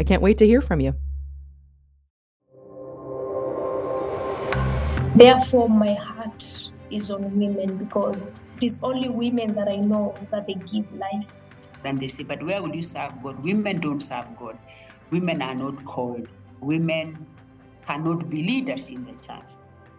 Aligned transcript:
I 0.00 0.02
can't 0.02 0.22
wait 0.22 0.38
to 0.38 0.46
hear 0.46 0.62
from 0.62 0.80
you. 0.80 0.94
Therefore, 5.14 5.68
my 5.68 5.92
heart 5.92 6.70
is 6.90 7.10
on 7.10 7.38
women 7.38 7.76
because 7.76 8.24
it 8.56 8.64
is 8.64 8.80
only 8.82 9.10
women 9.10 9.54
that 9.54 9.68
I 9.68 9.76
know 9.76 10.14
that 10.30 10.46
they 10.46 10.54
give 10.54 10.90
life. 10.94 11.42
Then 11.82 11.98
they 11.98 12.08
say, 12.08 12.22
but 12.22 12.42
where 12.42 12.62
will 12.62 12.74
you 12.74 12.82
serve 12.82 13.12
God? 13.22 13.44
Women 13.44 13.80
don't 13.80 14.00
serve 14.00 14.24
God. 14.38 14.56
Women 15.10 15.42
are 15.42 15.54
not 15.54 15.84
called. 15.84 16.28
Women 16.60 17.26
cannot 17.84 18.30
be 18.30 18.42
leaders 18.42 18.90
in 18.90 19.04
the 19.04 19.12
church. 19.16 19.52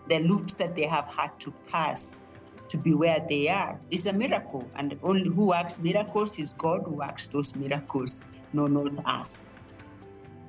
The 0.10 0.20
loops 0.20 0.56
that 0.56 0.76
they 0.76 0.88
have 0.88 1.14
had 1.16 1.40
to 1.42 1.54
pass 1.70 2.22
to 2.70 2.78
be 2.78 2.96
where 2.96 3.24
they 3.30 3.50
are 3.50 3.80
is 3.92 4.08
a 4.08 4.14
miracle. 4.14 4.68
And 4.76 4.98
only 5.04 5.30
who 5.30 5.50
works 5.50 5.78
miracles 5.78 6.40
is 6.40 6.54
God 6.54 6.82
who 6.86 6.96
works 6.96 7.28
those 7.28 7.56
miracles, 7.56 8.24
no, 8.52 8.66
not 8.66 9.06
us. 9.06 9.48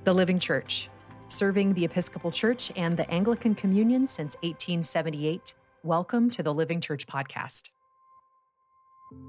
The 0.05 0.12
Living 0.12 0.41
Church, 0.41 0.91
serving 1.28 1.75
the 1.75 1.84
Episcopal 1.84 2.33
Church 2.33 2.72
and 2.75 2.97
the 2.97 3.08
Anglican 3.08 3.55
Communion 3.55 4.09
since 4.09 4.34
1878 4.42 5.55
Welcome 5.84 6.28
to 6.31 6.42
the 6.42 6.53
Living 6.53 6.81
Church 6.81 7.06
Podcast. 7.06 7.70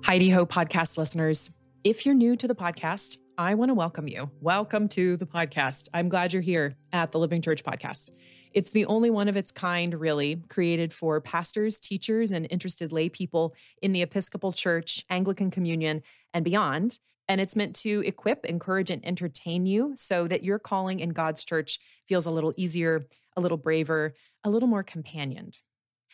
Heidi 0.03 0.31
Ho 0.31 0.47
podcast 0.47 0.97
listeners, 0.97 1.51
if 1.83 2.07
you're 2.07 2.15
new 2.15 2.35
to 2.35 2.47
the 2.47 2.55
podcast, 2.55 3.17
I 3.37 3.53
want 3.53 3.69
to 3.69 3.75
welcome 3.75 4.07
you. 4.07 4.31
Welcome 4.41 4.87
to 4.89 5.15
the 5.15 5.27
podcast. 5.27 5.89
I'm 5.93 6.09
glad 6.09 6.33
you're 6.33 6.41
here 6.41 6.73
at 6.91 7.11
the 7.11 7.19
Living 7.19 7.43
Church 7.43 7.63
Podcast. 7.63 8.09
It's 8.51 8.71
the 8.71 8.87
only 8.87 9.11
one 9.11 9.27
of 9.27 9.37
its 9.37 9.51
kind, 9.51 9.93
really, 9.93 10.41
created 10.49 10.91
for 10.91 11.21
pastors, 11.21 11.79
teachers, 11.79 12.31
and 12.31 12.47
interested 12.49 12.91
lay 12.91 13.09
people 13.09 13.53
in 13.83 13.93
the 13.93 14.01
Episcopal 14.01 14.51
Church, 14.51 15.05
Anglican 15.11 15.51
Communion, 15.51 16.01
and 16.33 16.43
beyond. 16.43 16.97
And 17.27 17.39
it's 17.39 17.55
meant 17.55 17.75
to 17.77 18.03
equip, 18.05 18.45
encourage, 18.45 18.89
and 18.89 19.05
entertain 19.05 19.65
you 19.65 19.93
so 19.95 20.27
that 20.27 20.43
your 20.43 20.59
calling 20.59 20.99
in 20.99 21.09
God's 21.09 21.43
church 21.43 21.79
feels 22.07 22.25
a 22.25 22.31
little 22.31 22.53
easier, 22.57 23.05
a 23.37 23.41
little 23.41 23.57
braver, 23.57 24.13
a 24.43 24.49
little 24.49 24.67
more 24.67 24.83
companioned. 24.83 25.59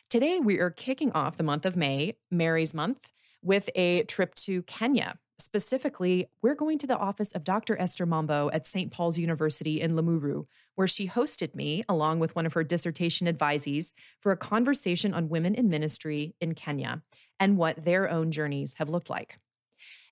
Today, 0.10 0.40
we 0.40 0.60
are 0.60 0.70
kicking 0.70 1.12
off 1.14 1.38
the 1.38 1.44
month 1.44 1.66
of 1.66 1.78
May, 1.78 2.14
Mary's 2.32 2.74
Month, 2.74 3.10
with 3.42 3.70
a 3.76 4.04
trip 4.04 4.36
to 4.36 4.64
Kenya. 4.64 5.18
Specifically, 5.40 6.28
we're 6.42 6.56
going 6.56 6.78
to 6.80 6.88
the 6.88 6.98
office 6.98 7.32
of 7.32 7.44
Dr. 7.44 7.80
Esther 7.80 8.06
Mombo 8.06 8.50
at 8.54 8.68
St. 8.68 8.92
Paul's 8.92 9.18
University 9.18 9.80
in 9.80 9.94
Limuru, 9.94 10.46
where 10.76 10.88
she 10.88 11.08
hosted 11.08 11.56
me, 11.56 11.84
along 11.88 12.20
with 12.20 12.36
one 12.36 12.46
of 12.46 12.54
her 12.54 12.64
dissertation 12.64 13.26
advisees, 13.26 13.92
for 14.20 14.32
a 14.32 14.38
conversation 14.38 15.14
on 15.14 15.30
women 15.30 15.56
in 15.56 15.70
ministry 15.70 16.36
in 16.42 16.56
Kenya 16.56 17.02
and 17.40 17.58
what 17.58 17.86
their 17.86 18.10
own 18.10 18.32
journeys 18.32 18.76
have 18.78 18.90
looked 18.90 19.10
like. 19.10 19.38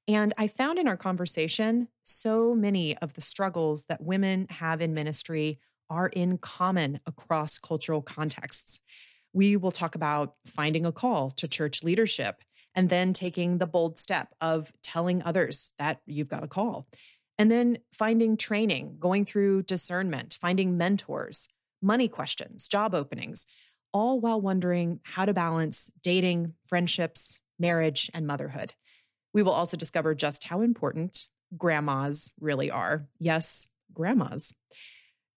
And 0.07 0.33
I 0.37 0.47
found 0.47 0.79
in 0.79 0.87
our 0.87 0.97
conversation 0.97 1.89
so 2.03 2.55
many 2.55 2.97
of 2.97 3.13
the 3.13 3.21
struggles 3.21 3.85
that 3.89 4.01
women 4.01 4.47
have 4.49 4.81
in 4.81 4.93
ministry 4.93 5.59
are 5.89 6.07
in 6.07 6.37
common 6.37 6.99
across 7.05 7.59
cultural 7.59 8.01
contexts 8.01 8.79
we 9.37 9.55
will 9.55 9.71
talk 9.71 9.93
about 9.93 10.33
finding 10.47 10.83
a 10.83 10.91
call 10.91 11.29
to 11.31 11.47
church 11.47 11.83
leadership 11.83 12.41
and 12.73 12.89
then 12.89 13.13
taking 13.13 13.59
the 13.59 13.67
bold 13.67 13.99
step 13.99 14.33
of 14.41 14.73
telling 14.81 15.21
others 15.21 15.73
that 15.77 16.01
you've 16.07 16.29
got 16.29 16.43
a 16.43 16.47
call. 16.47 16.87
And 17.37 17.51
then 17.51 17.77
finding 17.93 18.35
training, 18.35 18.97
going 18.99 19.25
through 19.25 19.63
discernment, 19.63 20.37
finding 20.41 20.75
mentors, 20.75 21.49
money 21.83 22.07
questions, 22.07 22.67
job 22.67 22.95
openings, 22.95 23.45
all 23.93 24.19
while 24.19 24.41
wondering 24.41 25.01
how 25.03 25.25
to 25.25 25.35
balance 25.35 25.91
dating, 26.01 26.53
friendships, 26.65 27.39
marriage, 27.59 28.09
and 28.15 28.25
motherhood. 28.25 28.73
We 29.37 29.43
will 29.43 29.51
also 29.51 29.77
discover 29.77 30.15
just 30.15 30.45
how 30.45 30.61
important 30.61 31.27
grandmas 31.55 32.31
really 32.41 32.71
are. 32.71 33.05
Yes, 33.19 33.67
grandmas. 33.93 34.51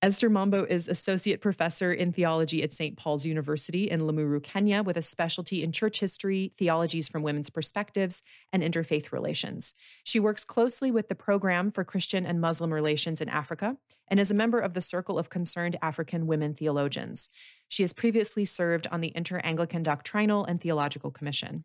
Esther 0.01 0.31
Mombo 0.31 0.67
is 0.67 0.89
Associate 0.89 1.39
Professor 1.39 1.93
in 1.93 2.11
Theology 2.11 2.63
at 2.63 2.73
St. 2.73 2.97
Paul's 2.97 3.27
University 3.27 3.91
in 3.91 4.01
Limuru, 4.01 4.43
Kenya, 4.43 4.83
with 4.83 4.97
a 4.97 5.03
specialty 5.03 5.63
in 5.63 5.71
church 5.71 6.01
history, 6.01 6.51
theologies 6.55 7.09
from 7.09 7.23
women's 7.23 7.51
perspectives, 7.51 8.23
and 8.55 8.63
interfaith 8.63 9.13
relations. 9.13 9.75
She 10.03 10.19
works 10.19 10.47
closely 10.47 10.91
with 10.91 11.09
the 11.09 11.15
Program 11.15 11.71
for 11.71 11.85
Christian 11.85 12.25
and 12.25 12.41
Muslim 12.41 12.73
Relations 12.73 13.21
in 13.21 13.29
Africa 13.29 13.77
and 14.09 14.19
is 14.19 14.31
a 14.31 14.35
member 14.35 14.61
of 14.61 14.73
the 14.73 14.81
Circle 14.81 15.19
of 15.19 15.29
Concerned 15.29 15.77
African 15.83 16.27
Women 16.27 16.55
Theologians. 16.55 17.29
She 17.69 17.83
has 17.83 17.93
previously 17.93 18.47
served 18.47 18.87
on 18.91 19.03
the 19.03 19.13
Inter 19.15 19.43
Anglican 19.45 19.83
Doctrinal 19.83 20.47
and 20.47 20.59
Theological 20.59 21.11
Commission. 21.11 21.65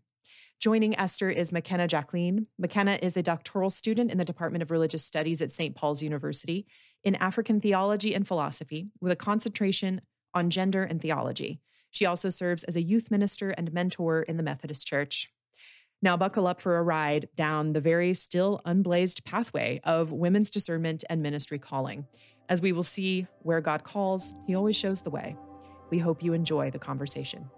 Joining 0.60 0.98
Esther 0.98 1.30
is 1.30 1.52
Makena 1.52 1.88
Jackline. 1.88 2.48
Makena 2.60 2.98
is 3.04 3.16
a 3.18 3.22
doctoral 3.22 3.70
student 3.70 4.10
in 4.10 4.18
the 4.18 4.26
Department 4.26 4.64
of 4.64 4.72
Religious 4.72 5.06
Studies 5.06 5.42
at 5.42 5.52
St. 5.52 5.76
Paul's 5.76 6.02
University 6.02 6.66
in 7.04 7.14
African 7.16 7.62
theology 7.62 8.16
and 8.16 8.28
philosophy 8.28 8.90
with 9.00 9.12
a 9.12 9.16
concentration 9.16 10.02
on 10.34 10.50
gender 10.50 10.84
and 10.84 11.02
theology. 11.02 11.62
She 11.92 12.06
also 12.06 12.30
serves 12.30 12.64
as 12.64 12.76
a 12.76 12.82
youth 12.82 13.12
minister 13.12 13.52
and 13.52 13.72
mentor 13.74 14.24
in 14.24 14.38
the 14.38 14.44
Methodist 14.44 14.88
Church. 14.88 15.30
Now, 16.02 16.18
buckle 16.18 16.48
up 16.48 16.60
for 16.60 16.78
a 16.78 16.84
ride 16.84 17.30
down 17.36 17.74
the 17.74 17.82
very 17.82 18.14
still 18.14 18.62
unblazed 18.66 19.24
pathway 19.24 19.82
of 19.84 20.12
women's 20.12 20.52
discernment 20.52 21.04
and 21.10 21.22
ministry 21.22 21.60
calling. 21.60 22.08
As 22.50 22.62
we 22.62 22.72
will 22.72 22.84
see 22.84 23.28
where 23.40 23.62
God 23.62 23.84
calls, 23.84 24.34
He 24.48 24.56
always 24.56 24.76
shows 24.76 25.02
the 25.02 25.10
way. 25.10 25.36
We 25.90 26.00
hope 26.00 26.24
you 26.24 26.34
enjoy 26.34 26.72
the 26.72 26.80
conversation. 26.80 27.50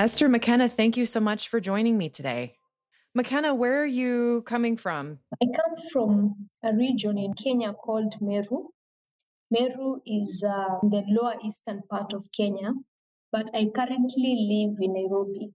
Esther 0.00 0.30
Makena, 0.30 0.70
thank 0.70 0.96
you 0.96 1.04
so 1.04 1.20
much 1.20 1.50
for 1.50 1.60
joining 1.60 1.98
me 1.98 2.08
today. 2.08 2.54
Makena, 3.14 3.54
where 3.54 3.82
are 3.82 3.92
you 4.02 4.40
coming 4.46 4.78
from? 4.78 5.18
I 5.42 5.44
come 5.44 5.76
from 5.92 6.36
a 6.64 6.72
region 6.72 7.18
in 7.18 7.34
Kenya 7.34 7.74
called 7.74 8.14
Meru. 8.18 8.68
Meru 9.50 10.00
is 10.06 10.42
uh, 10.42 10.78
the 10.88 11.04
lower 11.06 11.34
eastern 11.46 11.82
part 11.90 12.14
of 12.14 12.26
Kenya, 12.34 12.72
but 13.30 13.50
I 13.52 13.66
currently 13.76 14.32
live 14.48 14.78
in 14.80 14.94
Nairobi, 14.94 15.50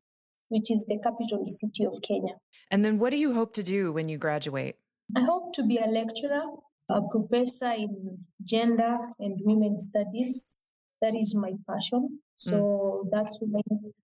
which 0.49 0.69
is 0.69 0.85
the 0.85 0.99
capital 0.99 1.47
city 1.47 1.83
of 1.83 1.99
Kenya. 2.03 2.35
And 2.69 2.85
then 2.85 2.99
what 2.99 3.09
do 3.09 3.17
you 3.17 3.33
hope 3.33 3.53
to 3.53 3.63
do 3.63 3.91
when 3.93 4.09
you 4.09 4.19
graduate? 4.19 4.75
I 5.17 5.21
hope 5.21 5.53
to 5.53 5.63
be 5.63 5.77
a 5.77 5.87
lecturer, 5.87 6.43
a 6.91 7.01
professor 7.09 7.71
in 7.71 8.19
gender 8.43 8.95
and 9.17 9.39
women 9.41 9.79
studies. 9.79 10.59
That 11.01 11.15
is 11.15 11.33
my 11.33 11.53
passion. 11.67 12.19
So 12.35 13.07
mm. 13.07 13.09
that's 13.11 13.39
why 13.41 13.61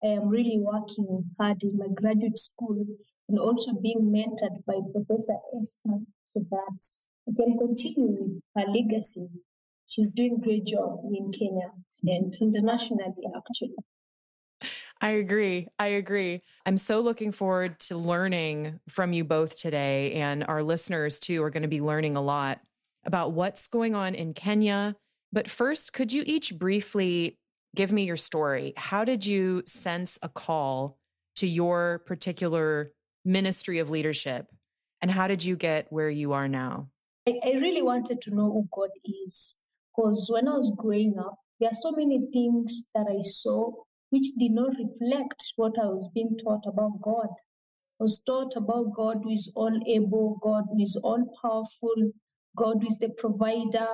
I 0.03 0.07
am 0.07 0.29
really 0.29 0.59
working 0.59 1.31
hard 1.39 1.63
in 1.63 1.77
my 1.77 1.87
graduate 1.93 2.37
school 2.37 2.85
and 3.27 3.39
also 3.39 3.73
being 3.73 4.13
mentored 4.13 4.63
by 4.65 4.79
Professor 4.93 5.37
Esther 5.55 5.99
so 6.27 6.45
that 6.51 6.79
I 7.27 7.31
can 7.35 7.57
continue 7.57 8.15
with 8.19 8.41
her 8.55 8.71
legacy. 8.71 9.27
She's 9.87 10.09
doing 10.09 10.39
a 10.39 10.45
great 10.45 10.65
job 10.65 10.99
in 11.05 11.31
Kenya 11.31 11.71
and 12.03 12.33
internationally, 12.39 13.03
actually. 13.35 13.75
I 15.01 15.09
agree. 15.09 15.67
I 15.79 15.87
agree. 15.87 16.41
I'm 16.65 16.77
so 16.77 16.99
looking 16.99 17.31
forward 17.31 17.79
to 17.81 17.97
learning 17.97 18.79
from 18.89 19.13
you 19.13 19.23
both 19.23 19.57
today. 19.57 20.13
And 20.13 20.43
our 20.47 20.63
listeners, 20.63 21.19
too, 21.19 21.43
are 21.43 21.49
going 21.49 21.63
to 21.63 21.69
be 21.69 21.81
learning 21.81 22.15
a 22.15 22.21
lot 22.21 22.59
about 23.05 23.31
what's 23.33 23.67
going 23.67 23.95
on 23.95 24.15
in 24.15 24.33
Kenya. 24.33 24.95
But 25.31 25.49
first, 25.49 25.93
could 25.93 26.11
you 26.11 26.23
each 26.25 26.57
briefly 26.57 27.37
give 27.77 27.93
me 27.93 28.03
your 28.03 28.17
story? 28.17 28.73
How 28.75 29.05
did 29.05 29.25
you 29.25 29.61
sense 29.67 30.17
a 30.23 30.27
call 30.27 30.97
to 31.35 31.47
your 31.47 32.01
particular 32.07 32.91
ministry 33.23 33.77
of 33.77 33.91
leadership? 33.91 34.47
And 34.99 35.11
how 35.11 35.27
did 35.27 35.45
you 35.45 35.55
get 35.55 35.85
where 35.91 36.09
you 36.09 36.33
are 36.33 36.47
now? 36.47 36.89
I, 37.27 37.33
I 37.45 37.51
really 37.65 37.83
wanted 37.83 38.19
to 38.21 38.31
know 38.31 38.51
who 38.51 38.67
God 38.75 38.89
is. 39.05 39.55
Because 39.95 40.27
when 40.29 40.47
I 40.47 40.53
was 40.53 40.71
growing 40.75 41.15
up, 41.19 41.35
there 41.59 41.69
are 41.69 41.81
so 41.81 41.91
many 41.91 42.19
things 42.33 42.85
that 42.95 43.05
I 43.07 43.21
saw 43.21 43.71
which 44.09 44.27
did 44.39 44.51
not 44.51 44.71
reflect 44.77 45.43
what 45.55 45.73
I 45.79 45.85
was 45.85 46.09
being 46.13 46.35
taught 46.43 46.65
about 46.65 47.01
God. 47.01 47.29
I 47.99 48.03
was 48.03 48.19
taught 48.25 48.53
about 48.55 48.95
God 48.95 49.17
who 49.23 49.31
is 49.31 49.51
all 49.55 49.79
able, 49.87 50.39
God 50.41 50.63
who 50.71 50.81
is 50.81 50.95
all 51.03 51.23
powerful, 51.41 52.11
God 52.55 52.77
who 52.81 52.87
is 52.87 52.97
the 52.97 53.09
provider, 53.09 53.89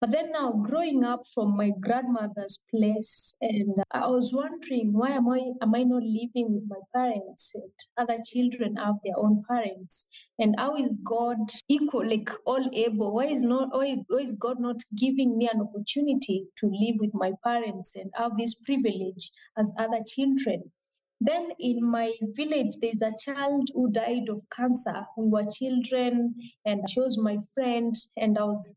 but 0.00 0.10
then 0.10 0.30
now, 0.30 0.52
growing 0.52 1.04
up 1.04 1.22
from 1.32 1.56
my 1.56 1.70
grandmother's 1.80 2.58
place, 2.70 3.32
and 3.40 3.82
I 3.90 4.06
was 4.08 4.32
wondering 4.34 4.92
why 4.92 5.10
am 5.10 5.28
I 5.28 5.40
am 5.62 5.74
I 5.74 5.84
not 5.84 6.02
living 6.02 6.52
with 6.52 6.64
my 6.68 6.80
parents? 6.94 7.52
And 7.54 7.70
other 7.96 8.18
children 8.24 8.76
have 8.76 8.96
their 9.02 9.18
own 9.18 9.42
parents, 9.48 10.06
and 10.38 10.54
how 10.58 10.76
is 10.76 10.98
God 11.02 11.38
equal, 11.68 12.06
like 12.06 12.28
all 12.44 12.68
able? 12.74 13.14
Why 13.14 13.26
is 13.26 13.42
not 13.42 13.68
why, 13.72 13.96
is 14.20 14.36
God 14.36 14.60
not 14.60 14.82
giving 14.94 15.38
me 15.38 15.48
an 15.52 15.62
opportunity 15.62 16.46
to 16.58 16.66
live 16.66 16.96
with 17.00 17.14
my 17.14 17.32
parents 17.42 17.94
and 17.96 18.10
have 18.14 18.36
this 18.36 18.54
privilege 18.54 19.30
as 19.56 19.74
other 19.78 20.00
children? 20.06 20.72
Then 21.20 21.52
in 21.58 21.82
my 21.82 22.12
village, 22.20 22.76
there's 22.82 23.00
a 23.00 23.12
child 23.18 23.70
who 23.72 23.90
died 23.90 24.28
of 24.28 24.44
cancer. 24.54 25.06
We 25.16 25.28
were 25.30 25.46
children, 25.50 26.34
and 26.66 26.88
she 26.90 27.00
was 27.00 27.16
my 27.16 27.38
friend, 27.54 27.94
and 28.18 28.36
I 28.36 28.44
was 28.44 28.74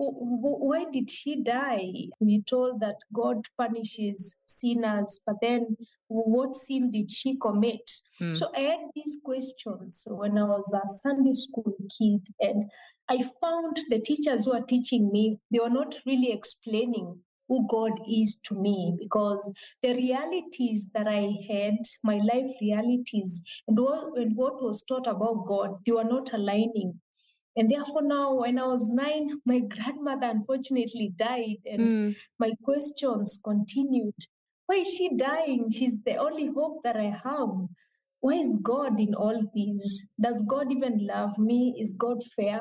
why 0.00 0.86
did 0.90 1.10
she 1.10 1.42
die? 1.42 1.92
We 2.20 2.42
told 2.48 2.80
that 2.80 2.96
God 3.12 3.44
punishes 3.58 4.36
sinners, 4.46 5.20
but 5.26 5.36
then 5.42 5.76
what 6.08 6.56
sin 6.56 6.90
did 6.90 7.10
she 7.10 7.36
commit? 7.36 7.90
Mm. 8.20 8.34
So 8.36 8.50
I 8.56 8.60
had 8.60 8.80
these 8.94 9.18
questions 9.22 10.04
when 10.06 10.38
I 10.38 10.44
was 10.44 10.72
a 10.74 10.88
Sunday 10.88 11.34
school 11.34 11.74
kid, 11.98 12.26
and 12.40 12.70
I 13.08 13.18
found 13.40 13.78
the 13.90 14.00
teachers 14.00 14.46
who 14.46 14.52
are 14.52 14.62
teaching 14.62 15.10
me, 15.12 15.38
they 15.50 15.58
were 15.58 15.70
not 15.70 15.96
really 16.06 16.32
explaining 16.32 17.20
who 17.48 17.66
God 17.68 17.92
is 18.08 18.38
to 18.44 18.54
me 18.54 18.96
because 18.98 19.52
the 19.82 19.92
realities 19.94 20.88
that 20.94 21.08
I 21.08 21.32
had, 21.50 21.78
my 22.04 22.20
life 22.32 22.50
realities, 22.62 23.42
and 23.66 23.78
what, 23.78 24.16
and 24.16 24.36
what 24.36 24.62
was 24.62 24.84
taught 24.88 25.08
about 25.08 25.46
God, 25.46 25.78
they 25.84 25.92
were 25.92 26.04
not 26.04 26.32
aligning 26.32 27.00
and 27.56 27.70
therefore, 27.70 28.02
now 28.02 28.34
when 28.34 28.58
I 28.58 28.66
was 28.66 28.88
nine, 28.88 29.40
my 29.44 29.60
grandmother 29.60 30.26
unfortunately 30.26 31.12
died, 31.16 31.58
and 31.66 31.90
mm. 31.90 32.16
my 32.38 32.52
questions 32.62 33.40
continued. 33.42 34.14
Why 34.66 34.76
is 34.76 34.94
she 34.94 35.16
dying? 35.16 35.70
She's 35.72 36.00
the 36.02 36.16
only 36.16 36.46
hope 36.46 36.82
that 36.84 36.96
I 36.96 37.16
have. 37.24 37.66
Why 38.20 38.34
is 38.34 38.56
God 38.62 39.00
in 39.00 39.14
all 39.14 39.42
this? 39.54 40.04
Does 40.20 40.44
God 40.46 40.70
even 40.70 41.06
love 41.06 41.38
me? 41.38 41.74
Is 41.78 41.94
God 41.94 42.22
fair? 42.36 42.60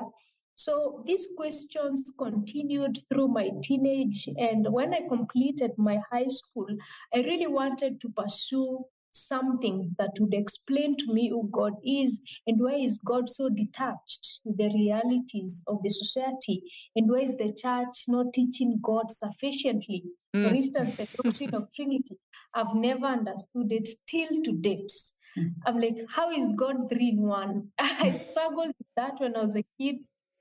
So 0.56 1.04
these 1.06 1.28
questions 1.38 2.12
continued 2.18 2.98
through 3.10 3.28
my 3.28 3.50
teenage. 3.62 4.28
And 4.38 4.66
when 4.72 4.94
I 4.94 5.08
completed 5.08 5.72
my 5.78 6.00
high 6.12 6.28
school, 6.28 6.68
I 7.14 7.20
really 7.22 7.48
wanted 7.48 8.02
to 8.02 8.10
pursue 8.10 8.84
something 9.12 9.96
that 9.98 10.12
would 10.20 10.34
explain 10.34 10.96
to 10.98 11.14
me 11.14 11.30
who 11.30 11.50
God 11.52 11.74
is 11.86 12.22
and 12.46 12.60
why 12.60 12.76
is 12.76 13.00
God 13.04 13.30
so 13.30 13.50
detached 13.50 14.40
with 14.44 14.58
the 14.58 14.70
realities 14.70 15.64
of 15.68 15.80
the 15.84 15.90
society 15.90 16.64
and 16.96 17.10
why 17.10 17.20
is 17.20 17.36
the 17.36 17.54
church 17.54 18.06
not 18.08 18.34
teaching 18.34 18.80
God 18.82 19.12
sufficiently. 19.12 20.04
Mm. 20.36 20.48
For 20.48 20.56
instance, 20.56 20.98
the 20.98 21.08
doctrine 21.24 21.56
of 21.56 21.74
Trinity, 21.74 22.18
I've 22.54 22.76
never 22.76 23.06
understood 23.06 23.72
it 23.72 23.90
till 24.08 24.42
to 24.44 24.52
date. 24.54 24.92
Mm. 25.38 25.54
I'm 25.66 25.80
like, 25.80 25.98
how 26.10 26.32
is 26.32 26.54
God 26.54 26.90
three 26.90 27.10
in 27.10 27.22
one? 27.22 27.70
I 27.80 28.12
struggled 28.12 28.74
with 28.78 28.88
that 28.96 29.14
when 29.20 29.36
I 29.36 29.42
was 29.42 29.56
a 29.56 29.66
kid. 29.80 29.98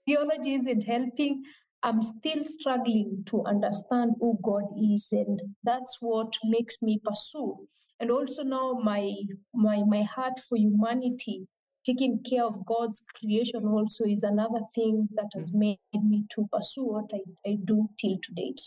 Theology 0.06 0.54
isn't 0.54 0.84
helping. 0.84 1.42
I'm 1.82 2.02
still 2.02 2.44
struggling 2.44 3.22
to 3.26 3.44
understand 3.44 4.12
who 4.20 4.38
God 4.42 4.64
is, 4.76 5.08
and 5.12 5.40
that's 5.62 5.98
what 6.00 6.32
makes 6.44 6.82
me 6.82 7.00
pursue 7.04 7.68
and 8.00 8.10
also 8.10 8.42
now 8.42 8.72
my 8.82 9.12
my 9.54 9.82
my 9.86 10.02
heart 10.02 10.38
for 10.38 10.56
humanity 10.56 11.46
taking 11.84 12.22
care 12.28 12.44
of 12.44 12.64
god's 12.66 13.02
creation 13.18 13.66
also 13.66 14.04
is 14.04 14.22
another 14.22 14.60
thing 14.74 15.08
that 15.14 15.28
has 15.34 15.50
mm. 15.50 15.58
made 15.60 16.02
me 16.04 16.24
to 16.30 16.48
pursue 16.52 16.84
what 16.84 17.10
i, 17.12 17.20
I 17.50 17.56
do 17.64 17.88
till 17.98 18.18
to 18.22 18.32
date 18.34 18.60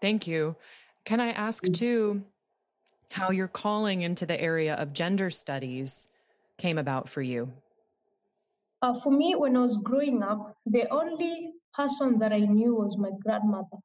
thank 0.00 0.26
you 0.26 0.56
can 1.04 1.20
i 1.20 1.30
ask 1.30 1.64
mm. 1.64 1.74
too 1.74 2.22
how 3.12 3.30
your 3.30 3.48
calling 3.48 4.02
into 4.02 4.24
the 4.24 4.40
area 4.40 4.74
of 4.74 4.92
gender 4.92 5.30
studies 5.30 6.08
came 6.58 6.78
about 6.78 7.08
for 7.08 7.22
you 7.22 7.52
uh, 8.82 8.94
for 8.94 9.12
me 9.12 9.34
when 9.34 9.56
i 9.56 9.60
was 9.60 9.76
growing 9.76 10.22
up 10.22 10.56
the 10.66 10.88
only 10.90 11.52
person 11.74 12.18
that 12.18 12.32
i 12.32 12.40
knew 12.40 12.74
was 12.74 12.96
my 12.98 13.10
grandmother 13.24 13.78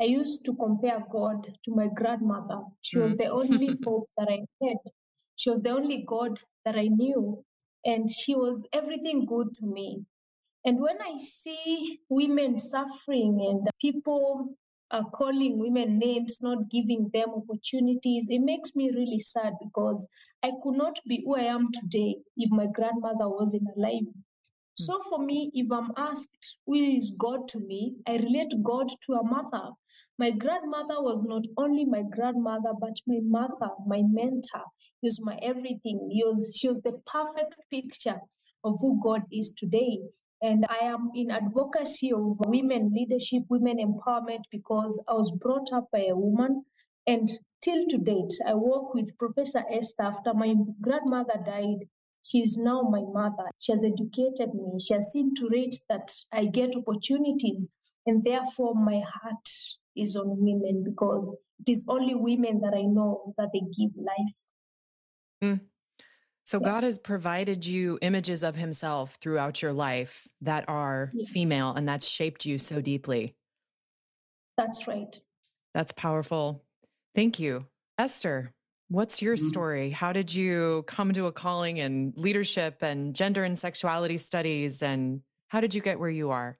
I 0.00 0.04
used 0.04 0.44
to 0.44 0.54
compare 0.54 1.04
God 1.10 1.46
to 1.64 1.74
my 1.74 1.88
grandmother. 1.94 2.60
She 2.80 2.98
was 2.98 3.16
the 3.16 3.26
hmm. 3.26 3.38
only 3.40 3.78
hope 3.84 4.08
that 4.16 4.28
I 4.30 4.40
had. 4.62 4.78
She 5.36 5.50
was 5.50 5.62
the 5.62 5.70
only 5.70 6.04
God 6.06 6.38
that 6.64 6.76
I 6.76 6.88
knew. 6.88 7.44
And 7.84 8.10
she 8.10 8.34
was 8.34 8.66
everything 8.72 9.24
good 9.26 9.54
to 9.60 9.66
me. 9.66 10.04
And 10.64 10.80
when 10.80 11.00
I 11.00 11.16
see 11.16 12.00
women 12.08 12.58
suffering 12.58 13.38
and 13.40 13.68
people 13.80 14.56
are 14.90 15.04
calling 15.10 15.58
women 15.58 15.98
names, 15.98 16.38
not 16.42 16.70
giving 16.70 17.10
them 17.12 17.28
opportunities, 17.30 18.28
it 18.28 18.40
makes 18.40 18.74
me 18.74 18.90
really 18.90 19.18
sad 19.18 19.52
because 19.62 20.06
I 20.42 20.52
could 20.62 20.76
not 20.76 20.98
be 21.06 21.22
who 21.24 21.36
I 21.36 21.42
am 21.42 21.68
today 21.72 22.16
if 22.36 22.50
my 22.50 22.66
grandmother 22.66 23.28
wasn't 23.28 23.68
alive. 23.76 24.12
So 24.78 25.00
for 25.10 25.20
me, 25.24 25.52
if 25.54 25.72
I'm 25.72 25.92
asked 25.96 26.58
who 26.66 26.74
is 26.76 27.12
God 27.18 27.48
to 27.50 27.60
me, 27.60 27.96
I 28.08 28.16
relate 28.16 28.54
God 28.64 28.88
to 29.06 29.14
a 29.14 29.24
mother. 29.24 29.70
My 30.18 30.32
grandmother 30.32 31.02
was 31.02 31.24
not 31.24 31.44
only 31.58 31.84
my 31.86 32.02
grandmother, 32.02 32.72
but 32.80 32.96
my 33.06 33.20
mother, 33.22 33.72
my 33.86 34.02
mentor, 34.04 34.64
she 35.02 35.08
was 35.08 35.20
my 35.22 35.38
everything. 35.42 36.10
She 36.12 36.24
was, 36.24 36.56
she 36.60 36.68
was 36.68 36.82
the 36.82 37.00
perfect 37.06 37.56
picture 37.70 38.20
of 38.64 38.76
who 38.80 39.00
God 39.02 39.22
is 39.32 39.52
today. 39.56 40.00
And 40.42 40.66
I 40.70 40.86
am 40.86 41.10
in 41.16 41.30
advocacy 41.32 42.12
of 42.12 42.38
women 42.46 42.92
leadership, 42.94 43.44
women 43.50 43.78
empowerment, 43.78 44.44
because 44.52 45.02
I 45.08 45.14
was 45.14 45.32
brought 45.32 45.72
up 45.74 45.86
by 45.92 46.06
a 46.10 46.16
woman. 46.16 46.64
And 47.06 47.30
till 47.62 47.86
to 47.88 47.98
date, 47.98 48.34
I 48.46 48.54
work 48.54 48.94
with 48.94 49.18
Professor 49.18 49.64
Esther 49.72 50.04
after 50.04 50.34
my 50.34 50.54
grandmother 50.82 51.40
died. 51.46 51.86
She 52.28 52.40
is 52.40 52.58
now 52.58 52.82
my 52.82 53.00
mother. 53.10 53.48
She 53.58 53.72
has 53.72 53.82
educated 53.82 54.52
me. 54.52 54.78
She 54.78 54.92
has 54.92 55.10
seen 55.10 55.34
to 55.36 55.48
it 55.50 55.76
that 55.88 56.14
I 56.30 56.44
get 56.44 56.76
opportunities, 56.76 57.70
and 58.04 58.22
therefore 58.22 58.74
my 58.74 59.00
heart 59.00 59.48
is 59.96 60.14
on 60.14 60.36
women 60.36 60.84
because 60.84 61.34
it 61.60 61.72
is 61.72 61.86
only 61.88 62.14
women 62.14 62.60
that 62.60 62.74
I 62.74 62.82
know 62.82 63.32
that 63.38 63.48
they 63.54 63.60
give 63.60 63.92
life. 63.96 64.38
Mm. 65.42 65.60
So, 66.44 66.60
yeah. 66.60 66.66
God 66.66 66.82
has 66.82 66.98
provided 66.98 67.66
you 67.66 67.98
images 68.02 68.42
of 68.42 68.56
Himself 68.56 69.16
throughout 69.22 69.62
your 69.62 69.72
life 69.72 70.28
that 70.42 70.66
are 70.68 71.10
yeah. 71.14 71.24
female, 71.26 71.72
and 71.72 71.88
that's 71.88 72.06
shaped 72.06 72.44
you 72.44 72.58
so 72.58 72.82
deeply. 72.82 73.36
That's 74.58 74.86
right. 74.86 75.18
That's 75.72 75.92
powerful. 75.92 76.62
Thank 77.14 77.38
you. 77.38 77.64
Esther, 77.96 78.52
What's 78.88 79.20
your 79.20 79.36
mm-hmm. 79.36 79.46
story? 79.46 79.90
How 79.90 80.12
did 80.12 80.34
you 80.34 80.84
come 80.86 81.12
to 81.12 81.26
a 81.26 81.32
calling 81.32 81.76
in 81.76 82.14
leadership 82.16 82.78
and 82.80 83.14
gender 83.14 83.44
and 83.44 83.58
sexuality 83.58 84.16
studies? 84.16 84.82
And 84.82 85.20
how 85.48 85.60
did 85.60 85.74
you 85.74 85.82
get 85.82 86.00
where 86.00 86.10
you 86.10 86.30
are? 86.30 86.58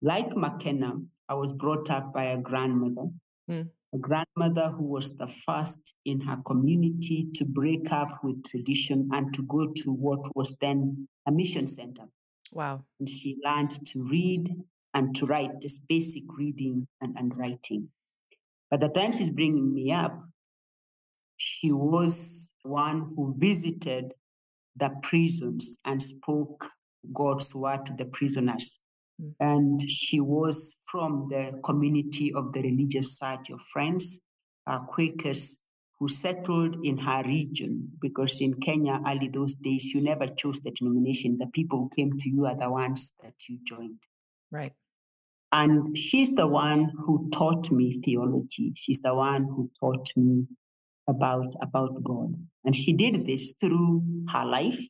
Like 0.00 0.30
Makena, 0.30 1.04
I 1.28 1.34
was 1.34 1.52
brought 1.52 1.90
up 1.90 2.14
by 2.14 2.24
a 2.24 2.38
grandmother, 2.38 3.10
mm. 3.50 3.68
a 3.94 3.98
grandmother 3.98 4.70
who 4.70 4.84
was 4.84 5.16
the 5.16 5.26
first 5.26 5.92
in 6.06 6.20
her 6.20 6.38
community 6.46 7.28
to 7.34 7.44
break 7.44 7.92
up 7.92 8.20
with 8.22 8.44
tradition 8.44 9.10
and 9.12 9.34
to 9.34 9.42
go 9.42 9.66
to 9.66 9.92
what 9.92 10.34
was 10.34 10.56
then 10.62 11.08
a 11.26 11.32
mission 11.32 11.66
center. 11.66 12.04
Wow. 12.50 12.84
And 12.98 13.08
she 13.08 13.36
learned 13.44 13.72
to 13.88 14.02
read 14.02 14.54
and 14.94 15.14
to 15.16 15.26
write, 15.26 15.60
just 15.60 15.86
basic 15.86 16.22
reading 16.34 16.88
and, 17.02 17.14
and 17.18 17.36
writing. 17.36 17.88
By 18.70 18.78
the 18.78 18.88
time 18.88 19.12
she's 19.12 19.30
bringing 19.30 19.74
me 19.74 19.92
up, 19.92 20.18
she 21.38 21.72
was 21.72 22.52
one 22.62 23.12
who 23.16 23.34
visited 23.38 24.12
the 24.76 24.90
prisons 25.02 25.78
and 25.84 26.02
spoke 26.02 26.68
God's 27.14 27.54
word 27.54 27.86
to 27.86 27.94
the 27.96 28.04
prisoners. 28.04 28.78
Mm. 29.22 29.34
And 29.40 29.90
she 29.90 30.20
was 30.20 30.76
from 30.90 31.28
the 31.30 31.58
community 31.64 32.32
of 32.34 32.52
the 32.52 32.62
Religious 32.62 33.10
Society 33.10 33.52
of 33.52 33.60
Friends, 33.72 34.20
uh, 34.66 34.80
Quakers, 34.80 35.58
who 35.98 36.08
settled 36.08 36.76
in 36.84 36.98
her 36.98 37.22
region 37.24 37.88
because 38.00 38.40
in 38.40 38.54
Kenya, 38.54 39.00
early 39.06 39.28
those 39.28 39.54
days, 39.54 39.86
you 39.94 40.00
never 40.00 40.26
chose 40.26 40.60
the 40.60 40.72
denomination. 40.72 41.38
The 41.38 41.48
people 41.48 41.78
who 41.78 41.90
came 41.96 42.18
to 42.18 42.28
you 42.28 42.46
are 42.46 42.56
the 42.56 42.70
ones 42.70 43.14
that 43.22 43.34
you 43.48 43.58
joined. 43.64 44.00
Right. 44.50 44.72
And 45.50 45.96
she's 45.96 46.32
the 46.32 46.46
one 46.46 46.92
who 47.04 47.30
taught 47.30 47.70
me 47.70 48.00
theology. 48.04 48.72
She's 48.76 49.00
the 49.00 49.14
one 49.14 49.44
who 49.44 49.70
taught 49.80 50.12
me 50.16 50.46
about, 51.08 51.54
about 51.62 52.02
God. 52.04 52.34
And 52.64 52.76
she 52.76 52.92
did 52.92 53.26
this 53.26 53.54
through 53.58 54.02
her 54.30 54.44
life 54.44 54.80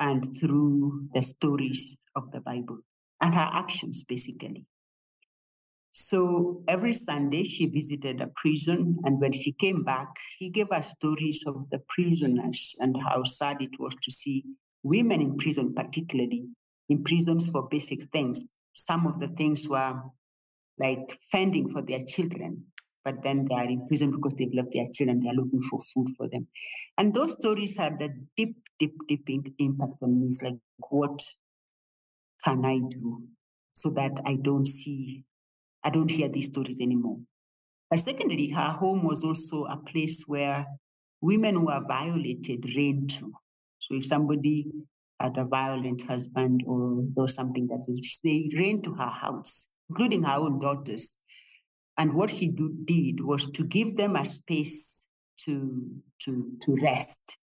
and 0.00 0.36
through 0.38 1.08
the 1.14 1.22
stories 1.22 2.00
of 2.14 2.30
the 2.30 2.40
Bible 2.40 2.78
and 3.20 3.34
her 3.34 3.50
actions, 3.52 4.04
basically. 4.04 4.66
So 5.96 6.64
every 6.66 6.92
Sunday 6.92 7.44
she 7.44 7.66
visited 7.66 8.20
a 8.20 8.26
prison, 8.34 8.98
and 9.04 9.20
when 9.20 9.30
she 9.30 9.52
came 9.52 9.84
back, 9.84 10.08
she 10.36 10.48
gave 10.48 10.72
us 10.72 10.90
stories 10.90 11.44
of 11.46 11.70
the 11.70 11.80
prisoners 11.88 12.74
and 12.80 12.96
how 13.00 13.22
sad 13.22 13.58
it 13.60 13.78
was 13.78 13.94
to 14.02 14.10
see 14.10 14.42
women 14.82 15.20
in 15.20 15.36
prison, 15.36 15.72
particularly 15.72 16.46
in 16.88 17.04
prisons 17.04 17.46
for 17.46 17.68
basic 17.68 18.10
things. 18.10 18.42
Some 18.72 19.06
of 19.06 19.20
the 19.20 19.28
things 19.28 19.68
were 19.68 19.94
like 20.80 21.20
fending 21.30 21.68
for 21.68 21.80
their 21.80 22.00
children, 22.08 22.64
but 23.04 23.22
then 23.22 23.46
they 23.48 23.54
are 23.54 23.68
in 23.68 23.86
prison 23.86 24.10
because 24.10 24.34
they've 24.34 24.54
left 24.54 24.72
their 24.72 24.86
children, 24.92 25.20
they're 25.20 25.34
looking 25.34 25.62
for 25.62 25.78
food 25.78 26.08
for 26.16 26.28
them. 26.28 26.46
And 26.96 27.12
those 27.12 27.32
stories 27.32 27.76
had 27.76 28.00
a 28.00 28.08
deep, 28.36 28.56
deep, 28.78 28.94
deep 29.08 29.54
impact 29.58 29.94
on 30.02 30.20
me. 30.20 30.26
It's 30.26 30.42
like, 30.42 30.56
what 30.90 31.22
can 32.44 32.64
I 32.64 32.78
do 32.78 33.22
so 33.74 33.90
that 33.90 34.12
I 34.24 34.36
don't 34.36 34.66
see 34.66 35.24
I 35.84 35.90
don't 35.90 36.10
hear 36.10 36.28
these 36.30 36.46
stories 36.46 36.80
anymore. 36.80 37.18
But 37.90 38.00
secondly, 38.00 38.48
her 38.48 38.70
home 38.70 39.04
was 39.04 39.22
also 39.22 39.64
a 39.64 39.76
place 39.76 40.22
where 40.26 40.64
women 41.20 41.56
who 41.56 41.68
are 41.68 41.86
violated 41.86 42.64
ran 42.74 43.06
to. 43.08 43.32
So 43.80 43.96
if 43.96 44.06
somebody 44.06 44.66
had 45.20 45.36
a 45.36 45.44
violent 45.44 46.02
husband 46.02 46.64
or, 46.66 47.04
or 47.16 47.28
something 47.28 47.66
that 47.68 47.86
they 48.24 48.50
ran 48.56 48.80
to 48.82 48.94
her 48.94 49.10
house, 49.10 49.68
including 49.90 50.22
her 50.22 50.36
own 50.36 50.58
daughters. 50.58 51.16
And 51.96 52.14
what 52.14 52.30
she 52.30 52.48
do, 52.48 52.74
did 52.84 53.20
was 53.20 53.46
to 53.52 53.64
give 53.64 53.96
them 53.96 54.16
a 54.16 54.26
space 54.26 55.06
to, 55.44 55.86
to, 56.22 56.52
to 56.64 56.76
rest. 56.82 57.38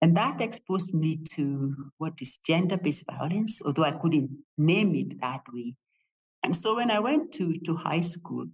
And 0.00 0.16
that 0.16 0.40
exposed 0.40 0.94
me 0.94 1.20
to 1.34 1.74
what 1.98 2.14
is 2.20 2.38
gender 2.38 2.76
based 2.76 3.04
violence, 3.06 3.60
although 3.64 3.84
I 3.84 3.92
couldn't 3.92 4.30
name 4.56 4.94
it 4.94 5.20
that 5.20 5.42
way. 5.52 5.74
And 6.44 6.56
so 6.56 6.76
when 6.76 6.90
I 6.90 7.00
went 7.00 7.32
to, 7.32 7.58
to 7.66 7.76
high 7.76 8.00
school, 8.00 8.46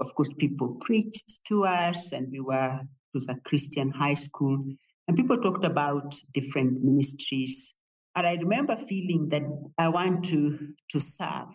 of 0.00 0.14
course, 0.14 0.32
people 0.38 0.78
preached 0.80 1.40
to 1.48 1.66
us, 1.66 2.12
and 2.12 2.28
we 2.32 2.40
were, 2.40 2.80
it 2.80 3.14
was 3.14 3.28
a 3.28 3.36
Christian 3.44 3.90
high 3.90 4.14
school, 4.14 4.64
and 5.06 5.16
people 5.16 5.36
talked 5.36 5.64
about 5.64 6.14
different 6.32 6.82
ministries. 6.82 7.74
And 8.16 8.26
I 8.26 8.32
remember 8.34 8.76
feeling 8.88 9.28
that 9.30 9.42
I 9.76 9.88
want 9.88 10.24
to, 10.26 10.58
to 10.90 11.00
serve, 11.00 11.48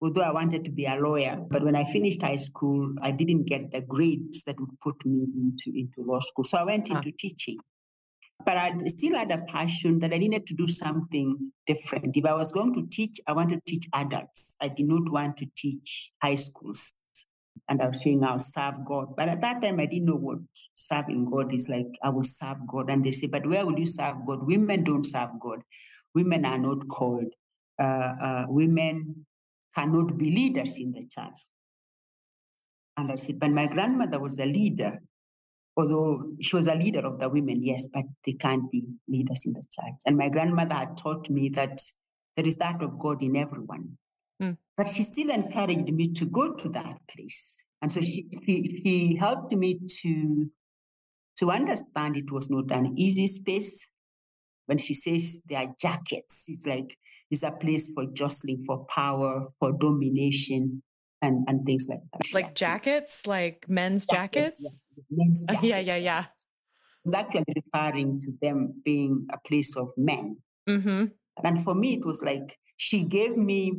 although 0.00 0.22
I 0.22 0.32
wanted 0.32 0.64
to 0.64 0.70
be 0.70 0.86
a 0.86 0.96
lawyer. 0.96 1.38
But 1.50 1.64
when 1.64 1.76
I 1.76 1.84
finished 1.84 2.22
high 2.22 2.36
school, 2.36 2.94
I 3.02 3.10
didn't 3.10 3.44
get 3.44 3.72
the 3.72 3.80
grades 3.82 4.42
that 4.44 4.58
would 4.60 4.80
put 4.80 5.04
me 5.04 5.26
into, 5.34 5.76
into 5.78 6.08
law 6.08 6.20
school. 6.20 6.44
So 6.44 6.58
I 6.58 6.64
went 6.64 6.88
into 6.88 7.12
teaching. 7.12 7.58
But 8.44 8.56
I 8.56 8.72
still 8.86 9.16
had 9.16 9.32
a 9.32 9.38
passion 9.38 9.98
that 9.98 10.14
I 10.14 10.18
needed 10.18 10.46
to 10.46 10.54
do 10.54 10.68
something 10.68 11.52
different. 11.66 12.16
If 12.16 12.24
I 12.24 12.34
was 12.34 12.52
going 12.52 12.72
to 12.74 12.86
teach, 12.90 13.20
I 13.26 13.32
wanted 13.32 13.56
to 13.66 13.72
teach 13.72 13.88
adults. 13.92 14.54
I 14.60 14.68
did 14.68 14.86
not 14.86 15.10
want 15.10 15.38
to 15.38 15.46
teach 15.56 16.12
high 16.22 16.36
schools. 16.36 16.92
And 17.68 17.82
I 17.82 17.88
was 17.88 18.00
saying 18.02 18.22
I'll 18.22 18.38
serve 18.40 18.84
God. 18.86 19.16
But 19.16 19.28
at 19.28 19.40
that 19.40 19.60
time, 19.60 19.80
I 19.80 19.86
didn't 19.86 20.06
know 20.06 20.14
what 20.14 20.38
serving 20.76 21.28
God 21.28 21.52
is 21.52 21.68
like. 21.68 21.88
I 22.02 22.10
will 22.10 22.24
serve 22.24 22.58
God. 22.66 22.88
And 22.88 23.04
they 23.04 23.10
say, 23.10 23.26
but 23.26 23.44
where 23.44 23.66
will 23.66 23.78
you 23.78 23.86
serve 23.86 24.24
God? 24.24 24.46
Women 24.46 24.84
don't 24.84 25.04
serve 25.04 25.30
God. 25.40 25.62
Women 26.14 26.44
are 26.44 26.58
not 26.58 26.88
called. 26.88 27.34
Uh, 27.78 28.14
uh, 28.22 28.44
women 28.48 29.26
cannot 29.78 30.16
be 30.18 30.30
leaders 30.30 30.78
in 30.78 30.92
the 30.92 31.02
church. 31.02 31.40
And 32.96 33.12
I 33.12 33.16
said, 33.16 33.38
but 33.38 33.50
my 33.50 33.66
grandmother 33.68 34.18
was 34.20 34.38
a 34.38 34.44
leader 34.44 34.98
although 35.78 36.24
she 36.40 36.56
was 36.56 36.66
a 36.66 36.74
leader 36.74 37.06
of 37.06 37.20
the 37.20 37.28
women, 37.28 37.62
yes, 37.62 37.86
but 37.86 38.04
they 38.26 38.32
can't 38.32 38.68
be 38.70 38.82
leaders 39.06 39.44
in 39.46 39.52
the 39.52 39.62
church. 39.62 39.94
And 40.04 40.16
my 40.16 40.28
grandmother 40.28 40.74
had 40.74 40.96
taught 40.96 41.30
me 41.30 41.48
that 41.50 41.80
there 42.36 42.46
is 42.46 42.56
that 42.56 42.82
of 42.82 42.98
God 42.98 43.22
in 43.22 43.36
everyone. 43.36 43.96
Mm. 44.42 44.56
But 44.76 44.88
she 44.88 45.04
still 45.04 45.30
encouraged 45.30 45.92
me 45.92 46.12
to 46.14 46.26
go 46.26 46.52
to 46.54 46.68
that 46.70 46.98
place. 47.08 47.56
And 47.80 47.92
so 47.92 48.00
she, 48.00 48.26
she, 48.44 48.82
she 48.84 49.16
helped 49.16 49.52
me 49.52 49.78
to, 50.02 50.50
to 51.38 51.50
understand 51.52 52.16
it 52.16 52.32
was 52.32 52.50
not 52.50 52.72
an 52.72 52.98
easy 52.98 53.28
space. 53.28 53.86
When 54.66 54.78
she 54.78 54.94
says 54.94 55.40
there 55.48 55.60
are 55.60 55.74
jackets, 55.80 56.44
it's 56.48 56.66
like 56.66 56.98
it's 57.30 57.42
a 57.42 57.50
place 57.50 57.88
for 57.94 58.06
jostling, 58.06 58.64
for 58.66 58.84
power, 58.86 59.48
for 59.58 59.72
domination, 59.72 60.82
and, 61.22 61.44
and 61.48 61.66
things 61.66 61.86
like 61.88 62.00
that. 62.12 62.32
Like 62.32 62.54
jackets, 62.54 63.26
like 63.26 63.66
men's 63.68 64.06
jackets? 64.06 64.58
jackets? 64.58 64.80
Yeah, 64.96 65.04
men's 65.10 65.44
jackets. 65.44 65.64
Yeah, 65.68 65.80
yeah, 65.80 65.96
yeah. 65.96 66.24
It's 67.04 67.14
actually 67.14 67.44
referring 67.56 68.20
to 68.22 68.32
them 68.42 68.82
being 68.84 69.26
a 69.32 69.38
place 69.48 69.76
of 69.76 69.90
men. 69.96 70.36
Mm-hmm. 70.68 71.06
And 71.44 71.62
for 71.62 71.74
me, 71.74 71.94
it 71.94 72.04
was 72.04 72.22
like 72.22 72.58
she 72.76 73.02
gave 73.02 73.36
me 73.36 73.72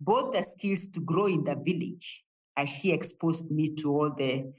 both 0.00 0.32
the 0.34 0.42
skills 0.42 0.86
to 0.88 1.00
grow 1.00 1.26
in 1.26 1.44
the 1.44 1.56
village 1.56 2.24
as 2.56 2.68
she 2.68 2.92
exposed 2.92 3.50
me 3.50 3.68
to 3.76 3.90
all 3.90 4.12
the, 4.16 4.52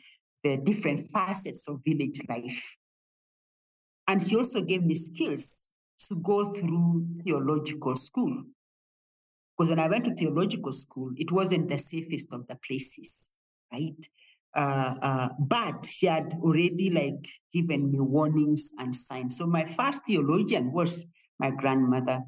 the 0.43 0.57
different 0.57 1.09
facets 1.11 1.67
of 1.67 1.81
village 1.85 2.19
life. 2.27 2.75
And 4.07 4.21
she 4.21 4.35
also 4.35 4.61
gave 4.61 4.83
me 4.83 4.95
skills 4.95 5.68
to 6.07 6.15
go 6.15 6.53
through 6.53 7.07
theological 7.23 7.95
school 7.95 8.43
because 9.59 9.71
when 9.71 9.79
I 9.79 9.89
went 9.89 10.05
to 10.05 10.15
theological 10.15 10.71
school, 10.71 11.11
it 11.17 11.33
wasn't 11.33 11.67
the 11.69 11.77
safest 11.77 12.29
of 12.31 12.47
the 12.47 12.57
places, 12.65 13.29
right? 13.73 14.07
Uh, 14.55 14.95
uh, 15.01 15.29
but 15.37 15.85
she 15.85 16.05
had 16.05 16.33
already 16.41 16.89
like 16.89 17.27
given 17.53 17.91
me 17.91 17.99
warnings 17.99 18.71
and 18.79 18.95
signs. 18.95 19.37
So 19.37 19.45
my 19.45 19.65
first 19.75 20.01
theologian 20.07 20.71
was 20.71 21.05
my 21.39 21.51
grandmother. 21.51 22.21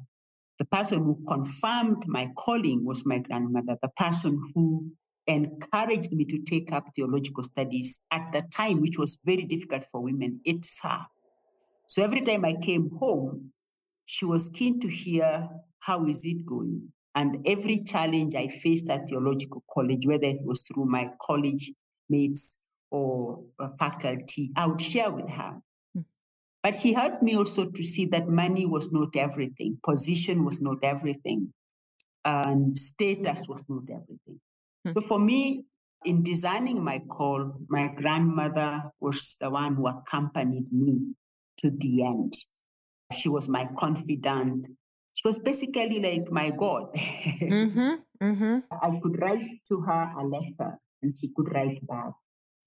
The 0.58 0.66
person 0.66 1.04
who 1.04 1.24
confirmed 1.26 2.04
my 2.06 2.28
calling 2.36 2.84
was 2.84 3.06
my 3.06 3.20
grandmother. 3.20 3.78
The 3.80 3.88
person 3.96 4.52
who 4.54 4.92
encouraged 5.26 6.12
me 6.12 6.26
to 6.26 6.38
take 6.42 6.70
up 6.70 6.84
theological 6.94 7.44
studies 7.44 8.00
at 8.10 8.30
the 8.34 8.42
time, 8.42 8.82
which 8.82 8.98
was 8.98 9.16
very 9.24 9.44
difficult 9.44 9.84
for 9.90 10.02
women, 10.02 10.40
it's 10.44 10.80
her. 10.82 11.06
So 11.88 12.02
every 12.02 12.20
time 12.20 12.44
I 12.44 12.56
came 12.56 12.90
home, 13.00 13.52
she 14.06 14.24
was 14.24 14.48
keen 14.48 14.80
to 14.80 14.88
hear 14.88 15.48
how 15.80 16.06
is 16.06 16.24
it 16.24 16.44
going 16.46 16.92
and 17.14 17.46
every 17.46 17.80
challenge 17.80 18.34
I 18.34 18.48
faced 18.48 18.88
at 18.88 19.08
theological 19.08 19.62
college, 19.72 20.06
whether 20.06 20.26
it 20.26 20.42
was 20.44 20.62
through 20.62 20.86
my 20.86 21.10
college 21.20 21.72
mates 22.08 22.56
or 22.90 23.42
faculty, 23.78 24.50
I 24.56 24.66
would 24.66 24.80
share 24.80 25.10
with 25.10 25.28
her. 25.28 25.58
Mm. 25.96 26.04
But 26.62 26.74
she 26.74 26.94
helped 26.94 27.22
me 27.22 27.36
also 27.36 27.66
to 27.66 27.82
see 27.82 28.06
that 28.06 28.28
money 28.28 28.64
was 28.66 28.92
not 28.92 29.14
everything, 29.16 29.78
position 29.84 30.44
was 30.44 30.60
not 30.60 30.78
everything, 30.82 31.52
and 32.24 32.78
status 32.78 33.46
was 33.46 33.64
not 33.68 33.82
everything. 33.90 34.40
Mm. 34.86 34.94
So 34.94 35.00
for 35.00 35.18
me, 35.18 35.64
in 36.04 36.22
designing 36.22 36.82
my 36.82 36.98
call, 36.98 37.52
my 37.68 37.88
grandmother 37.88 38.84
was 39.00 39.36
the 39.40 39.50
one 39.50 39.74
who 39.74 39.86
accompanied 39.86 40.72
me 40.72 41.14
to 41.58 41.70
the 41.70 42.04
end. 42.04 42.34
She 43.12 43.28
was 43.28 43.48
my 43.48 43.68
confidant. 43.78 44.66
She 45.14 45.28
was 45.28 45.38
basically 45.38 46.00
like 46.00 46.30
my 46.30 46.50
God. 46.50 46.94
mm-hmm, 46.94 47.94
mm-hmm. 48.22 48.58
I 48.72 49.00
could 49.02 49.20
write 49.20 49.60
to 49.68 49.80
her 49.80 50.12
a 50.18 50.24
letter 50.24 50.78
and 51.02 51.14
she 51.20 51.30
could 51.34 51.52
write 51.52 51.86
back. 51.86 52.12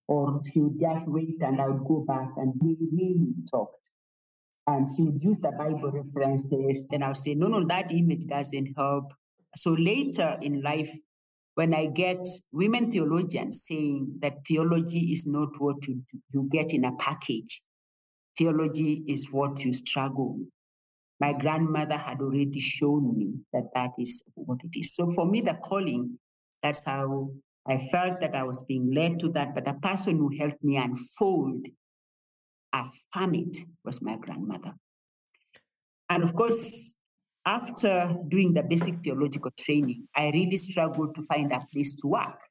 Or 0.07 0.41
she 0.53 0.59
would 0.59 0.79
just 0.79 1.07
wait 1.09 1.41
and 1.41 1.59
I 1.59 1.67
would 1.67 1.87
go 1.87 2.05
back 2.07 2.29
and 2.37 2.53
we 2.61 2.77
really 2.91 3.33
talked. 3.49 3.89
And 4.67 4.87
she 4.95 5.03
would 5.03 5.21
use 5.21 5.39
the 5.39 5.51
Bible 5.51 5.91
references. 5.91 6.87
And 6.91 7.03
I 7.03 7.07
would 7.09 7.17
say, 7.17 7.33
no, 7.33 7.47
no, 7.47 7.65
that 7.67 7.91
image 7.91 8.27
doesn't 8.27 8.73
help. 8.77 9.13
So 9.55 9.71
later 9.71 10.37
in 10.41 10.61
life, 10.61 10.91
when 11.55 11.73
I 11.73 11.87
get 11.87 12.27
women 12.51 12.91
theologians 12.91 13.63
saying 13.65 14.19
that 14.19 14.45
theology 14.45 15.11
is 15.11 15.25
not 15.25 15.49
what 15.57 15.87
you, 15.87 16.03
you 16.31 16.47
get 16.51 16.73
in 16.73 16.83
a 16.83 16.95
package, 16.97 17.61
theology 18.37 19.03
is 19.07 19.31
what 19.31 19.63
you 19.63 19.73
struggle 19.73 20.37
with 20.37 20.47
my 21.19 21.33
grandmother 21.33 21.97
had 21.97 22.19
already 22.21 22.59
shown 22.59 23.17
me 23.17 23.33
that 23.53 23.69
that 23.73 23.91
is 23.97 24.23
what 24.33 24.59
it 24.63 24.77
is. 24.77 24.95
So 24.95 25.09
for 25.09 25.25
me, 25.25 25.41
the 25.41 25.53
calling, 25.53 26.19
that's 26.61 26.83
how 26.83 27.31
I 27.67 27.77
felt 27.77 28.19
that 28.21 28.35
I 28.35 28.43
was 28.43 28.61
being 28.63 28.93
led 28.93 29.19
to 29.19 29.29
that. 29.29 29.55
But 29.55 29.65
the 29.65 29.73
person 29.73 30.17
who 30.17 30.31
helped 30.37 30.63
me 30.63 30.77
unfold, 30.77 31.67
affirm 32.73 33.35
it, 33.35 33.57
was 33.83 34.01
my 34.01 34.17
grandmother. 34.17 34.73
And 36.09 36.23
of 36.23 36.35
course, 36.35 36.93
after 37.45 38.15
doing 38.27 38.53
the 38.53 38.63
basic 38.63 39.01
theological 39.03 39.51
training, 39.57 40.07
I 40.15 40.31
really 40.31 40.57
struggled 40.57 41.15
to 41.15 41.21
find 41.23 41.51
a 41.51 41.61
place 41.71 41.95
to 41.95 42.07
work. 42.07 42.41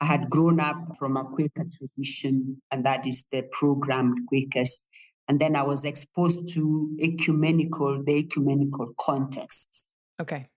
I 0.00 0.06
had 0.06 0.28
grown 0.28 0.60
up 0.60 0.76
from 0.98 1.16
a 1.16 1.24
Quaker 1.24 1.64
tradition, 1.78 2.60
and 2.70 2.84
that 2.84 3.06
is 3.06 3.26
the 3.30 3.42
programmed 3.52 4.26
Quakers. 4.28 4.80
And 5.28 5.40
then 5.40 5.56
I 5.56 5.62
was 5.62 5.84
exposed 5.84 6.52
to 6.54 6.96
ecumenical, 7.00 8.02
the 8.04 8.18
ecumenical 8.18 8.92
contexts. 9.00 9.94
Okay. 10.20 10.48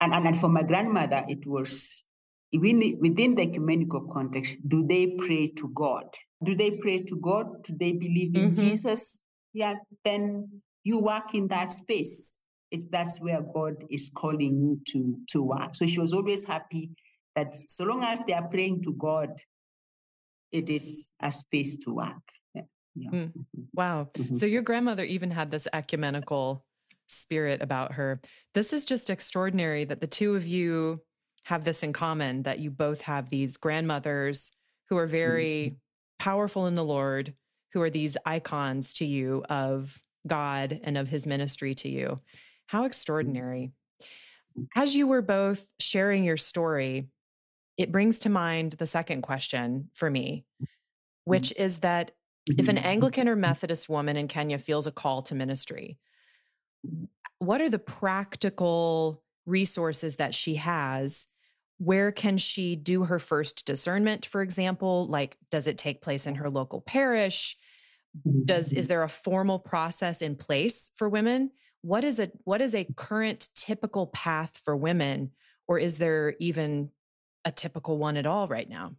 And, 0.00 0.12
and, 0.12 0.26
and 0.26 0.38
for 0.38 0.48
my 0.48 0.62
grandmother, 0.62 1.24
it 1.28 1.46
was 1.46 2.02
within, 2.52 2.98
within 3.00 3.36
the 3.36 3.42
ecumenical 3.42 4.02
context, 4.12 4.58
do 4.68 4.86
they 4.86 5.16
pray 5.18 5.48
to 5.56 5.68
God? 5.74 6.04
Do 6.42 6.54
they 6.54 6.72
pray 6.72 6.98
to 7.04 7.16
God? 7.16 7.64
Do 7.64 7.74
they 7.78 7.92
believe 7.92 8.36
in 8.36 8.52
mm-hmm. 8.52 8.60
Jesus? 8.60 9.22
Yeah, 9.54 9.74
then 10.04 10.60
you 10.82 10.98
work 10.98 11.34
in 11.34 11.48
that 11.48 11.72
space. 11.72 12.42
It's 12.70 12.86
that's 12.88 13.18
where 13.20 13.40
God 13.40 13.84
is 13.88 14.10
calling 14.14 14.58
you 14.58 14.80
to, 14.88 15.16
to 15.30 15.42
work. 15.42 15.76
So 15.76 15.86
she 15.86 16.00
was 16.00 16.12
always 16.12 16.44
happy 16.44 16.90
that 17.34 17.56
so 17.70 17.84
long 17.84 18.02
as 18.04 18.20
they 18.26 18.32
are 18.32 18.48
praying 18.48 18.82
to 18.84 18.92
God, 18.92 19.30
it 20.52 20.70
is 20.70 21.12
a 21.20 21.32
space 21.32 21.76
to 21.78 21.94
work. 21.94 22.22
Yeah. 22.54 22.62
yeah. 22.94 23.10
Mm. 23.10 23.32
Wow. 23.72 24.08
Mm-hmm. 24.14 24.34
So 24.36 24.46
your 24.46 24.62
grandmother 24.62 25.04
even 25.04 25.30
had 25.30 25.50
this 25.50 25.66
ecumenical 25.72 26.64
spirit 27.06 27.60
about 27.60 27.92
her. 27.92 28.20
This 28.54 28.72
is 28.72 28.84
just 28.84 29.10
extraordinary 29.10 29.84
that 29.84 30.00
the 30.00 30.06
two 30.06 30.36
of 30.36 30.46
you 30.46 31.02
have 31.44 31.64
this 31.64 31.82
in 31.82 31.92
common 31.92 32.44
that 32.44 32.58
you 32.58 32.70
both 32.70 33.02
have 33.02 33.28
these 33.28 33.56
grandmothers 33.56 34.52
who 34.88 34.96
are 34.96 35.06
very 35.06 35.66
mm-hmm. 35.66 35.74
powerful 36.18 36.66
in 36.66 36.74
the 36.74 36.84
Lord, 36.84 37.34
who 37.72 37.82
are 37.82 37.90
these 37.90 38.16
icons 38.24 38.94
to 38.94 39.04
you 39.04 39.44
of 39.50 40.00
God 40.26 40.78
and 40.84 40.96
of 40.96 41.08
his 41.08 41.26
ministry 41.26 41.74
to 41.76 41.88
you. 41.88 42.20
How 42.66 42.80
mm-hmm. 42.80 42.86
extraordinary. 42.86 43.72
As 44.76 44.94
you 44.94 45.06
were 45.06 45.22
both 45.22 45.66
sharing 45.80 46.24
your 46.24 46.36
story, 46.36 47.08
it 47.76 47.92
brings 47.92 48.20
to 48.20 48.28
mind 48.28 48.72
the 48.72 48.86
second 48.86 49.22
question 49.22 49.90
for 49.92 50.10
me, 50.10 50.44
which 51.24 51.50
mm-hmm. 51.50 51.62
is 51.62 51.78
that 51.78 52.12
if 52.46 52.68
an 52.68 52.78
Anglican 52.78 53.28
or 53.28 53.36
Methodist 53.36 53.88
woman 53.88 54.16
in 54.16 54.28
Kenya 54.28 54.58
feels 54.58 54.86
a 54.86 54.92
call 54.92 55.22
to 55.22 55.34
ministry, 55.34 55.98
what 57.38 57.60
are 57.60 57.70
the 57.70 57.78
practical 57.78 59.22
resources 59.46 60.16
that 60.16 60.34
she 60.34 60.56
has? 60.56 61.26
Where 61.78 62.12
can 62.12 62.38
she 62.38 62.76
do 62.76 63.04
her 63.04 63.18
first 63.18 63.66
discernment 63.66 64.26
for 64.26 64.42
example? 64.42 65.06
Like 65.08 65.36
does 65.50 65.66
it 65.66 65.78
take 65.78 66.02
place 66.02 66.26
in 66.26 66.36
her 66.36 66.50
local 66.50 66.80
parish? 66.80 67.56
Does 68.44 68.72
is 68.72 68.84
mm-hmm. 68.84 68.88
there 68.88 69.02
a 69.02 69.08
formal 69.08 69.58
process 69.58 70.22
in 70.22 70.36
place 70.36 70.90
for 70.94 71.08
women? 71.08 71.50
What 71.82 72.04
is 72.04 72.20
a 72.20 72.30
what 72.44 72.60
is 72.60 72.74
a 72.74 72.86
current 72.96 73.48
typical 73.54 74.06
path 74.08 74.60
for 74.64 74.76
women? 74.76 75.32
Or 75.66 75.78
is 75.78 75.98
there 75.98 76.34
even 76.38 76.90
a 77.44 77.52
typical 77.52 77.98
one 77.98 78.16
at 78.16 78.26
all 78.26 78.48
right 78.48 78.68
now 78.68 78.92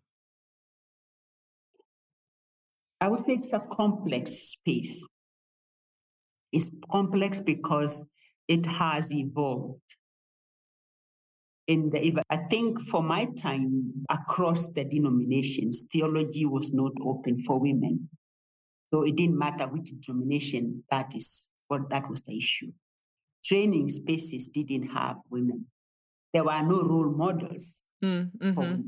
i 3.02 3.08
would 3.08 3.24
say 3.26 3.34
it's 3.34 3.54
a 3.54 3.60
complex 3.72 4.32
space 4.32 5.06
it's 6.52 6.70
complex 6.92 7.40
because 7.40 8.06
it 8.48 8.66
has 8.66 9.12
evolved 9.12 9.82
in 11.68 11.90
the 11.90 12.22
I 12.30 12.38
think 12.38 12.82
for 12.82 13.02
my 13.02 13.26
time 13.38 14.06
across 14.10 14.68
the 14.68 14.84
denominations, 14.84 15.84
theology 15.92 16.46
was 16.46 16.74
not 16.74 16.92
open 17.02 17.40
for 17.40 17.60
women. 17.60 18.10
So 18.94 19.04
it 19.04 19.16
didn't 19.16 19.38
matter 19.38 19.66
which 19.68 19.90
denomination 20.00 20.84
that 20.92 21.16
is, 21.16 21.48
but 21.70 21.90
that 21.90 22.10
was 22.10 22.22
the 22.22 22.38
issue. 22.38 22.72
Training 23.44 23.90
spaces 23.90 24.48
didn't 24.48 24.90
have 24.90 25.18
women. 25.30 25.66
There 26.34 26.44
were 26.44 26.62
no 26.62 26.84
role 26.84 27.12
models. 27.12 27.84
Mm, 28.06 28.32
mm-hmm. 28.38 28.82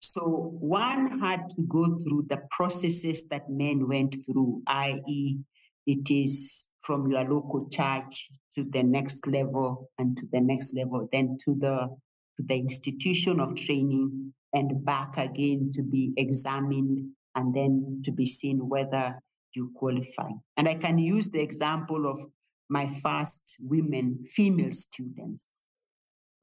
So 0.00 0.20
one 0.60 1.18
had 1.18 1.50
to 1.56 1.62
go 1.62 1.98
through 1.98 2.26
the 2.28 2.42
processes 2.50 3.24
that 3.30 3.50
men 3.50 3.88
went 3.88 4.14
through, 4.24 4.62
i.e., 4.68 5.38
it 5.86 6.10
is 6.10 6.68
from 6.82 7.10
your 7.10 7.24
local 7.24 7.68
church 7.68 8.30
to 8.54 8.64
the 8.70 8.82
next 8.82 9.26
level 9.26 9.90
and 9.98 10.16
to 10.16 10.22
the 10.32 10.40
next 10.40 10.74
level, 10.74 11.08
then 11.12 11.38
to 11.44 11.56
the 11.58 11.88
to 12.36 12.42
the 12.44 12.54
institution 12.54 13.40
of 13.40 13.56
training 13.56 14.32
and 14.52 14.84
back 14.84 15.16
again 15.16 15.72
to 15.74 15.82
be 15.82 16.12
examined 16.16 17.10
and 17.34 17.54
then 17.54 18.02
to 18.04 18.12
be 18.12 18.26
seen 18.26 18.68
whether 18.68 19.20
you 19.54 19.72
qualify. 19.74 20.30
And 20.56 20.68
I 20.68 20.74
can 20.74 20.98
use 20.98 21.30
the 21.30 21.40
example 21.40 22.06
of 22.06 22.20
my 22.68 22.86
first 23.02 23.56
women, 23.60 24.26
female 24.34 24.72
students. 24.72 25.55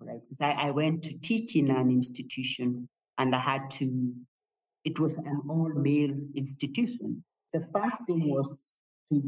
Right. 0.05 0.21
I, 0.41 0.67
I 0.67 0.71
went 0.71 1.03
to 1.03 1.17
teach 1.19 1.55
in 1.55 1.69
an 1.71 1.89
institution 1.89 2.89
and 3.17 3.35
I 3.35 3.39
had 3.39 3.69
to, 3.71 4.13
it 4.83 4.99
was 4.99 5.15
an 5.15 5.41
all 5.49 5.71
male 5.75 6.15
institution. 6.35 7.23
The 7.53 7.61
first 7.73 7.97
thing 8.05 8.29
was 8.29 8.77
to 9.11 9.21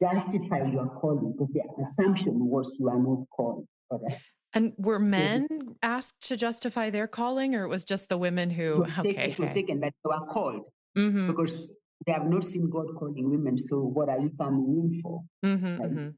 justify 0.00 0.70
your 0.70 0.88
calling 1.00 1.32
because 1.32 1.52
the 1.52 1.62
assumption 1.82 2.46
was 2.46 2.76
you 2.78 2.88
are 2.88 2.98
not 2.98 3.26
called. 3.34 3.66
Correct. 3.90 4.22
And 4.52 4.72
were 4.76 4.98
men 4.98 5.46
so, 5.48 5.76
asked 5.82 6.26
to 6.28 6.36
justify 6.36 6.90
their 6.90 7.06
calling, 7.06 7.54
or 7.54 7.64
it 7.64 7.68
was 7.68 7.84
just 7.84 8.08
the 8.08 8.18
women 8.18 8.50
who? 8.50 8.82
It 8.82 8.98
okay, 8.98 9.08
taken, 9.10 9.30
it 9.30 9.38
was 9.38 9.52
taken 9.52 9.80
that 9.80 9.94
they 10.04 10.08
were 10.08 10.26
called 10.26 10.68
mm-hmm. 10.98 11.28
because 11.28 11.72
they 12.04 12.12
have 12.12 12.26
not 12.26 12.42
seen 12.44 12.68
God 12.68 12.86
calling 12.98 13.30
women. 13.30 13.56
So 13.56 13.78
what 13.78 14.08
are 14.08 14.18
you 14.18 14.30
coming 14.36 14.90
in 14.92 15.00
for? 15.00 15.22
Mm-hmm, 15.44 15.66
right? 15.66 15.90
mm-hmm. 15.90 16.08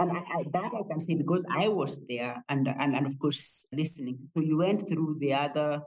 And 0.00 0.10
I, 0.10 0.20
I, 0.36 0.44
that 0.54 0.72
I 0.74 0.82
can 0.88 1.00
say 1.00 1.14
because 1.14 1.44
I 1.48 1.68
was 1.68 2.04
there 2.08 2.42
and 2.48 2.66
and, 2.66 2.96
and 2.96 3.06
of 3.06 3.18
course 3.18 3.66
listening. 3.72 4.18
So 4.32 4.42
you 4.42 4.56
went 4.56 4.88
through 4.88 5.18
the 5.20 5.34
other 5.34 5.82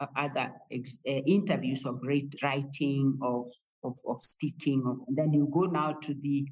uh, 0.00 0.06
other 0.16 0.52
ex, 0.70 1.00
uh, 1.06 1.22
interviews 1.26 1.84
of 1.84 2.00
great 2.00 2.34
writing 2.42 3.18
of 3.22 3.46
of, 3.82 3.98
of 4.08 4.22
speaking, 4.22 4.82
and 5.06 5.16
then 5.18 5.32
you 5.32 5.50
go 5.52 5.62
now 5.62 5.92
to 5.92 6.14
the 6.14 6.46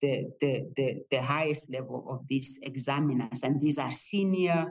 the, 0.00 0.30
the, 0.40 0.52
the, 0.76 0.88
the 1.10 1.22
highest 1.22 1.70
level 1.72 2.06
of 2.10 2.26
these 2.28 2.58
examiners. 2.62 3.42
And 3.42 3.60
these 3.60 3.78
are 3.78 3.90
senior 3.90 4.66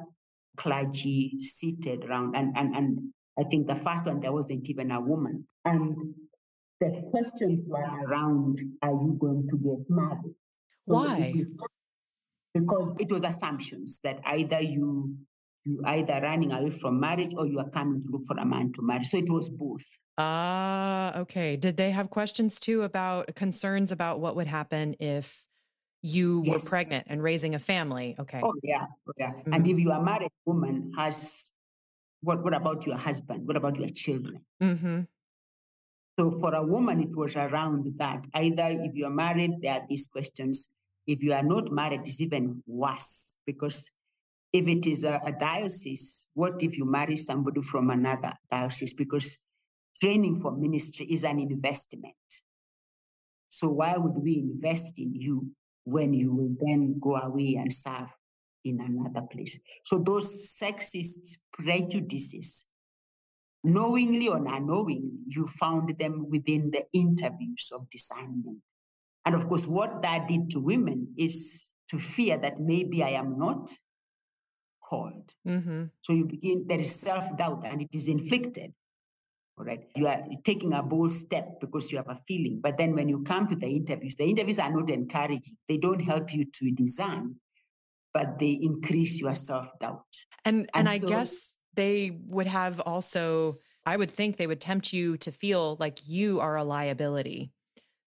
clergy 0.58 1.39
seated 1.39 2.06
around. 2.06 2.36
And, 2.36 2.56
and, 2.56 2.76
and 2.76 3.00
I 3.39 3.43
think 3.43 3.67
the 3.67 3.76
first 3.76 4.06
one, 4.06 4.19
there 4.19 4.32
wasn't 4.32 4.69
even 4.69 4.91
a 4.91 5.02
woman. 5.02 5.48
And 5.65 6.13
the 6.80 7.02
questions 7.10 7.65
were 7.67 7.80
around, 7.80 8.60
are 8.84 8.91
you 8.91 9.17
going 9.19 9.48
to 9.50 9.58
get 9.58 9.89
married? 9.89 10.36
Why? 10.86 11.34
because 12.54 12.96
it 13.00 13.12
was 13.12 13.24
assumptions 13.24 14.00
that 14.04 14.19
either 14.26 14.62
you 14.62 15.17
you 15.65 15.82
either 15.86 16.19
running 16.22 16.52
away 16.52 16.69
from 16.69 17.00
marriage 17.00 17.32
or 17.38 17.48
you 17.48 17.58
are 17.58 17.69
coming 17.69 18.02
to 18.02 18.08
look 18.10 18.26
for 18.26 18.36
a 18.36 18.46
man 18.46 18.74
to 18.74 18.82
marry. 18.82 19.06
So 19.06 19.17
it 19.17 19.30
was 19.30 19.48
both. 19.50 19.86
Ah, 20.17 21.17
okay. 21.19 21.56
Did 21.56 21.78
they 21.78 21.91
have 21.91 22.10
questions 22.10 22.60
too 22.60 22.82
about 22.82 23.34
concerns 23.36 23.93
about 23.93 24.19
what 24.19 24.36
would 24.36 24.48
happen 24.48 24.96
if 25.00 25.48
you 26.02 26.43
yes. 26.43 26.65
were 26.65 26.69
pregnant 26.69 27.06
and 27.10 27.24
raising 27.24 27.56
a 27.56 27.60
family? 27.60 28.15
Okay. 28.19 28.41
Oh 28.43 28.54
yeah, 28.62 28.88
oh, 29.08 29.13
yeah. 29.17 29.32
Mm-hmm. 29.32 29.54
And 29.54 29.67
if 29.67 29.80
you 29.80 29.91
are 29.91 30.04
married 30.04 30.32
woman, 30.46 30.91
has 30.98 31.52
what? 32.22 32.43
What 32.43 32.54
about 32.54 32.86
your 32.86 32.98
husband? 32.98 33.48
What 33.48 33.56
about 33.56 33.78
your 33.78 33.89
children? 33.89 34.39
Mm-hmm. 34.62 35.02
So 36.19 36.32
for 36.39 36.54
a 36.54 36.62
woman, 36.62 37.02
it 37.02 37.15
was 37.15 37.36
around 37.36 37.88
that. 37.98 38.26
Either 38.34 38.67
if 38.69 38.91
you 38.93 39.06
are 39.06 39.15
married, 39.15 39.62
there 39.62 39.74
are 39.74 39.86
these 39.89 40.08
questions. 40.08 40.69
If 41.06 41.22
you 41.22 41.34
are 41.34 41.44
not 41.44 41.72
married, 41.72 42.02
it's 42.06 42.22
even 42.22 42.63
worse 42.66 43.36
because 43.46 43.89
if 44.54 44.68
it 44.68 44.86
is 44.86 45.04
a, 45.04 45.20
a, 45.26 45.32
diocese, 45.32 46.28
what 46.36 46.62
if 46.62 46.78
you 46.78 46.86
marry 46.86 47.18
somebody 47.18 47.62
from 47.63 47.89
another 47.89 48.34
diocese? 48.52 48.94
Because 48.94 49.38
training 50.00 50.42
for 50.42 50.52
ministry 50.52 51.08
is 51.08 51.24
an 51.24 51.39
investment. 51.39 52.13
So 53.50 53.68
why 53.70 53.98
would 53.98 54.24
we 54.24 54.38
invest 54.38 55.00
in 55.00 55.13
you 55.16 55.52
when 55.84 56.13
you 56.13 56.34
will 56.34 56.56
then 56.60 57.00
go 57.00 57.16
away 57.16 57.56
and 57.56 57.74
serve 57.74 58.10
in 58.63 58.80
another 58.80 59.26
place? 59.32 59.60
So 59.84 59.98
those 59.98 60.56
sexist 60.56 61.38
prejudices, 61.52 62.66
knowingly 63.63 64.28
or 64.28 64.38
unknowingly, 64.38 65.20
you 65.28 65.48
found 65.48 65.98
them 65.98 66.30
within 66.30 66.72
the 66.72 66.86
interviews 66.94 67.72
of 67.74 67.89
discernment. 67.89 68.60
And 69.26 69.36
of 69.36 69.48
course, 69.48 69.66
what 69.66 70.02
that 70.02 70.28
did 70.28 70.50
to 70.52 70.60
women 70.60 71.14
is 71.18 71.70
to 71.90 72.00
fear 72.00 72.38
that 72.38 72.60
maybe 72.60 73.04
I 73.04 73.10
am 73.10 73.38
not 73.38 73.72
called. 74.82 75.32
Mm-hmm. 75.48 75.84
So 76.02 76.14
you 76.14 76.26
begin, 76.26 76.66
there 76.68 76.80
is 76.80 76.94
self 76.96 77.36
doubt 77.38 77.64
and 77.66 77.82
it 77.82 77.90
is 77.92 78.08
inflicted. 78.08 78.74
All 79.58 79.66
right. 79.66 79.82
You 79.96 80.08
are 80.08 80.24
taking 80.44 80.74
a 80.74 80.82
bold 80.82 81.14
step 81.14 81.60
because 81.62 81.92
you 81.92 81.98
have 81.98 82.10
a 82.10 82.20
feeling. 82.28 82.60
But 82.62 82.78
then 82.78 82.96
when 82.96 83.08
you 83.08 83.24
come 83.24 83.48
to 83.48 83.56
the 83.56 83.68
interviews, 83.68 84.16
the 84.16 84.26
interviews 84.26 84.60
are 84.60 84.72
not 84.72 84.90
encouraging. 84.90 85.58
They 85.70 85.78
don't 85.78 86.00
help 86.00 86.34
you 86.34 86.46
to 86.46 86.72
discern, 86.72 87.36
but 88.14 88.40
they 88.40 88.52
increase 88.62 89.22
your 89.22 89.36
self 89.36 89.68
doubt. 89.80 90.06
And, 90.44 90.62
and, 90.74 90.88
and 90.88 90.90
I 90.90 90.98
so, 90.98 91.08
guess 91.08 91.54
they 91.76 92.18
would 92.28 92.48
have 92.48 92.80
also, 92.80 93.60
I 93.86 93.96
would 93.96 94.10
think 94.10 94.38
they 94.38 94.48
would 94.48 94.62
tempt 94.62 94.92
you 94.92 95.18
to 95.18 95.32
feel 95.32 95.78
like 95.80 96.00
you 96.08 96.40
are 96.40 96.56
a 96.56 96.64
liability, 96.64 97.52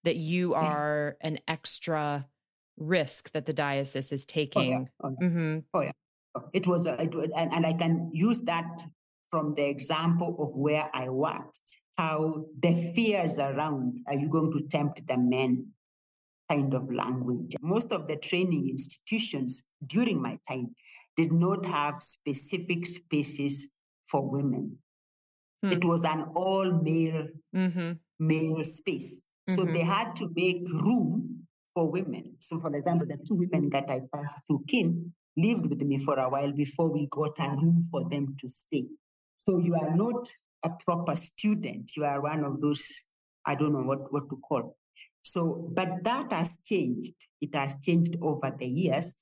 that 0.07 0.17
you 0.17 0.55
are 0.55 1.17
yes. 1.21 1.33
an 1.33 1.39
extra 1.49 2.27
risk 2.77 3.33
that 3.33 3.47
the 3.47 3.53
diocese 3.53 4.13
is 4.13 4.25
taking. 4.25 4.75
Oh, 4.75 4.79
yeah. 4.79 4.85
Oh, 5.03 5.17
yeah. 5.21 5.29
Mm-hmm. 5.29 5.59
Oh, 5.75 5.83
yeah. 5.83 5.93
It 6.53 6.67
was, 6.67 6.87
a, 6.87 7.01
it 7.03 7.15
was 7.15 7.29
and, 7.37 7.53
and 7.53 7.67
I 7.67 7.73
can 7.73 8.11
use 8.13 8.41
that 8.43 8.69
from 9.29 9.55
the 9.55 9.65
example 9.65 10.37
of 10.39 10.57
where 10.57 10.89
I 10.95 11.09
worked, 11.09 11.81
how 11.99 12.45
the 12.61 12.93
fears 12.95 13.39
around 13.39 14.01
are 14.07 14.15
you 14.15 14.29
going 14.29 14.53
to 14.53 14.61
tempt 14.69 15.07
the 15.09 15.17
men 15.17 15.73
kind 16.51 16.75
of 16.75 16.93
language. 16.93 17.57
Most 17.61 17.91
of 17.91 18.07
the 18.07 18.17
training 18.17 18.69
institutions 18.71 19.65
during 19.85 20.23
my 20.23 20.37
time 20.49 20.75
did 21.17 21.33
not 21.33 21.67
have 21.67 22.03
specific 22.03 22.87
spaces 22.87 23.69
for 24.09 24.23
women. 24.29 24.79
Hmm. 25.63 25.73
It 25.73 25.85
was 25.85 26.05
an 26.05 26.27
all 26.35 26.71
male 26.71 27.27
mm-hmm. 27.55 27.93
male 28.21 28.65
space. 28.65 29.25
So 29.49 29.63
mm-hmm. 29.63 29.75
they 29.75 29.83
had 29.83 30.17
to 30.17 30.31
make 30.35 30.69
room 30.71 31.47
for 31.73 31.91
women. 31.91 32.37
So, 32.41 32.59
for 32.59 32.75
example, 32.75 33.07
the 33.07 33.19
two 33.27 33.35
women 33.35 33.71
that 33.71 33.85
I 33.89 34.01
passed 34.13 34.47
through 34.47 34.65
kin 34.69 35.13
lived 35.37 35.67
with 35.67 35.83
me 35.83 35.99
for 35.99 36.19
a 36.19 36.29
while 36.29 36.53
before 36.53 36.89
we 36.89 37.07
got 37.11 37.39
a 37.39 37.51
room 37.51 37.87
for 37.91 38.09
them 38.09 38.37
to 38.41 38.49
stay. 38.49 38.87
So 39.39 39.59
you 39.59 39.75
are 39.75 39.95
not 39.95 40.29
a 40.65 40.71
proper 40.71 41.15
student. 41.15 41.93
You 41.97 42.05
are 42.05 42.21
one 42.21 42.45
of 42.45 42.61
those, 42.61 42.85
I 43.45 43.55
don't 43.55 43.73
know 43.73 43.83
what, 43.83 44.13
what 44.13 44.29
to 44.31 44.37
call. 44.37 44.77
So, 45.23 45.71
but 45.75 45.89
that 46.05 46.33
has 46.33 46.57
changed. 46.65 47.15
It 47.41 47.55
has 47.55 47.77
changed 47.83 48.17
over 48.23 48.53
the 48.57 48.67
years. 48.67 49.17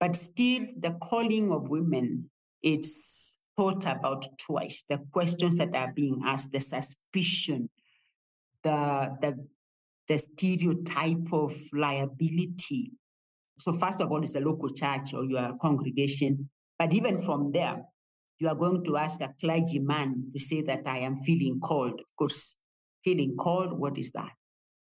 But 0.00 0.16
still, 0.16 0.66
the 0.78 0.92
calling 0.92 1.52
of 1.52 1.68
women, 1.68 2.30
it's 2.62 3.38
thought 3.56 3.84
about 3.84 4.26
twice. 4.38 4.84
The 4.88 4.98
questions 5.12 5.56
that 5.56 5.74
are 5.74 5.92
being 5.92 6.22
asked, 6.24 6.52
the 6.52 6.60
suspicion, 6.60 7.68
the, 8.62 9.16
the, 9.20 9.46
the 10.08 10.18
stereotype 10.18 11.32
of 11.32 11.54
liability. 11.72 12.92
So, 13.58 13.72
first 13.72 14.00
of 14.00 14.10
all, 14.10 14.22
it's 14.22 14.34
a 14.34 14.40
local 14.40 14.70
church 14.70 15.12
or 15.14 15.24
your 15.24 15.56
congregation. 15.60 16.48
But 16.78 16.94
even 16.94 17.20
from 17.22 17.52
there, 17.52 17.82
you 18.38 18.48
are 18.48 18.54
going 18.54 18.84
to 18.84 18.96
ask 18.96 19.20
a 19.20 19.34
clergyman 19.40 20.30
to 20.32 20.38
say 20.38 20.62
that 20.62 20.86
I 20.86 20.98
am 20.98 21.18
feeling 21.18 21.60
called. 21.60 22.00
Of 22.00 22.16
course, 22.16 22.56
feeling 23.04 23.36
called, 23.36 23.78
what 23.78 23.98
is 23.98 24.12
that? 24.12 24.30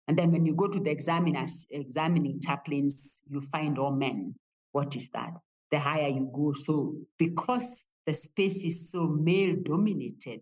And 0.08 0.18
then 0.18 0.32
when 0.32 0.46
you 0.46 0.54
go 0.54 0.66
to 0.66 0.80
the 0.80 0.90
examiners, 0.90 1.66
examining 1.70 2.40
chaplains, 2.40 3.20
you 3.28 3.42
find 3.52 3.78
all 3.78 3.92
men. 3.92 4.34
What 4.72 4.96
is 4.96 5.08
that? 5.10 5.30
The 5.70 5.78
higher 5.78 6.08
you 6.08 6.30
go. 6.34 6.54
So 6.54 6.94
because 7.18 7.84
the 8.06 8.14
space 8.14 8.64
is 8.64 8.90
so 8.90 9.06
male 9.06 9.54
dominated, 9.62 10.40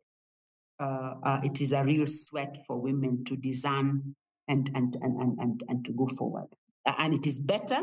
uh, 0.81 1.15
uh, 1.23 1.41
it 1.43 1.61
is 1.61 1.73
a 1.73 1.83
real 1.83 2.07
sweat 2.07 2.59
for 2.67 2.81
women 2.81 3.25
to 3.25 3.37
discern 3.37 4.15
and, 4.49 4.71
and, 4.75 4.97
and, 5.01 5.21
and, 5.21 5.39
and, 5.39 5.63
and 5.69 5.85
to 5.85 5.93
go 5.93 6.07
forward. 6.07 6.49
and 6.85 7.15
it 7.15 7.27
is 7.27 7.39
better, 7.39 7.81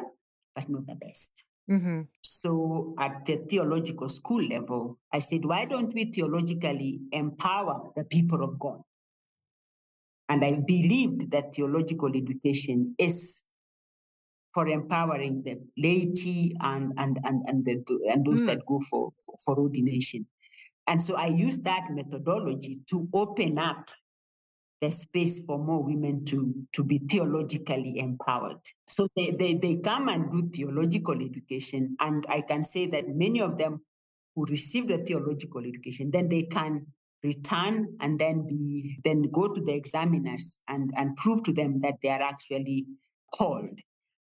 but 0.56 0.70
not 0.70 0.86
the 0.88 0.96
best. 0.96 1.44
Mm-hmm. 1.70 2.02
So 2.22 2.94
at 3.00 3.26
the 3.26 3.38
theological 3.50 4.10
school 4.10 4.44
level, 4.44 5.00
I 5.12 5.20
said, 5.20 5.46
why 5.46 5.66
don't 5.66 5.94
we 5.94 6.12
theologically 6.12 7.00
empower 7.12 7.92
the 7.96 8.04
people 8.04 8.44
of 8.44 8.60
God? 8.60 8.82
And 10.30 10.44
I 10.44 10.60
believed 10.66 11.32
that 11.32 11.56
theological 11.56 12.10
education 12.16 12.96
is 12.98 13.44
for 14.54 14.68
empowering 14.68 15.42
the 15.44 15.60
laity 15.78 16.56
and 16.62 16.94
and 16.98 17.20
and 17.24 17.42
and, 17.48 17.66
the, 17.66 17.84
and 18.10 18.26
those 18.26 18.42
mm. 18.42 18.48
that 18.48 18.66
go 18.68 18.80
for, 18.90 19.12
for, 19.26 19.36
for 19.44 19.58
ordination. 19.58 20.28
And 20.88 21.02
so 21.02 21.16
I 21.16 21.28
used 21.28 21.64
that 21.64 21.88
methodology 21.92 22.80
to 22.90 23.08
open 23.14 23.58
up 23.58 23.90
the 24.84 24.92
space 24.92 25.40
for 25.40 25.58
more 25.58 25.82
women 25.82 26.26
to, 26.26 26.54
to 26.74 26.84
be 26.84 26.98
theologically 26.98 28.00
empowered. 28.00 28.60
So 28.90 29.08
they, 29.16 29.32
they, 29.32 29.54
they 29.54 29.78
come 29.78 30.10
and 30.10 30.30
do 30.30 30.50
theological 30.50 31.16
education. 31.22 31.96
And 32.02 32.26
I 32.28 32.42
can 32.42 32.64
say 32.64 32.88
that 32.88 33.08
many 33.08 33.40
of 33.40 33.58
them 33.58 33.82
who 34.36 34.46
receive 34.46 34.90
the 34.90 34.98
theological 34.98 35.62
education, 35.66 36.12
then 36.12 36.28
they 36.28 36.42
can 36.42 36.88
return 37.24 37.96
and 38.02 38.20
then 38.20 38.46
be 38.46 39.00
then 39.06 39.22
go 39.32 39.48
to 39.48 39.62
the 39.62 39.72
examiners 39.72 40.60
and, 40.68 40.92
and 40.98 41.16
prove 41.16 41.44
to 41.44 41.54
them 41.54 41.80
that 41.80 41.96
they 42.04 42.10
are 42.10 42.22
actually 42.22 42.86
called. 43.34 43.80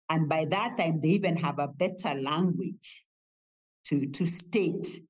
And 0.10 0.30
by 0.30 0.46
that 0.46 0.78
time, 0.78 1.02
they 1.02 1.10
even 1.10 1.38
have 1.38 1.58
a 1.58 1.70
better 1.70 2.14
language 2.14 3.04
to, 3.86 4.06
to 4.06 4.28
state 4.28 5.02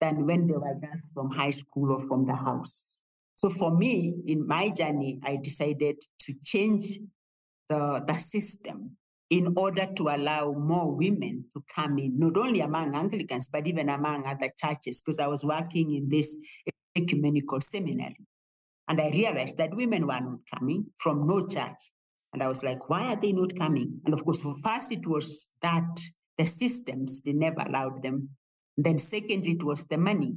than 0.00 0.24
when 0.24 0.46
they 0.46 0.54
were 0.54 0.78
just 0.80 1.12
from 1.12 1.30
high 1.32 1.50
school 1.50 1.90
or 1.94 2.00
from 2.06 2.26
the 2.26 2.36
house. 2.36 3.00
So 3.44 3.50
for 3.50 3.76
me, 3.76 4.14
in 4.26 4.46
my 4.46 4.70
journey, 4.70 5.20
I 5.22 5.36
decided 5.36 5.96
to 6.20 6.32
change 6.42 6.98
the, 7.68 8.02
the 8.08 8.16
system 8.16 8.96
in 9.28 9.52
order 9.58 9.86
to 9.96 10.08
allow 10.08 10.52
more 10.52 10.90
women 10.96 11.44
to 11.52 11.62
come 11.76 11.98
in, 11.98 12.18
not 12.18 12.38
only 12.38 12.60
among 12.60 12.94
Anglicans, 12.94 13.48
but 13.48 13.66
even 13.66 13.90
among 13.90 14.26
other 14.26 14.48
churches, 14.58 15.02
because 15.02 15.20
I 15.20 15.26
was 15.26 15.44
working 15.44 15.94
in 15.94 16.08
this 16.08 16.38
ecumenical 16.96 17.60
seminary. 17.60 18.16
And 18.88 18.98
I 18.98 19.10
realized 19.10 19.58
that 19.58 19.76
women 19.76 20.06
were 20.06 20.20
not 20.20 20.38
coming 20.54 20.86
from 20.96 21.26
no 21.26 21.46
church. 21.46 21.92
And 22.32 22.42
I 22.42 22.48
was 22.48 22.64
like, 22.64 22.88
why 22.88 23.12
are 23.12 23.20
they 23.20 23.32
not 23.32 23.58
coming? 23.58 24.00
And 24.06 24.14
of 24.14 24.24
course, 24.24 24.40
for 24.40 24.56
first, 24.64 24.90
it 24.90 25.06
was 25.06 25.50
that 25.60 26.00
the 26.38 26.46
systems, 26.46 27.20
they 27.20 27.34
never 27.34 27.60
allowed 27.60 28.02
them. 28.02 28.30
then 28.78 28.96
secondly, 28.96 29.50
it 29.50 29.62
was 29.62 29.84
the 29.84 29.98
money. 29.98 30.32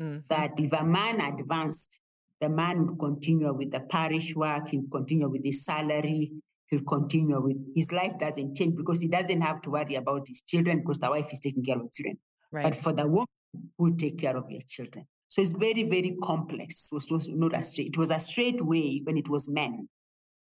Mm-hmm. 0.00 0.20
That 0.28 0.52
if 0.58 0.72
a 0.72 0.84
man 0.84 1.20
advanced, 1.20 2.00
the 2.40 2.48
man 2.48 2.86
would 2.86 2.98
continue 2.98 3.52
with 3.52 3.70
the 3.70 3.80
parish 3.80 4.34
work, 4.34 4.68
he 4.68 4.78
would 4.78 4.90
continue 4.90 5.28
with 5.28 5.44
his 5.44 5.64
salary, 5.64 6.32
he'll 6.68 6.82
continue 6.82 7.40
with 7.40 7.56
his 7.74 7.92
life 7.92 8.12
doesn't 8.18 8.56
change 8.56 8.76
because 8.76 9.00
he 9.00 9.08
doesn't 9.08 9.40
have 9.40 9.62
to 9.62 9.70
worry 9.70 9.94
about 9.94 10.26
his 10.28 10.42
children 10.42 10.80
because 10.80 10.98
the 10.98 11.10
wife 11.10 11.32
is 11.32 11.40
taking 11.40 11.64
care 11.64 11.76
of 11.76 11.90
children. 11.92 12.18
Right. 12.52 12.64
But 12.64 12.76
for 12.76 12.92
the 12.92 13.06
woman, 13.06 13.26
who 13.78 13.96
take 13.96 14.18
care 14.18 14.36
of 14.36 14.50
your 14.50 14.60
children. 14.68 15.06
So 15.28 15.42
it's 15.42 15.52
very, 15.52 15.84
very 15.84 16.16
complex. 16.22 16.88
It 16.90 16.94
was, 16.94 17.10
was 17.10 17.28
not 17.28 17.56
a 17.56 17.62
straight, 17.62 17.88
it 17.88 17.98
was 17.98 18.10
a 18.10 18.18
straight 18.18 18.64
way 18.64 19.00
when 19.04 19.16
it 19.16 19.28
was 19.28 19.48
men. 19.48 19.88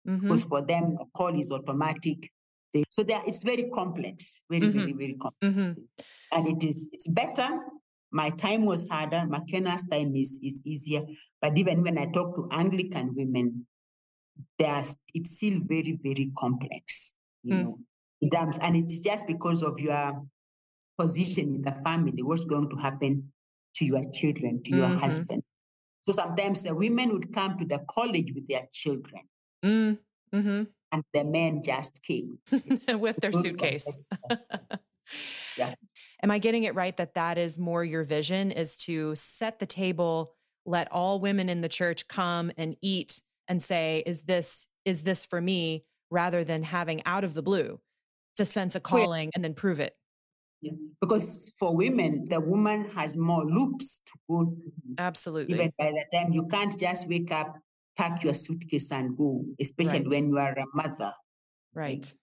Mm-hmm. 0.07 0.21
Because 0.21 0.43
for 0.43 0.61
them, 0.61 0.95
the 0.97 1.05
call 1.15 1.37
is 1.39 1.51
automatic. 1.51 2.31
They, 2.73 2.83
so 2.89 3.03
there, 3.03 3.21
it's 3.25 3.43
very 3.43 3.69
complex, 3.73 4.41
very, 4.49 4.67
mm-hmm. 4.67 4.79
very, 4.79 4.93
very 4.93 5.17
complex. 5.19 5.69
Mm-hmm. 5.69 5.81
And 6.31 6.47
it 6.47 6.67
is 6.67 6.89
it's 6.93 7.07
better. 7.07 7.47
My 8.11 8.29
time 8.29 8.65
was 8.65 8.87
harder. 8.87 9.25
Makena's 9.27 9.87
time 9.87 10.15
is, 10.15 10.39
is 10.41 10.61
easier. 10.65 11.03
But 11.41 11.57
even 11.57 11.83
when 11.83 11.97
I 11.97 12.05
talk 12.05 12.35
to 12.35 12.49
Anglican 12.51 13.15
women, 13.15 13.65
there's 14.57 14.95
it's 15.13 15.37
still 15.37 15.59
very, 15.65 15.97
very 16.01 16.31
complex, 16.37 17.13
you 17.43 17.55
mm. 17.55 17.63
know. 17.63 17.79
And 18.61 18.75
it's 18.75 18.99
just 18.99 19.27
because 19.27 19.63
of 19.63 19.79
your 19.79 20.21
position 20.97 21.55
in 21.55 21.61
the 21.61 21.71
family, 21.83 22.21
what's 22.21 22.45
going 22.45 22.69
to 22.69 22.75
happen 22.75 23.31
to 23.75 23.85
your 23.85 24.03
children, 24.11 24.61
to 24.65 24.75
your 24.75 24.89
mm-hmm. 24.89 24.99
husband. 24.99 25.43
So 26.01 26.11
sometimes 26.11 26.63
the 26.63 26.75
women 26.75 27.11
would 27.13 27.33
come 27.33 27.57
to 27.59 27.65
the 27.65 27.79
college 27.89 28.33
with 28.33 28.47
their 28.47 28.67
children. 28.73 29.23
Mm, 29.63 29.97
mm-hmm. 30.33 30.63
And 30.91 31.03
the 31.13 31.23
men 31.23 31.61
just 31.63 32.01
came 32.03 32.39
with 32.99 33.17
their 33.17 33.31
suitcase. 33.31 34.07
yeah. 35.57 35.75
Am 36.23 36.31
I 36.31 36.39
getting 36.39 36.63
it 36.63 36.75
right 36.75 36.95
that 36.97 37.13
that 37.13 37.37
is 37.37 37.59
more 37.59 37.83
your 37.83 38.03
vision 38.03 38.51
is 38.51 38.75
to 38.77 39.15
set 39.15 39.59
the 39.59 39.65
table, 39.65 40.35
let 40.69 40.91
all 40.91 41.19
women 41.19 41.49
in 41.49 41.61
the 41.61 41.69
church 41.69 42.07
come 42.07 42.51
and 42.57 42.75
eat 42.81 43.21
and 43.47 43.61
say, 43.61 44.03
is 44.05 44.23
this, 44.23 44.67
is 44.85 45.01
this 45.01 45.25
for 45.25 45.41
me? 45.41 45.83
Rather 46.11 46.43
than 46.43 46.63
having 46.63 47.05
out 47.05 47.23
of 47.23 47.33
the 47.33 47.41
blue 47.41 47.79
to 48.37 48.45
sense 48.45 48.75
a 48.75 48.79
calling 48.79 49.31
and 49.35 49.43
then 49.43 49.53
prove 49.53 49.79
it. 49.79 49.93
Yeah. 50.61 50.71
Because 51.01 51.51
for 51.59 51.75
women, 51.75 52.27
the 52.29 52.39
woman 52.39 52.89
has 52.95 53.15
more 53.15 53.45
loops 53.45 54.01
to 54.07 54.13
go 54.29 54.55
Absolutely. 54.97 55.55
Even 55.55 55.73
by 55.77 55.91
the 55.91 56.05
time 56.13 56.33
you 56.33 56.47
can't 56.47 56.77
just 56.77 57.07
wake 57.07 57.31
up, 57.31 57.55
pack 57.97 58.23
your 58.23 58.33
suitcase 58.33 58.91
and 58.91 59.17
go, 59.17 59.45
especially 59.59 59.99
right. 59.99 60.09
when 60.09 60.29
you 60.29 60.37
are 60.37 60.53
a 60.53 60.65
mother. 60.73 61.13
Right. 61.73 62.13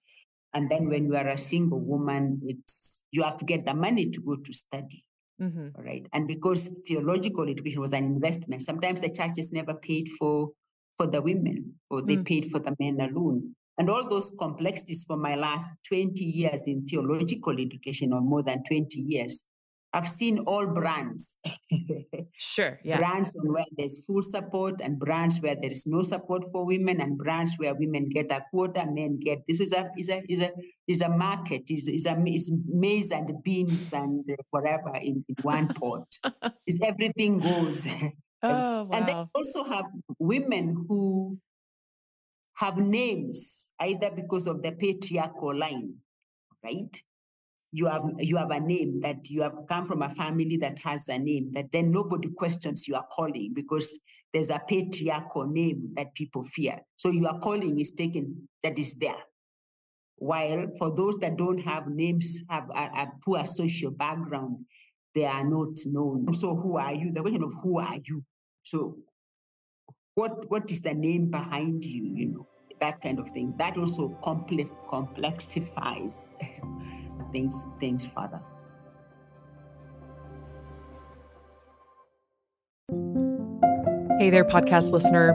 And 0.52 0.70
then 0.70 0.88
when 0.88 1.06
you 1.06 1.16
are 1.16 1.28
a 1.28 1.38
single 1.38 1.80
woman, 1.80 2.40
it's 2.44 3.02
you 3.10 3.22
have 3.22 3.38
to 3.38 3.44
get 3.44 3.64
the 3.64 3.74
money 3.74 4.06
to 4.06 4.20
go 4.20 4.36
to 4.36 4.52
study. 4.52 5.04
Mm-hmm. 5.40 5.80
Right. 5.80 6.06
And 6.12 6.26
because 6.26 6.70
theological 6.86 7.48
education 7.48 7.80
was 7.80 7.92
an 7.92 8.04
investment, 8.04 8.62
sometimes 8.62 9.00
the 9.02 9.10
churches 9.10 9.52
never 9.52 9.74
paid 9.74 10.08
for 10.18 10.52
for 10.96 11.06
the 11.06 11.20
women, 11.20 11.74
or 11.90 12.00
they 12.00 12.16
mm. 12.16 12.24
paid 12.24 12.50
for 12.50 12.58
the 12.58 12.74
men 12.80 12.98
alone. 13.00 13.54
And 13.78 13.90
all 13.90 14.08
those 14.08 14.32
complexities 14.38 15.04
for 15.04 15.18
my 15.18 15.34
last 15.34 15.70
20 15.88 16.24
years 16.24 16.62
in 16.66 16.86
theological 16.86 17.60
education, 17.60 18.14
or 18.14 18.22
more 18.22 18.42
than 18.42 18.62
20 18.64 18.98
years, 19.00 19.44
I've 19.96 20.08
seen 20.10 20.40
all 20.40 20.66
brands. 20.66 21.38
sure. 22.36 22.78
Yeah. 22.84 22.98
Brands 22.98 23.34
where 23.40 23.64
there's 23.78 24.04
full 24.04 24.20
support 24.20 24.82
and 24.82 24.98
brands 24.98 25.40
where 25.40 25.56
there 25.56 25.70
is 25.70 25.86
no 25.86 26.02
support 26.02 26.42
for 26.52 26.66
women 26.66 27.00
and 27.00 27.16
brands 27.16 27.54
where 27.56 27.74
women 27.74 28.10
get 28.10 28.30
a 28.30 28.42
quota, 28.50 28.84
men 28.84 29.18
get 29.18 29.38
this 29.48 29.58
is 29.58 29.72
a 29.72 29.90
is 29.96 30.10
a 30.10 30.22
is 30.30 30.40
a 30.40 30.50
is 30.86 31.00
a 31.00 31.08
market, 31.08 31.70
is 31.70 31.88
is 31.88 32.04
a 32.04 32.14
is 32.26 32.52
maize 32.68 33.10
and 33.10 33.32
beans 33.42 33.90
and 33.94 34.22
whatever 34.50 34.94
in, 34.96 35.24
in 35.30 35.36
one 35.40 35.68
pot. 35.68 36.06
is 36.66 36.78
everything 36.82 37.40
goes. 37.40 37.88
Oh, 38.42 38.84
wow. 38.84 38.88
And 38.92 39.08
they 39.08 39.14
also 39.34 39.64
have 39.64 39.86
women 40.18 40.84
who 40.86 41.38
have 42.56 42.76
names 42.76 43.72
either 43.80 44.10
because 44.14 44.46
of 44.46 44.62
the 44.62 44.72
patriarchal 44.72 45.56
line, 45.56 45.94
right? 46.62 47.02
You 47.72 47.86
have 47.86 48.02
you 48.18 48.36
have 48.36 48.50
a 48.50 48.60
name 48.60 49.00
that 49.02 49.28
you 49.28 49.42
have 49.42 49.56
come 49.68 49.86
from 49.86 50.02
a 50.02 50.10
family 50.10 50.56
that 50.56 50.78
has 50.78 51.08
a 51.08 51.18
name 51.18 51.50
that 51.52 51.66
then 51.72 51.90
nobody 51.90 52.28
questions 52.28 52.86
you 52.88 52.94
are 52.94 53.06
calling 53.12 53.52
because 53.54 53.98
there's 54.32 54.50
a 54.50 54.60
patriarchal 54.68 55.46
name 55.46 55.90
that 55.94 56.14
people 56.14 56.44
fear. 56.44 56.78
So 56.96 57.10
your 57.10 57.38
calling 57.38 57.78
is 57.80 57.92
taken 57.92 58.48
that 58.62 58.78
is 58.78 58.94
there. 58.94 59.22
While 60.16 60.68
for 60.78 60.94
those 60.94 61.16
that 61.18 61.36
don't 61.36 61.58
have 61.58 61.88
names, 61.88 62.42
have 62.48 62.68
a, 62.70 62.82
a 62.82 63.12
poor 63.24 63.44
social 63.46 63.90
background, 63.90 64.64
they 65.14 65.24
are 65.24 65.44
not 65.44 65.78
known. 65.86 66.32
So 66.34 66.54
who 66.54 66.76
are 66.76 66.94
you? 66.94 67.12
The 67.12 67.22
question 67.22 67.42
of 67.42 67.52
who 67.62 67.78
are 67.78 67.96
you? 68.04 68.24
So 68.62 68.98
what 70.14 70.50
what 70.50 70.70
is 70.70 70.80
the 70.80 70.94
name 70.94 71.30
behind 71.30 71.84
you? 71.84 72.04
You 72.04 72.26
know 72.26 72.46
that 72.80 73.00
kind 73.00 73.18
of 73.18 73.30
thing. 73.30 73.54
That 73.58 73.76
also 73.76 74.16
complex 74.22 74.70
complexifies 74.90 76.30
things 77.32 77.64
things 77.80 78.04
further. 78.04 78.40
Hey 84.18 84.30
there, 84.30 84.44
podcast 84.44 84.92
listener. 84.92 85.34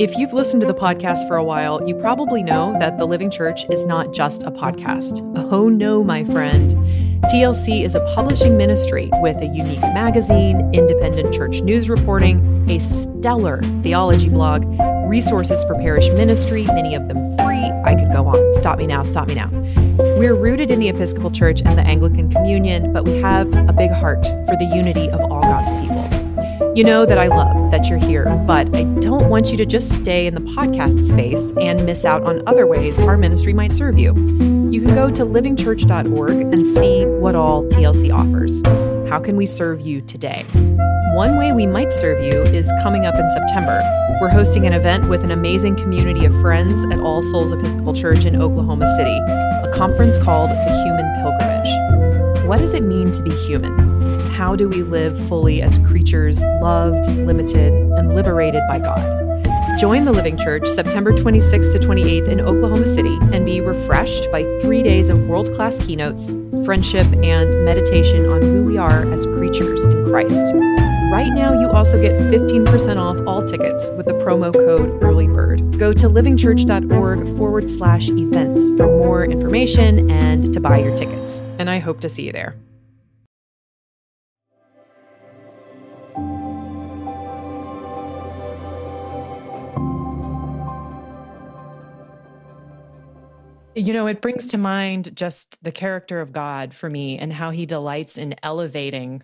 If 0.00 0.16
you've 0.16 0.32
listened 0.32 0.62
to 0.62 0.66
the 0.66 0.74
podcast 0.74 1.28
for 1.28 1.36
a 1.36 1.44
while, 1.44 1.86
you 1.86 1.94
probably 1.94 2.42
know 2.42 2.74
that 2.78 2.96
The 2.96 3.04
Living 3.04 3.30
Church 3.30 3.66
is 3.70 3.84
not 3.84 4.14
just 4.14 4.42
a 4.42 4.50
podcast. 4.50 5.20
Oh 5.52 5.68
no, 5.68 6.02
my 6.02 6.24
friend. 6.24 6.72
TLC 7.24 7.84
is 7.84 7.94
a 7.94 8.04
publishing 8.14 8.56
ministry 8.56 9.10
with 9.20 9.36
a 9.36 9.46
unique 9.46 9.80
magazine, 9.80 10.70
independent 10.72 11.32
church 11.34 11.60
news 11.60 11.90
reporting, 11.90 12.68
a 12.70 12.80
stellar 12.80 13.62
theology 13.82 14.30
blog, 14.30 14.64
resources 15.12 15.62
for 15.64 15.74
parish 15.74 16.08
ministry, 16.12 16.64
many 16.68 16.94
of 16.94 17.06
them 17.06 17.22
free. 17.36 17.70
I 17.84 17.94
could 17.94 18.10
go 18.10 18.26
on. 18.28 18.54
Stop 18.54 18.78
me 18.78 18.86
now, 18.86 19.02
stop 19.02 19.28
me 19.28 19.34
now. 19.34 19.50
We're 20.16 20.34
rooted 20.34 20.70
in 20.70 20.78
the 20.78 20.88
Episcopal 20.88 21.30
Church 21.30 21.60
and 21.60 21.76
the 21.76 21.82
Anglican 21.82 22.30
Communion, 22.30 22.94
but 22.94 23.04
we 23.04 23.18
have 23.18 23.46
a 23.68 23.74
big 23.74 23.90
heart 23.90 24.24
for 24.46 24.56
the 24.56 24.64
unity 24.74 25.10
of 25.10 25.20
all 25.20 25.42
God's 25.42 25.74
people. 25.74 26.72
You 26.74 26.84
know 26.84 27.04
that 27.04 27.18
I 27.18 27.26
love 27.26 27.70
that 27.72 27.90
you're 27.90 27.98
here, 27.98 28.24
but 28.46 28.74
I 28.74 28.84
don't 29.00 29.28
want 29.28 29.50
you 29.50 29.58
to 29.58 29.66
just 29.66 29.90
stay 29.98 30.26
in 30.26 30.34
the 30.34 30.40
podcast 30.40 31.06
space 31.06 31.52
and 31.60 31.84
miss 31.84 32.06
out 32.06 32.22
on 32.22 32.42
other 32.46 32.66
ways 32.66 32.98
our 32.98 33.18
ministry 33.18 33.52
might 33.52 33.74
serve 33.74 33.98
you. 33.98 34.14
You 34.70 34.80
can 34.80 34.94
go 34.94 35.10
to 35.10 35.26
livingchurch.org 35.26 36.30
and 36.54 36.66
see 36.66 37.04
what 37.04 37.34
all 37.34 37.64
TLC 37.64 38.10
offers. 38.10 38.62
How 39.12 39.20
can 39.20 39.36
we 39.36 39.44
serve 39.44 39.82
you 39.82 40.00
today? 40.00 40.46
One 41.12 41.36
way 41.36 41.52
we 41.52 41.66
might 41.66 41.92
serve 41.92 42.24
you 42.24 42.44
is 42.44 42.72
coming 42.82 43.04
up 43.04 43.14
in 43.14 43.28
September. 43.28 43.78
We're 44.22 44.30
hosting 44.30 44.66
an 44.66 44.72
event 44.72 45.10
with 45.10 45.22
an 45.22 45.30
amazing 45.30 45.76
community 45.76 46.24
of 46.24 46.32
friends 46.40 46.82
at 46.86 46.98
All 46.98 47.22
Souls 47.22 47.52
Episcopal 47.52 47.92
Church 47.92 48.24
in 48.24 48.40
Oklahoma 48.40 48.86
City, 48.96 49.18
a 49.18 49.70
conference 49.74 50.16
called 50.16 50.48
the 50.48 50.82
Human 50.84 51.04
Pilgrimage. 51.20 52.48
What 52.48 52.56
does 52.56 52.72
it 52.72 52.84
mean 52.84 53.12
to 53.12 53.22
be 53.22 53.32
human? 53.32 53.92
how 54.32 54.56
do 54.56 54.68
we 54.68 54.82
live 54.82 55.16
fully 55.28 55.62
as 55.62 55.78
creatures 55.86 56.42
loved, 56.60 57.06
limited, 57.06 57.72
and 57.72 58.14
liberated 58.14 58.62
by 58.66 58.78
God. 58.78 59.21
Join 59.82 60.04
the 60.04 60.12
Living 60.12 60.38
Church 60.38 60.68
September 60.68 61.12
26th 61.12 61.72
to 61.72 61.78
28th 61.80 62.28
in 62.28 62.40
Oklahoma 62.40 62.86
City 62.86 63.18
and 63.32 63.44
be 63.44 63.60
refreshed 63.60 64.30
by 64.30 64.44
three 64.60 64.80
days 64.80 65.08
of 65.08 65.26
world 65.26 65.52
class 65.54 65.76
keynotes, 65.84 66.28
friendship, 66.64 67.04
and 67.24 67.64
meditation 67.64 68.26
on 68.26 68.42
who 68.42 68.64
we 68.64 68.78
are 68.78 69.12
as 69.12 69.26
creatures 69.26 69.82
in 69.82 70.04
Christ. 70.04 70.54
Right 71.10 71.32
now, 71.32 71.60
you 71.60 71.68
also 71.68 72.00
get 72.00 72.12
15% 72.12 72.96
off 72.96 73.26
all 73.26 73.44
tickets 73.44 73.90
with 73.96 74.06
the 74.06 74.12
promo 74.12 74.54
code 74.54 75.02
EARLYBIRD. 75.02 75.76
Go 75.78 75.92
to 75.92 76.08
livingchurch.org 76.08 77.36
forward 77.36 77.68
slash 77.68 78.08
events 78.08 78.68
for 78.76 78.86
more 78.86 79.24
information 79.24 80.08
and 80.08 80.52
to 80.52 80.60
buy 80.60 80.78
your 80.78 80.96
tickets. 80.96 81.40
And 81.58 81.68
I 81.68 81.80
hope 81.80 81.98
to 82.02 82.08
see 82.08 82.26
you 82.26 82.30
there. 82.30 82.54
You 93.74 93.94
know, 93.94 94.06
it 94.06 94.20
brings 94.20 94.48
to 94.48 94.58
mind 94.58 95.16
just 95.16 95.62
the 95.64 95.72
character 95.72 96.20
of 96.20 96.30
God 96.30 96.74
for 96.74 96.90
me 96.90 97.18
and 97.18 97.32
how 97.32 97.50
he 97.50 97.64
delights 97.64 98.18
in 98.18 98.34
elevating 98.42 99.22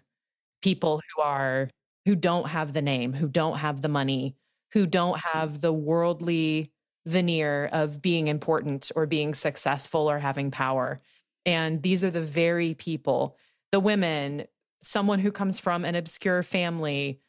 people 0.62 1.02
who 1.14 1.22
are 1.22 1.68
who 2.06 2.16
don't 2.16 2.48
have 2.48 2.72
the 2.72 2.80
name, 2.80 3.12
who 3.12 3.28
don't 3.28 3.58
have 3.58 3.82
the 3.82 3.88
money, 3.88 4.36
who 4.72 4.86
don't 4.86 5.20
have 5.20 5.60
the 5.60 5.72
worldly 5.72 6.72
veneer 7.04 7.68
of 7.72 8.00
being 8.00 8.28
important 8.28 8.90
or 8.96 9.04
being 9.04 9.34
successful 9.34 10.10
or 10.10 10.18
having 10.18 10.50
power. 10.50 11.02
And 11.44 11.82
these 11.82 12.02
are 12.02 12.10
the 12.10 12.22
very 12.22 12.72
people, 12.72 13.36
the 13.70 13.80
women, 13.80 14.44
someone 14.80 15.18
who 15.18 15.30
comes 15.30 15.60
from 15.60 15.84
an 15.84 15.94
obscure 15.94 16.42
family, 16.42 17.20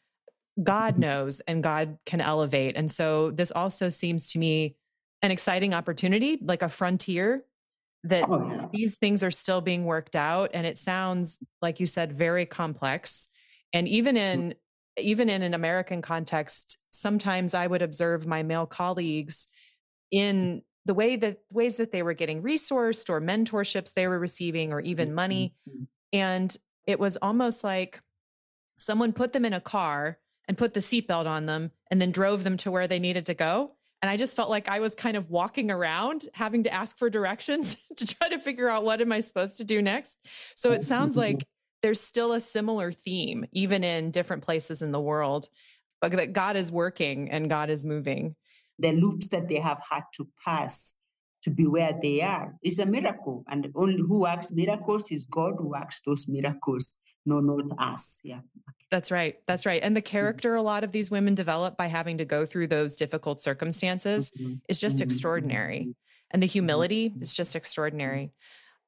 God 0.62 0.98
knows 0.98 1.40
and 1.40 1.62
God 1.62 1.98
can 2.06 2.22
elevate. 2.22 2.76
And 2.76 2.90
so 2.90 3.30
this 3.30 3.50
also 3.50 3.90
seems 3.90 4.32
to 4.32 4.38
me 4.38 4.76
an 5.22 5.30
exciting 5.30 5.74
opportunity, 5.74 6.38
like 6.42 6.62
a 6.62 6.68
frontier 6.68 7.44
that 8.04 8.24
oh, 8.28 8.50
yeah. 8.50 8.66
these 8.72 8.96
things 8.96 9.22
are 9.22 9.30
still 9.30 9.60
being 9.60 9.84
worked 9.84 10.16
out 10.16 10.50
and 10.54 10.66
it 10.66 10.78
sounds 10.78 11.38
like 11.60 11.80
you 11.80 11.86
said 11.86 12.12
very 12.12 12.46
complex 12.46 13.28
and 13.72 13.86
even 13.86 14.16
mm. 14.16 14.18
in 14.18 14.54
even 14.96 15.28
in 15.28 15.42
an 15.42 15.54
american 15.54 16.00
context 16.00 16.78
sometimes 16.90 17.52
i 17.52 17.66
would 17.66 17.82
observe 17.82 18.26
my 18.26 18.42
male 18.42 18.66
colleagues 18.66 19.48
in 20.10 20.62
the 20.86 20.94
way 20.94 21.16
that 21.16 21.38
ways 21.52 21.76
that 21.76 21.92
they 21.92 22.02
were 22.02 22.14
getting 22.14 22.42
resourced 22.42 23.10
or 23.10 23.20
mentorships 23.20 23.92
they 23.92 24.08
were 24.08 24.18
receiving 24.18 24.72
or 24.72 24.80
even 24.80 25.14
money 25.14 25.54
mm-hmm. 25.68 25.84
and 26.12 26.56
it 26.86 26.98
was 26.98 27.16
almost 27.18 27.62
like 27.62 28.00
someone 28.78 29.12
put 29.12 29.32
them 29.32 29.44
in 29.44 29.52
a 29.52 29.60
car 29.60 30.18
and 30.48 30.56
put 30.56 30.72
the 30.72 30.80
seatbelt 30.80 31.26
on 31.26 31.44
them 31.44 31.70
and 31.90 32.00
then 32.00 32.10
drove 32.10 32.44
them 32.44 32.56
to 32.56 32.70
where 32.70 32.88
they 32.88 32.98
needed 32.98 33.26
to 33.26 33.34
go 33.34 33.72
and 34.02 34.10
I 34.10 34.16
just 34.16 34.34
felt 34.34 34.48
like 34.48 34.68
I 34.68 34.80
was 34.80 34.94
kind 34.94 35.16
of 35.16 35.30
walking 35.30 35.70
around 35.70 36.26
having 36.34 36.62
to 36.64 36.72
ask 36.72 36.96
for 36.96 37.10
directions 37.10 37.76
to 37.96 38.06
try 38.06 38.28
to 38.28 38.38
figure 38.38 38.68
out 38.68 38.84
what 38.84 39.00
am 39.00 39.12
I 39.12 39.20
supposed 39.20 39.58
to 39.58 39.64
do 39.64 39.82
next. 39.82 40.26
So 40.54 40.72
it 40.72 40.84
sounds 40.84 41.16
like 41.24 41.44
there's 41.82 42.00
still 42.00 42.32
a 42.32 42.40
similar 42.40 42.92
theme, 42.92 43.46
even 43.52 43.84
in 43.84 44.10
different 44.10 44.42
places 44.42 44.82
in 44.82 44.92
the 44.92 45.00
world, 45.00 45.48
but 46.00 46.12
that 46.12 46.32
God 46.32 46.56
is 46.56 46.72
working 46.72 47.30
and 47.30 47.48
God 47.48 47.70
is 47.70 47.84
moving. 47.84 48.36
The 48.78 48.92
loops 48.92 49.28
that 49.28 49.48
they 49.48 49.58
have 49.58 49.80
had 49.90 50.04
to 50.14 50.28
pass 50.44 50.94
to 51.42 51.50
be 51.50 51.66
where 51.66 51.94
they 52.00 52.20
are 52.22 52.54
is 52.62 52.78
a 52.78 52.86
miracle. 52.86 53.44
And 53.48 53.70
only 53.74 53.98
who 53.98 54.20
works 54.20 54.50
miracles 54.50 55.10
is 55.10 55.26
God 55.26 55.54
who 55.58 55.68
works 55.68 56.00
those 56.04 56.26
miracles, 56.28 56.96
no, 57.26 57.40
not 57.40 57.78
us. 57.78 58.20
Yeah. 58.22 58.40
That's 58.90 59.10
right. 59.10 59.36
That's 59.46 59.66
right. 59.66 59.82
And 59.82 59.96
the 59.96 60.02
mm-hmm. 60.02 60.10
character 60.10 60.54
a 60.54 60.62
lot 60.62 60.84
of 60.84 60.92
these 60.92 61.10
women 61.10 61.34
develop 61.34 61.76
by 61.76 61.86
having 61.86 62.18
to 62.18 62.24
go 62.24 62.44
through 62.44 62.68
those 62.68 62.96
difficult 62.96 63.40
circumstances 63.40 64.30
mm-hmm. 64.32 64.54
is 64.68 64.80
just 64.80 64.96
mm-hmm. 64.96 65.04
extraordinary. 65.04 65.80
Mm-hmm. 65.80 65.90
And 66.32 66.42
the 66.42 66.46
humility 66.46 67.12
is 67.20 67.34
just 67.34 67.56
extraordinary. 67.56 68.32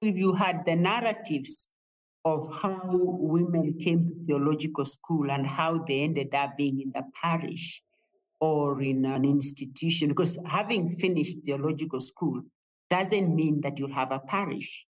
If 0.01 0.17
you 0.17 0.35
had 0.35 0.65
the 0.65 0.77
narratives 0.77 1.69
of 2.25 2.53
how 2.63 2.81
women 2.93 3.79
came 3.79 4.09
to 4.09 4.25
theological 4.25 4.85
school 4.85 5.31
and 5.31 5.47
how 5.47 5.79
they 5.79 6.03
ended 6.03 6.35
up 6.35 6.57
being 6.57 6.81
in 6.81 6.93
the 6.93 7.05
parish 7.21 7.83
or 8.41 8.81
in 8.81 9.05
an 9.05 9.25
institution, 9.25 10.09
because 10.09 10.39
having 10.47 10.89
finished 10.89 11.39
theological 11.45 12.01
school 12.01 12.43
doesn't 12.91 13.35
mean 13.35 13.61
that 13.63 13.79
you'll 13.79 13.95
have 13.95 14.13
a 14.13 14.21
parish. 14.21 14.87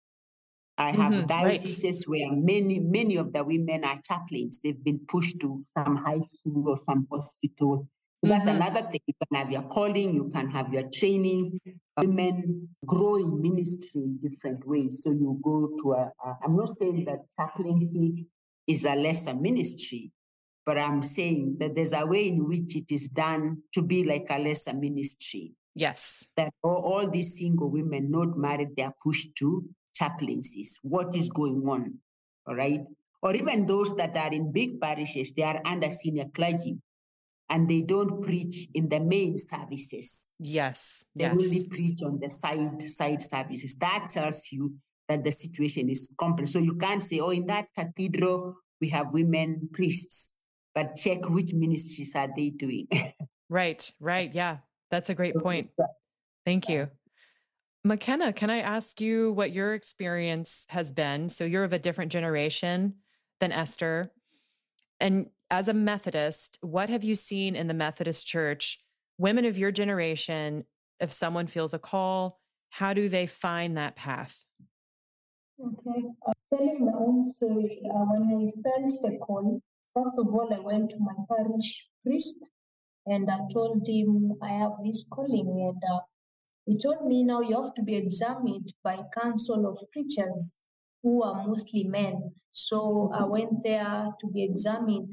I 0.81 0.93
have 0.93 1.13
mm-hmm, 1.13 1.27
dioceses 1.27 2.07
right. 2.09 2.21
where 2.21 2.43
many, 2.43 2.79
many 2.79 3.17
of 3.17 3.35
the 3.35 3.45
women 3.45 3.85
are 3.85 3.99
chaplains. 4.03 4.61
They've 4.65 4.83
been 4.83 5.01
pushed 5.07 5.39
to 5.41 5.63
some 5.77 5.97
high 5.97 6.23
school 6.23 6.71
or 6.71 6.79
some 6.87 7.07
hospital. 7.13 7.87
So 8.25 8.31
that's 8.31 8.47
mm-hmm. 8.47 8.63
another 8.63 8.89
thing. 8.91 9.01
You 9.07 9.15
can 9.23 9.39
have 9.43 9.53
your 9.53 9.63
calling, 9.63 10.15
you 10.15 10.31
can 10.33 10.51
have 10.51 10.73
your 10.73 10.85
training. 10.93 11.61
Women 11.99 12.69
grow 12.87 13.17
in 13.17 13.43
ministry 13.43 14.01
in 14.01 14.19
different 14.23 14.67
ways. 14.67 15.01
So 15.05 15.11
you 15.11 15.39
go 15.45 15.77
to 15.83 15.93
a, 15.93 16.13
a 16.25 16.39
I'm 16.45 16.57
not 16.57 16.71
saying 16.71 17.05
that 17.05 17.31
chaplaincy 17.37 18.25
is 18.67 18.87
a 18.87 18.95
lesser 18.95 19.35
ministry, 19.35 20.13
but 20.65 20.79
I'm 20.79 21.03
saying 21.03 21.57
that 21.61 21.75
there's 21.75 21.93
a 21.93 22.07
way 22.07 22.29
in 22.29 22.49
which 22.49 22.75
it 22.75 22.91
is 22.91 23.09
done 23.09 23.59
to 23.75 23.83
be 23.83 24.03
like 24.05 24.29
a 24.31 24.39
lesser 24.39 24.73
ministry. 24.73 25.53
Yes. 25.75 26.25
That 26.39 26.55
all, 26.63 26.77
all 26.77 27.11
these 27.11 27.37
single 27.37 27.69
women 27.69 28.11
not 28.11 28.39
married, 28.39 28.71
they 28.77 28.85
are 28.85 28.95
pushed 29.05 29.37
to 29.41 29.63
chaplaincies, 29.95 30.79
what 30.83 31.15
is 31.17 31.29
going 31.29 31.63
on, 31.69 31.95
all 32.47 32.55
right? 32.55 32.81
Or 33.23 33.35
even 33.35 33.67
those 33.67 33.95
that 33.97 34.17
are 34.17 34.33
in 34.33 34.53
big 34.53 34.81
parishes, 34.81 35.33
they 35.33 35.43
are 35.43 35.61
under 35.65 35.91
senior 35.91 36.25
clergy 36.35 36.79
and 37.51 37.69
they 37.69 37.83
don't 37.83 38.23
preach 38.23 38.69
in 38.75 38.89
the 38.89 39.01
main 39.01 39.37
services. 39.37 40.29
Yes. 40.39 41.05
They 41.15 41.25
yes. 41.25 41.33
only 41.33 41.69
preach 41.69 42.03
on 42.03 42.19
the 42.21 42.31
side 42.31 42.89
side 42.89 43.21
services. 43.21 43.75
That 43.81 44.09
tells 44.09 44.51
you 44.51 44.75
that 45.09 45.25
the 45.25 45.33
situation 45.33 45.91
is 45.91 46.11
complex. 46.19 46.53
So 46.53 46.61
you 46.61 46.77
can't 46.77 47.03
say, 47.03 47.19
oh, 47.21 47.31
in 47.31 47.47
that 47.47 47.67
cathedral 47.77 48.57
we 48.81 48.89
have 48.89 49.13
women 49.13 49.69
priests, 49.73 50.33
but 50.75 50.97
check 50.97 51.29
which 51.29 51.53
ministries 51.53 52.15
are 52.15 52.29
they 52.35 52.51
doing. 52.51 52.89
right, 53.51 53.93
right. 54.01 54.33
Yeah. 54.33 54.59
That's 54.91 55.11
a 55.11 55.15
great 55.15 55.37
point. 55.37 55.71
Thank 56.45 56.69
you. 56.69 56.89
Makena, 57.87 58.35
can 58.37 58.51
I 58.51 58.59
ask 58.59 59.01
you 59.01 59.33
what 59.33 59.53
your 59.53 59.73
experience 59.73 60.67
has 60.69 60.93
been? 60.93 61.29
So 61.31 61.45
you're 61.45 61.65
of 61.65 61.73
a 61.73 61.79
different 61.79 62.13
generation 62.13 62.97
than 63.41 63.53
Esther. 63.53 64.13
And 65.01 65.31
as 65.51 65.69
a 65.69 65.75
Methodist, 65.75 66.59
what 66.61 66.91
have 66.91 67.03
you 67.03 67.15
seen 67.15 67.57
in 67.57 67.69
the 67.69 67.75
Methodist 67.75 68.27
Church? 68.27 68.79
Women 69.17 69.47
of 69.47 69.57
your 69.57 69.73
generation, 69.73 70.65
if 71.01 71.11
someone 71.11 71.47
feels 71.47 71.73
a 71.73 71.79
call, 71.79 72.39
how 72.69 72.93
do 72.93 73.09
they 73.09 73.27
find 73.27 73.79
that 73.79 73.97
path? 73.97 74.45
Okay. 75.59 76.03
Uh, 76.27 76.33
telling 76.53 76.85
my 76.85 76.93
own 76.99 77.23
story, 77.23 77.83
uh, 77.87 78.05
when 78.11 78.47
I 78.47 78.63
felt 78.63 79.03
the 79.03 79.19
call, 79.19 79.61
first 79.95 80.15
of 80.19 80.27
all, 80.29 80.49
I 80.55 80.61
went 80.61 80.91
to 80.91 80.97
my 81.01 81.15
parish 81.29 81.87
priest 82.05 82.37
and 83.07 83.29
I 83.31 83.39
told 83.53 83.89
him 83.89 84.33
I 84.43 84.51
have 84.51 84.73
this 84.85 85.05
calling. 85.11 85.49
And 85.49 85.83
uh, 85.91 86.01
he 86.71 86.79
told 86.79 87.05
me 87.05 87.25
now 87.25 87.41
you 87.41 87.61
have 87.61 87.75
to 87.75 87.83
be 87.83 87.97
examined 87.97 88.73
by 88.85 89.01
council 89.21 89.67
of 89.67 89.77
preachers 89.93 90.55
who 91.03 91.21
are 91.21 91.45
mostly 91.45 91.83
men. 91.83 92.35
So 92.53 93.11
I 93.13 93.25
went 93.25 93.65
there 93.65 94.07
to 94.21 94.27
be 94.33 94.45
examined 94.45 95.11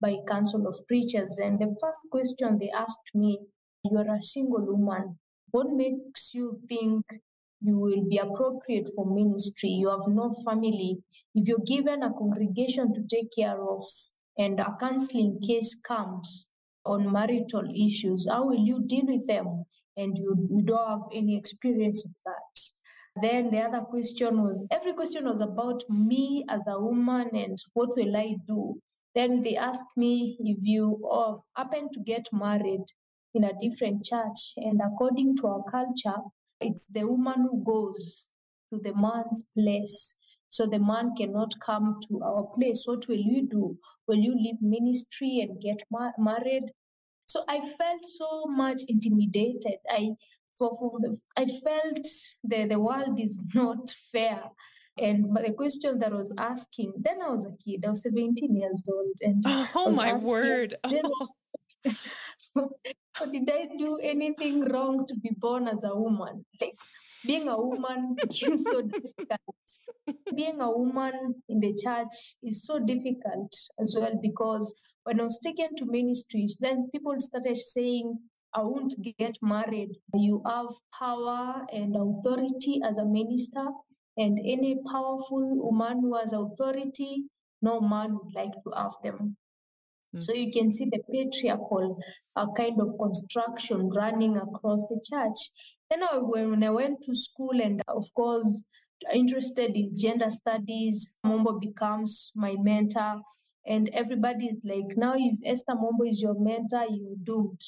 by 0.00 0.16
council 0.26 0.66
of 0.66 0.86
preachers. 0.88 1.38
And 1.38 1.58
the 1.58 1.76
first 1.82 2.00
question 2.10 2.56
they 2.58 2.70
asked 2.70 3.10
me, 3.14 3.40
you 3.84 3.98
are 3.98 4.16
a 4.16 4.22
single 4.22 4.64
woman. 4.64 5.18
What 5.50 5.66
makes 5.70 6.30
you 6.32 6.60
think 6.66 7.04
you 7.60 7.78
will 7.78 8.08
be 8.08 8.16
appropriate 8.16 8.88
for 8.96 9.04
ministry? 9.04 9.68
You 9.68 9.90
have 9.90 10.08
no 10.08 10.34
family. 10.46 11.00
If 11.34 11.46
you're 11.46 11.58
given 11.66 12.02
a 12.02 12.10
congregation 12.10 12.94
to 12.94 13.02
take 13.02 13.32
care 13.36 13.60
of 13.62 13.84
and 14.38 14.58
a 14.60 14.74
counseling 14.80 15.40
case 15.46 15.76
comes 15.86 16.46
on 16.86 17.12
marital 17.12 17.68
issues, 17.70 18.26
how 18.30 18.46
will 18.46 18.64
you 18.64 18.82
deal 18.86 19.04
with 19.06 19.26
them? 19.26 19.66
And 19.96 20.16
you, 20.18 20.62
don't 20.64 20.88
have 20.88 21.08
any 21.14 21.36
experience 21.36 22.04
of 22.04 22.12
that. 22.24 23.22
Then 23.22 23.50
the 23.50 23.60
other 23.60 23.80
question 23.80 24.42
was 24.42 24.64
every 24.70 24.92
question 24.92 25.24
was 25.24 25.40
about 25.40 25.82
me 25.88 26.44
as 26.50 26.66
a 26.68 26.78
woman 26.78 27.30
and 27.32 27.56
what 27.72 27.96
will 27.96 28.14
I 28.14 28.36
do? 28.46 28.80
Then 29.14 29.42
they 29.42 29.56
asked 29.56 29.96
me 29.96 30.36
if 30.40 30.58
you 30.60 31.00
oh, 31.02 31.44
happen 31.56 31.88
to 31.94 32.00
get 32.00 32.26
married 32.30 32.84
in 33.36 33.44
a 33.44 33.52
different 33.60 34.04
church, 34.04 34.54
and 34.56 34.80
according 34.80 35.36
to 35.36 35.46
our 35.46 35.62
culture, 35.70 36.20
it's 36.60 36.86
the 36.86 37.06
woman 37.06 37.48
who 37.50 37.64
goes 37.64 38.26
to 38.72 38.80
the 38.82 38.94
man's 38.94 39.44
place. 39.56 40.16
So 40.48 40.66
the 40.66 40.78
man 40.78 41.12
cannot 41.18 41.52
come 41.64 41.98
to 42.08 42.20
our 42.22 42.46
place. 42.56 42.82
What 42.86 43.08
will 43.08 43.18
you 43.18 43.46
do? 43.48 43.78
Will 44.06 44.18
you 44.18 44.34
leave 44.34 44.60
ministry 44.60 45.40
and 45.40 45.60
get 45.60 45.86
ma- 45.90 46.16
married? 46.18 46.72
So 47.26 47.44
I 47.48 47.58
felt 47.58 48.04
so 48.04 48.46
much 48.46 48.82
intimidated. 48.88 49.78
I 49.90 50.10
for, 50.58 50.70
for 50.78 50.98
the, 51.00 51.18
I 51.36 51.44
felt 51.44 52.06
the, 52.42 52.66
the 52.66 52.80
world 52.80 53.20
is 53.20 53.40
not 53.54 53.94
fair. 54.12 54.42
And 54.98 55.34
but 55.34 55.44
the 55.44 55.52
question 55.52 55.98
that 55.98 56.12
I 56.12 56.16
was 56.16 56.32
asking, 56.38 56.94
then 56.96 57.18
I 57.22 57.30
was 57.30 57.44
a 57.44 57.52
kid, 57.62 57.84
I 57.86 57.90
was 57.90 58.02
17 58.02 58.56
years 58.56 58.88
old. 58.90 59.16
And 59.20 59.42
oh 59.74 59.92
my 59.92 60.10
asking, 60.10 60.30
word. 60.30 60.74
Oh. 62.54 63.26
did 63.32 63.50
I 63.50 63.66
do 63.78 63.98
anything 64.02 64.64
wrong 64.64 65.06
to 65.06 65.14
be 65.16 65.30
born 65.38 65.68
as 65.68 65.84
a 65.84 65.94
woman? 65.94 66.44
Like 66.60 66.74
being 67.24 67.48
a 67.48 67.56
woman 67.56 68.16
became 68.20 68.58
so 68.58 68.82
difficult. 68.82 69.40
Being 70.34 70.60
a 70.60 70.70
woman 70.70 71.36
in 71.48 71.60
the 71.60 71.74
church 71.82 72.36
is 72.42 72.66
so 72.66 72.78
difficult 72.78 73.54
as 73.80 73.96
well 73.98 74.12
because 74.20 74.74
when 75.06 75.20
I 75.20 75.22
was 75.22 75.38
taken 75.38 75.76
to 75.76 75.86
ministries, 75.86 76.56
then 76.58 76.88
people 76.90 77.14
started 77.18 77.56
saying, 77.56 78.18
I 78.52 78.62
won't 78.62 78.92
get 79.18 79.36
married. 79.40 79.90
You 80.12 80.42
have 80.44 80.66
power 80.98 81.64
and 81.72 81.94
authority 81.94 82.80
as 82.84 82.98
a 82.98 83.04
minister, 83.04 83.66
and 84.16 84.36
any 84.44 84.76
powerful 84.90 85.44
woman 85.62 86.00
who 86.00 86.16
has 86.16 86.32
authority, 86.32 87.26
no 87.62 87.80
man 87.80 88.14
would 88.14 88.34
like 88.34 88.54
to 88.64 88.70
have 88.76 88.94
them. 89.04 89.36
Mm. 90.12 90.22
So 90.22 90.32
you 90.32 90.50
can 90.50 90.72
see 90.72 90.86
the 90.90 90.98
patriarchal 91.08 91.98
uh, 92.34 92.46
kind 92.56 92.80
of 92.80 92.98
construction 93.00 93.90
running 93.90 94.36
across 94.36 94.82
the 94.88 95.00
church. 95.04 95.50
Then 95.88 96.02
I, 96.02 96.18
when 96.18 96.64
I 96.64 96.70
went 96.70 97.02
to 97.04 97.14
school, 97.14 97.60
and 97.62 97.80
of 97.86 98.12
course, 98.12 98.64
interested 99.14 99.76
in 99.76 99.96
gender 99.96 100.30
studies, 100.30 101.14
Mombo 101.24 101.60
becomes 101.60 102.32
my 102.34 102.56
mentor. 102.58 103.20
And 103.66 103.90
everybody 103.92 104.46
is 104.46 104.60
like, 104.64 104.96
now 104.96 105.14
if 105.16 105.38
Esther 105.44 105.74
Mombo 105.74 106.08
is 106.08 106.20
your 106.20 106.38
mentor, 106.38 106.84
you 106.88 107.16
doomed. 107.22 107.60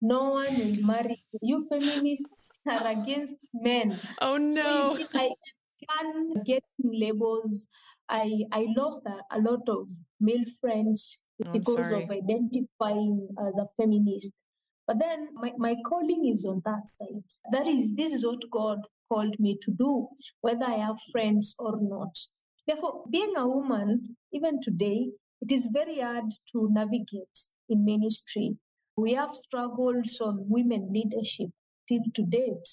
No 0.00 0.30
one 0.30 0.58
will 0.58 0.86
marry 0.86 1.24
you. 1.32 1.38
You 1.42 1.66
feminists 1.68 2.50
are 2.68 2.86
against 2.86 3.48
men. 3.54 3.98
Oh 4.20 4.36
no. 4.36 4.86
So 4.86 4.94
see, 4.96 5.06
I 5.14 5.30
can 5.88 6.42
get 6.44 6.64
labels. 6.82 7.68
I 8.08 8.30
I 8.52 8.66
lost 8.76 9.02
a, 9.06 9.36
a 9.36 9.40
lot 9.40 9.66
of 9.68 9.88
male 10.20 10.44
friends 10.60 11.18
oh, 11.46 11.52
because 11.52 11.92
of 11.92 12.10
identifying 12.10 13.28
as 13.46 13.56
a 13.58 13.66
feminist. 13.76 14.32
But 14.86 14.98
then 14.98 15.28
my, 15.34 15.52
my 15.56 15.74
calling 15.88 16.28
is 16.30 16.44
on 16.44 16.60
that 16.66 16.86
side. 16.86 17.24
That 17.52 17.66
is 17.66 17.94
this 17.94 18.12
is 18.12 18.26
what 18.26 18.42
God 18.50 18.78
called 19.10 19.36
me 19.38 19.56
to 19.62 19.70
do, 19.72 20.08
whether 20.40 20.64
I 20.64 20.76
have 20.76 20.96
friends 21.12 21.54
or 21.58 21.78
not. 21.80 22.14
Therefore, 22.66 23.04
being 23.10 23.34
a 23.36 23.46
woman, 23.46 24.16
even 24.32 24.60
today, 24.62 25.10
it 25.44 25.52
is 25.52 25.66
very 25.80 25.98
hard 26.00 26.30
to 26.52 26.68
navigate 26.78 27.38
in 27.68 27.84
ministry 27.84 28.48
we 28.96 29.14
have 29.14 29.34
struggles 29.34 30.20
on 30.20 30.48
women 30.48 30.90
leadership 30.92 31.50
till 31.88 32.02
to 32.14 32.22
date. 32.22 32.68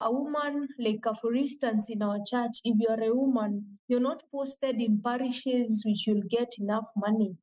A 0.00 0.12
woman, 0.12 0.68
like 0.78 1.04
for 1.20 1.34
instance, 1.34 1.88
in 1.88 2.02
our 2.02 2.18
church, 2.26 2.60
if 2.64 2.76
you're 2.78 3.10
a 3.10 3.14
woman, 3.14 3.78
you're 3.88 4.00
not 4.00 4.22
posted 4.30 4.80
in 4.80 5.00
parishes 5.02 5.82
which 5.86 6.06
you'll 6.06 6.28
get 6.28 6.52
enough 6.58 6.88
money. 6.96 7.36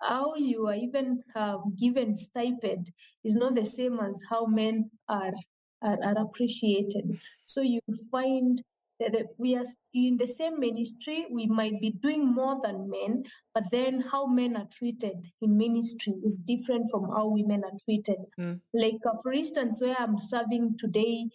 How 0.00 0.34
you 0.36 0.66
are 0.66 0.74
even 0.74 1.22
uh, 1.34 1.58
given 1.78 2.16
stipend 2.16 2.92
is 3.24 3.36
not 3.36 3.54
the 3.54 3.64
same 3.64 4.00
as 4.00 4.20
how 4.30 4.46
men 4.46 4.90
are, 5.08 5.32
are, 5.80 5.98
are 6.02 6.18
appreciated. 6.18 7.20
So 7.44 7.62
you 7.62 7.80
find 8.10 8.62
that 9.00 9.28
we 9.38 9.56
are 9.56 9.64
in 9.94 10.16
the 10.16 10.26
same 10.26 10.60
ministry, 10.60 11.26
we 11.30 11.46
might 11.46 11.80
be 11.80 11.90
doing 11.90 12.26
more 12.26 12.60
than 12.62 12.90
men, 12.90 13.24
but 13.54 13.64
then 13.70 14.04
how 14.12 14.26
men 14.26 14.56
are 14.56 14.68
treated 14.70 15.14
in 15.40 15.56
ministry 15.56 16.14
is 16.24 16.38
different 16.38 16.90
from 16.90 17.08
how 17.10 17.28
women 17.28 17.62
are 17.64 17.78
treated. 17.84 18.18
Mm. 18.38 18.60
Like, 18.72 18.98
uh, 19.06 19.16
for 19.22 19.32
instance, 19.32 19.80
where 19.80 19.96
I'm 19.98 20.18
serving 20.20 20.76
today, 20.78 21.28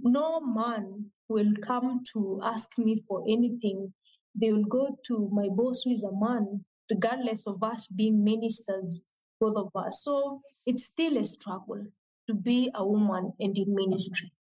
no 0.00 0.40
man 0.40 1.10
will 1.28 1.52
come 1.62 2.02
to 2.12 2.40
ask 2.42 2.70
me 2.78 2.96
for 2.96 3.22
anything. 3.28 3.92
They 4.34 4.52
will 4.52 4.64
go 4.64 4.98
to 5.08 5.28
my 5.32 5.48
boss, 5.50 5.82
who 5.84 5.92
is 5.92 6.04
a 6.04 6.12
man, 6.12 6.64
regardless 6.90 7.46
of 7.46 7.62
us 7.62 7.86
being 7.86 8.24
ministers, 8.24 9.02
both 9.40 9.56
of 9.56 9.70
us. 9.74 10.02
So 10.02 10.40
it's 10.66 10.84
still 10.84 11.18
a 11.18 11.24
struggle 11.24 11.86
to 12.28 12.34
be 12.34 12.70
a 12.74 12.86
woman 12.86 13.32
and 13.40 13.56
in 13.56 13.74
ministry. 13.74 14.32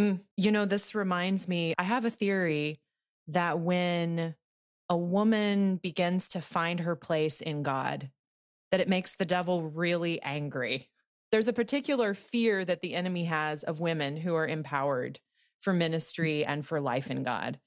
Mm, 0.00 0.20
you 0.36 0.50
know, 0.50 0.66
this 0.66 0.94
reminds 0.94 1.48
me, 1.48 1.74
I 1.78 1.84
have 1.84 2.04
a 2.04 2.10
theory 2.10 2.80
that 3.28 3.58
when 3.60 4.34
a 4.88 4.96
woman 4.96 5.76
begins 5.76 6.28
to 6.28 6.40
find 6.40 6.80
her 6.80 6.94
place 6.94 7.40
in 7.40 7.62
God, 7.62 8.10
that 8.70 8.80
it 8.80 8.88
makes 8.88 9.16
the 9.16 9.24
devil 9.24 9.62
really 9.62 10.20
angry. 10.22 10.88
There's 11.32 11.48
a 11.48 11.52
particular 11.52 12.14
fear 12.14 12.64
that 12.64 12.82
the 12.82 12.94
enemy 12.94 13.24
has 13.24 13.64
of 13.64 13.80
women 13.80 14.16
who 14.16 14.34
are 14.34 14.46
empowered 14.46 15.18
for 15.60 15.72
ministry 15.72 16.44
and 16.44 16.64
for 16.64 16.80
life 16.80 17.10
in 17.10 17.22
God. 17.22 17.58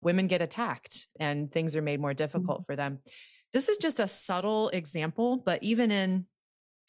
Women 0.00 0.28
get 0.28 0.42
attacked 0.42 1.08
and 1.18 1.50
things 1.50 1.74
are 1.74 1.82
made 1.82 2.00
more 2.00 2.14
difficult 2.14 2.58
mm-hmm. 2.58 2.64
for 2.72 2.76
them. 2.76 3.00
This 3.52 3.68
is 3.68 3.78
just 3.78 3.98
a 3.98 4.06
subtle 4.06 4.68
example, 4.68 5.38
but 5.38 5.62
even 5.62 5.90
in 5.90 6.26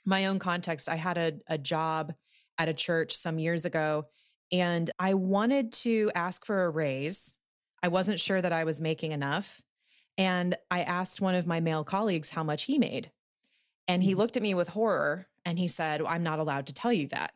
my 0.05 0.25
own 0.25 0.39
context, 0.39 0.89
I 0.89 0.95
had 0.95 1.17
a, 1.17 1.33
a 1.47 1.57
job 1.57 2.13
at 2.57 2.69
a 2.69 2.73
church 2.73 3.15
some 3.15 3.39
years 3.39 3.65
ago 3.65 4.05
and 4.51 4.89
I 4.99 5.13
wanted 5.13 5.71
to 5.73 6.12
ask 6.15 6.45
for 6.45 6.65
a 6.65 6.69
raise. 6.69 7.33
I 7.83 7.88
wasn't 7.88 8.19
sure 8.19 8.41
that 8.41 8.51
I 8.51 8.63
was 8.63 8.81
making 8.81 9.12
enough. 9.12 9.62
And 10.17 10.57
I 10.69 10.81
asked 10.81 11.21
one 11.21 11.35
of 11.35 11.47
my 11.47 11.60
male 11.60 11.83
colleagues 11.83 12.31
how 12.31 12.43
much 12.43 12.63
he 12.63 12.77
made. 12.77 13.12
And 13.87 14.04
he 14.04 14.12
mm-hmm. 14.12 14.19
looked 14.19 14.37
at 14.37 14.43
me 14.43 14.54
with 14.54 14.69
horror 14.69 15.27
and 15.45 15.58
he 15.58 15.67
said, 15.67 16.02
well, 16.02 16.12
I'm 16.12 16.23
not 16.23 16.39
allowed 16.39 16.67
to 16.67 16.73
tell 16.73 16.91
you 16.91 17.08
that. 17.08 17.31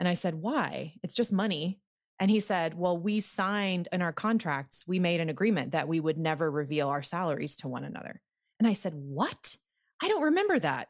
And 0.00 0.08
I 0.08 0.14
said, 0.14 0.34
Why? 0.34 0.94
It's 1.02 1.14
just 1.14 1.32
money. 1.32 1.80
And 2.20 2.30
he 2.30 2.40
said, 2.40 2.74
Well, 2.74 2.96
we 2.96 3.20
signed 3.20 3.88
in 3.92 4.02
our 4.02 4.12
contracts, 4.12 4.84
we 4.86 4.98
made 4.98 5.20
an 5.20 5.28
agreement 5.28 5.72
that 5.72 5.88
we 5.88 6.00
would 6.00 6.18
never 6.18 6.50
reveal 6.50 6.88
our 6.88 7.02
salaries 7.02 7.56
to 7.58 7.68
one 7.68 7.84
another. 7.84 8.20
And 8.58 8.68
I 8.68 8.72
said, 8.72 8.92
What? 8.94 9.56
I 10.02 10.08
don't 10.08 10.22
remember 10.22 10.58
that. 10.58 10.88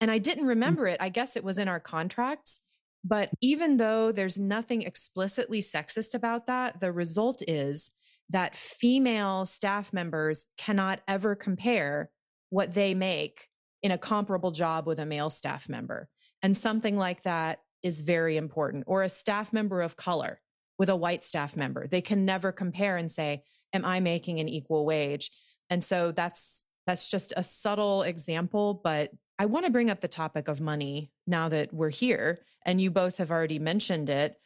And 0.00 0.10
I 0.10 0.18
didn't 0.18 0.44
mm. 0.44 0.50
remember 0.50 0.86
it. 0.86 1.00
I 1.00 1.08
guess 1.08 1.36
it 1.36 1.44
was 1.44 1.58
in 1.58 1.68
our 1.68 1.80
contracts. 1.80 2.60
But 3.04 3.30
even 3.40 3.78
though 3.78 4.12
there's 4.12 4.38
nothing 4.38 4.82
explicitly 4.82 5.60
sexist 5.60 6.14
about 6.14 6.46
that, 6.46 6.80
the 6.80 6.92
result 6.92 7.42
is 7.48 7.90
that 8.30 8.54
female 8.54 9.44
staff 9.44 9.92
members 9.92 10.44
cannot 10.56 11.00
ever 11.08 11.34
compare 11.34 12.10
what 12.50 12.74
they 12.74 12.94
make 12.94 13.48
in 13.82 13.90
a 13.90 13.98
comparable 13.98 14.52
job 14.52 14.86
with 14.86 14.98
a 14.98 15.06
male 15.06 15.30
staff 15.30 15.68
member. 15.68 16.08
And 16.42 16.56
something 16.56 16.96
like 16.96 17.22
that 17.22 17.58
is 17.82 18.02
very 18.02 18.36
important, 18.36 18.84
or 18.86 19.02
a 19.02 19.08
staff 19.08 19.52
member 19.52 19.80
of 19.80 19.96
color 19.96 20.40
with 20.78 20.88
a 20.88 20.96
white 20.96 21.24
staff 21.24 21.56
member. 21.56 21.86
They 21.86 22.00
can 22.00 22.24
never 22.24 22.52
compare 22.52 22.96
and 22.96 23.10
say, 23.10 23.42
am 23.72 23.84
I 23.84 24.00
making 24.00 24.38
an 24.40 24.48
equal 24.48 24.84
wage? 24.86 25.30
And 25.70 25.82
so 25.82 26.12
that's 26.12 26.66
that's 26.86 27.08
just 27.08 27.32
a 27.36 27.42
subtle 27.42 28.02
example, 28.02 28.80
but 28.82 29.10
I 29.42 29.46
want 29.46 29.66
to 29.66 29.72
bring 29.72 29.90
up 29.90 30.00
the 30.00 30.06
topic 30.06 30.46
of 30.46 30.60
money 30.60 31.10
now 31.26 31.48
that 31.48 31.74
we're 31.74 31.90
here 31.90 32.38
and 32.64 32.80
you 32.80 32.92
both 32.92 33.18
have 33.18 33.32
already 33.32 33.58
mentioned 33.58 34.08
it. 34.08 34.36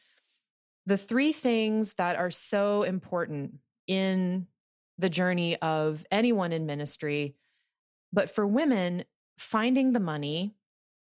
The 0.87 0.97
three 0.97 1.35
things 1.35 1.93
that 1.99 2.17
are 2.17 2.31
so 2.31 2.83
important 2.83 3.57
in 3.87 4.47
the 4.97 5.11
journey 5.11 5.57
of 5.57 6.07
anyone 6.11 6.51
in 6.51 6.65
ministry, 6.65 7.37
but 8.11 8.31
for 8.31 8.47
women, 8.47 9.05
finding 9.37 9.93
the 9.93 10.01
money, 10.01 10.55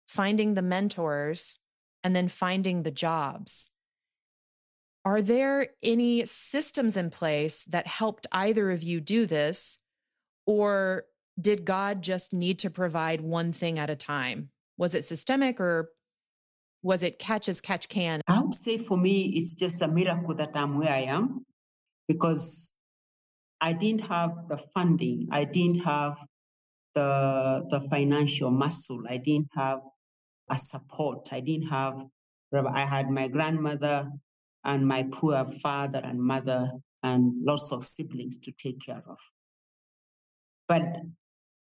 finding 0.06 0.54
the 0.54 0.62
mentors, 0.62 1.58
and 2.02 2.16
then 2.16 2.28
finding 2.28 2.84
the 2.84 2.90
jobs. 2.90 3.68
Are 5.04 5.20
there 5.20 5.66
any 5.82 6.24
systems 6.24 6.96
in 6.96 7.10
place 7.10 7.64
that 7.64 7.86
helped 7.86 8.26
either 8.32 8.70
of 8.70 8.82
you 8.82 9.02
do 9.02 9.26
this? 9.26 9.80
Or 10.46 11.04
did 11.40 11.64
God 11.64 12.02
just 12.02 12.32
need 12.32 12.58
to 12.60 12.70
provide 12.70 13.20
one 13.20 13.52
thing 13.52 13.78
at 13.78 13.90
a 13.90 13.96
time? 13.96 14.50
Was 14.76 14.94
it 14.94 15.04
systemic 15.04 15.60
or 15.60 15.90
was 16.82 17.02
it 17.02 17.18
catch 17.18 17.48
as 17.48 17.60
catch 17.60 17.88
can? 17.88 18.20
I 18.26 18.40
would 18.40 18.54
say 18.54 18.78
for 18.78 18.96
me, 18.96 19.32
it's 19.36 19.54
just 19.54 19.80
a 19.82 19.88
miracle 19.88 20.34
that 20.34 20.50
I'm 20.54 20.78
where 20.78 20.90
I 20.90 21.02
am 21.02 21.46
because 22.08 22.74
I 23.60 23.72
didn't 23.72 24.02
have 24.02 24.32
the 24.48 24.58
funding, 24.74 25.28
I 25.30 25.44
didn't 25.44 25.84
have 25.84 26.14
the, 26.94 27.64
the 27.70 27.80
financial 27.88 28.50
muscle, 28.50 29.02
I 29.08 29.18
didn't 29.18 29.50
have 29.54 29.78
a 30.50 30.58
support, 30.58 31.28
I 31.32 31.40
didn't 31.40 31.68
have, 31.68 31.94
I 32.52 32.84
had 32.84 33.08
my 33.08 33.28
grandmother 33.28 34.10
and 34.64 34.86
my 34.86 35.04
poor 35.04 35.44
father 35.62 36.00
and 36.02 36.20
mother 36.20 36.72
and 37.02 37.32
lots 37.44 37.72
of 37.72 37.86
siblings 37.86 38.38
to 38.38 38.52
take 38.52 38.84
care 38.84 39.02
of. 39.08 39.18
But 40.68 40.82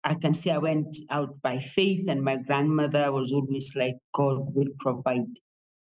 I 0.04 0.16
can 0.16 0.34
say 0.34 0.52
I 0.52 0.58
went 0.58 0.98
out 1.10 1.42
by 1.42 1.60
faith, 1.60 2.08
and 2.08 2.24
my 2.24 2.38
grandmother 2.38 3.12
was 3.12 3.32
always 3.32 3.74
like, 3.76 3.96
God 4.14 4.56
will 4.56 4.70
provide. 4.80 5.40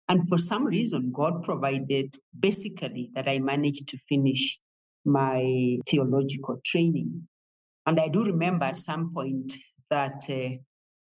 And 0.07 0.28
for 0.28 0.38
some 0.38 0.66
reason, 0.66 1.11
God 1.14 1.43
provided 1.43 2.18
basically 2.38 3.09
that 3.16 3.28
I 3.28 3.39
managed 3.39 3.88
to 3.89 3.97
finish 4.09 4.59
my 5.05 5.78
theological 5.89 6.59
training. 6.64 7.28
And 7.86 7.99
I 7.99 8.07
do 8.07 8.24
remember 8.24 8.66
at 8.66 8.80
some 8.80 9.14
point 9.14 9.57
that 9.89 10.24
uh, 10.30 10.57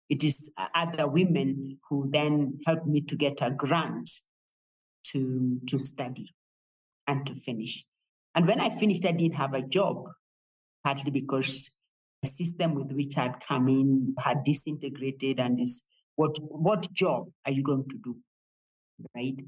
it 0.10 0.24
is 0.24 0.52
other 0.76 1.08
women 1.08 1.80
who 1.90 2.10
then 2.12 2.60
helped 2.66 2.88
me 2.88 3.02
to 3.02 3.16
get 3.16 3.42
a 3.42 3.52
grant 3.52 4.10
to, 5.06 5.60
to 5.68 5.80
study 5.80 6.30
and 7.08 7.26
to 7.26 7.36
finish. 7.36 7.86
And 8.36 8.48
when 8.48 8.60
I 8.60 8.70
finished, 8.70 9.06
I 9.06 9.12
didn't 9.12 9.36
have 9.36 9.54
a 9.54 9.62
job, 9.62 10.06
partly 10.84 11.12
because 11.12 11.70
system 12.28 12.76
with 12.76 12.92
which 12.92 13.18
I'd 13.18 13.40
come 13.40 13.68
in 13.68 14.16
had 14.20 14.44
disintegrated 14.44 15.40
and 15.40 15.60
is 15.60 15.84
what 16.16 16.38
what 16.42 16.92
job 16.94 17.30
are 17.46 17.52
you 17.52 17.64
going 17.64 17.86
to 17.90 17.98
do? 18.04 18.18
Right. 19.16 19.42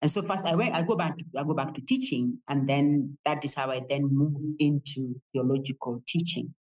And 0.00 0.10
so 0.10 0.22
first 0.22 0.44
I 0.44 0.54
went, 0.54 0.74
I 0.74 0.82
go 0.82 0.96
back 0.96 1.16
to 1.18 1.24
I 1.36 1.44
go 1.44 1.54
back 1.54 1.74
to 1.74 1.80
teaching, 1.80 2.38
and 2.48 2.68
then 2.68 3.18
that 3.24 3.44
is 3.44 3.54
how 3.54 3.70
I 3.70 3.80
then 3.88 4.08
move 4.10 4.40
into 4.58 5.20
theological 5.32 6.02
teaching. 6.06 6.54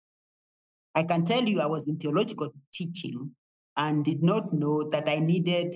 I 0.94 1.04
can 1.04 1.26
tell 1.26 1.44
you 1.44 1.60
I 1.60 1.66
was 1.66 1.88
in 1.88 1.98
theological 1.98 2.54
teaching 2.74 3.32
and 3.76 4.06
did 4.06 4.24
not 4.24 4.54
know 4.54 4.88
that 4.90 5.10
I 5.10 5.20
needed 5.20 5.76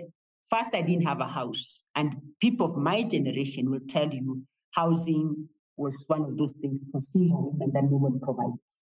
first 0.49 0.73
I 0.73 0.81
didn't 0.81 1.05
have 1.05 1.21
a 1.21 1.27
house. 1.27 1.83
And 1.95 2.15
people 2.41 2.65
of 2.65 2.77
my 2.77 3.03
generation 3.03 3.69
will 3.69 3.85
tell 3.87 4.09
you 4.11 4.43
housing 4.73 5.49
was 5.77 5.93
one 6.07 6.23
of 6.23 6.37
those 6.37 6.53
things 6.61 6.79
for 6.91 7.01
and 7.15 7.73
then 7.73 7.89
no 7.89 7.97
one 7.97 8.19
provides. 8.19 8.78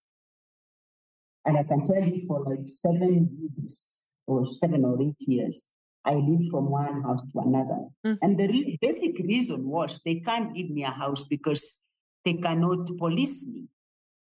And 1.47 1.57
I 1.57 1.63
can 1.63 1.85
tell 1.85 2.03
you 2.03 2.25
for 2.27 2.43
like 2.43 2.67
seven 2.67 3.29
years 3.39 4.03
or 4.27 4.45
seven 4.45 4.83
or 4.83 5.01
eight 5.01 5.15
years, 5.27 5.63
I 6.03 6.15
lived 6.15 6.49
from 6.51 6.69
one 6.69 7.01
house 7.03 7.21
to 7.31 7.39
another. 7.39 7.87
Mm. 8.05 8.17
And 8.21 8.37
the 8.37 8.47
re- 8.47 8.77
basic 8.81 9.17
reason 9.19 9.65
was 9.65 9.99
they 10.05 10.15
can't 10.15 10.53
give 10.53 10.69
me 10.69 10.83
a 10.83 10.91
house 10.91 11.23
because 11.23 11.79
they 12.25 12.33
cannot 12.33 12.89
police 12.97 13.47
me. 13.47 13.61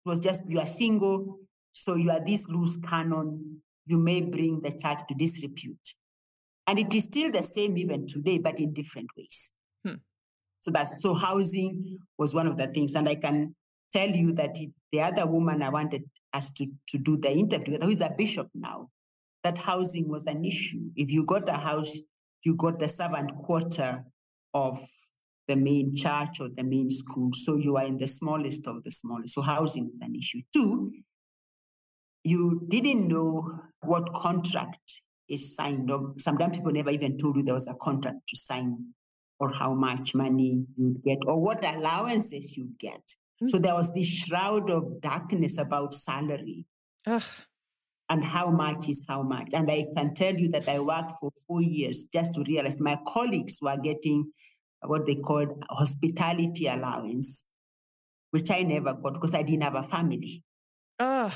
It 0.04 0.08
was 0.08 0.18
just 0.18 0.50
you 0.50 0.58
are 0.58 0.66
single, 0.66 1.38
so 1.72 1.94
you 1.94 2.10
are 2.10 2.24
this 2.24 2.48
loose 2.48 2.76
cannon. 2.78 3.62
You 3.86 3.98
may 3.98 4.20
bring 4.20 4.60
the 4.62 4.72
church 4.72 5.00
to 5.08 5.14
disrepute. 5.14 5.94
And 6.66 6.80
it 6.80 6.92
is 6.94 7.04
still 7.04 7.30
the 7.30 7.42
same 7.42 7.78
even 7.78 8.08
today, 8.08 8.38
but 8.38 8.58
in 8.58 8.72
different 8.72 9.08
ways. 9.16 9.52
Hmm. 9.86 9.96
So 10.60 10.72
that's 10.72 11.00
so 11.00 11.14
housing 11.14 11.98
was 12.18 12.34
one 12.34 12.48
of 12.48 12.56
the 12.56 12.66
things. 12.66 12.96
And 12.96 13.08
I 13.08 13.14
can 13.14 13.54
tell 13.94 14.10
you 14.10 14.32
that 14.32 14.56
the 14.92 15.00
other 15.00 15.26
woman 15.26 15.62
I 15.62 15.68
wanted 15.70 16.04
us 16.32 16.50
to, 16.52 16.66
to 16.88 16.98
do 16.98 17.16
the 17.16 17.30
interview 17.30 17.78
who 17.80 17.90
is 17.90 18.00
a 18.00 18.12
bishop 18.16 18.48
now, 18.54 18.90
that 19.44 19.58
housing 19.58 20.08
was 20.08 20.26
an 20.26 20.44
issue. 20.44 20.90
If 20.96 21.10
you 21.10 21.24
got 21.24 21.48
a 21.48 21.58
house, 21.58 21.98
you 22.42 22.54
got 22.54 22.78
the 22.78 22.88
servant 22.88 23.30
quarter 23.44 24.04
of 24.52 24.84
the 25.46 25.56
main 25.56 25.94
church 25.94 26.40
or 26.40 26.48
the 26.48 26.64
main 26.64 26.90
school. 26.90 27.30
So 27.34 27.56
you 27.56 27.76
are 27.76 27.84
in 27.84 27.98
the 27.98 28.08
smallest 28.08 28.66
of 28.66 28.82
the 28.82 28.90
smallest. 28.90 29.34
So 29.34 29.42
housing 29.42 29.90
is 29.92 30.00
an 30.00 30.14
issue. 30.14 30.40
Two, 30.52 30.92
you 32.24 32.66
didn't 32.68 33.06
know 33.06 33.60
what 33.82 34.12
contract 34.14 35.02
is 35.28 35.54
signed. 35.54 35.90
Or 35.90 36.14
sometimes 36.18 36.56
people 36.56 36.72
never 36.72 36.90
even 36.90 37.18
told 37.18 37.36
you 37.36 37.42
there 37.42 37.54
was 37.54 37.68
a 37.68 37.74
contract 37.74 38.18
to 38.28 38.36
sign 38.36 38.94
or 39.38 39.52
how 39.52 39.74
much 39.74 40.14
money 40.14 40.64
you'd 40.76 41.02
get 41.04 41.18
or 41.26 41.40
what 41.40 41.64
allowances 41.64 42.56
you'd 42.56 42.78
get. 42.78 43.02
Mm-hmm. 43.44 43.48
So 43.48 43.58
there 43.58 43.74
was 43.74 43.92
this 43.92 44.06
shroud 44.06 44.70
of 44.70 45.00
darkness 45.00 45.58
about 45.58 45.94
salary. 45.94 46.66
Ugh. 47.06 47.22
And 48.08 48.24
how 48.24 48.50
much 48.50 48.88
is 48.88 49.04
how 49.08 49.22
much. 49.22 49.48
And 49.54 49.70
I 49.70 49.86
can 49.96 50.14
tell 50.14 50.34
you 50.34 50.50
that 50.50 50.68
I 50.68 50.78
worked 50.78 51.12
for 51.20 51.30
four 51.46 51.62
years 51.62 52.04
just 52.04 52.34
to 52.34 52.44
realize 52.46 52.78
my 52.78 52.98
colleagues 53.06 53.58
were 53.62 53.78
getting 53.78 54.30
what 54.82 55.06
they 55.06 55.14
called 55.14 55.64
hospitality 55.70 56.66
allowance, 56.66 57.44
which 58.30 58.50
I 58.50 58.62
never 58.62 58.92
got 58.92 59.14
because 59.14 59.34
I 59.34 59.42
didn't 59.42 59.62
have 59.62 59.74
a 59.74 59.82
family. 59.82 60.42
Ugh. 60.98 61.32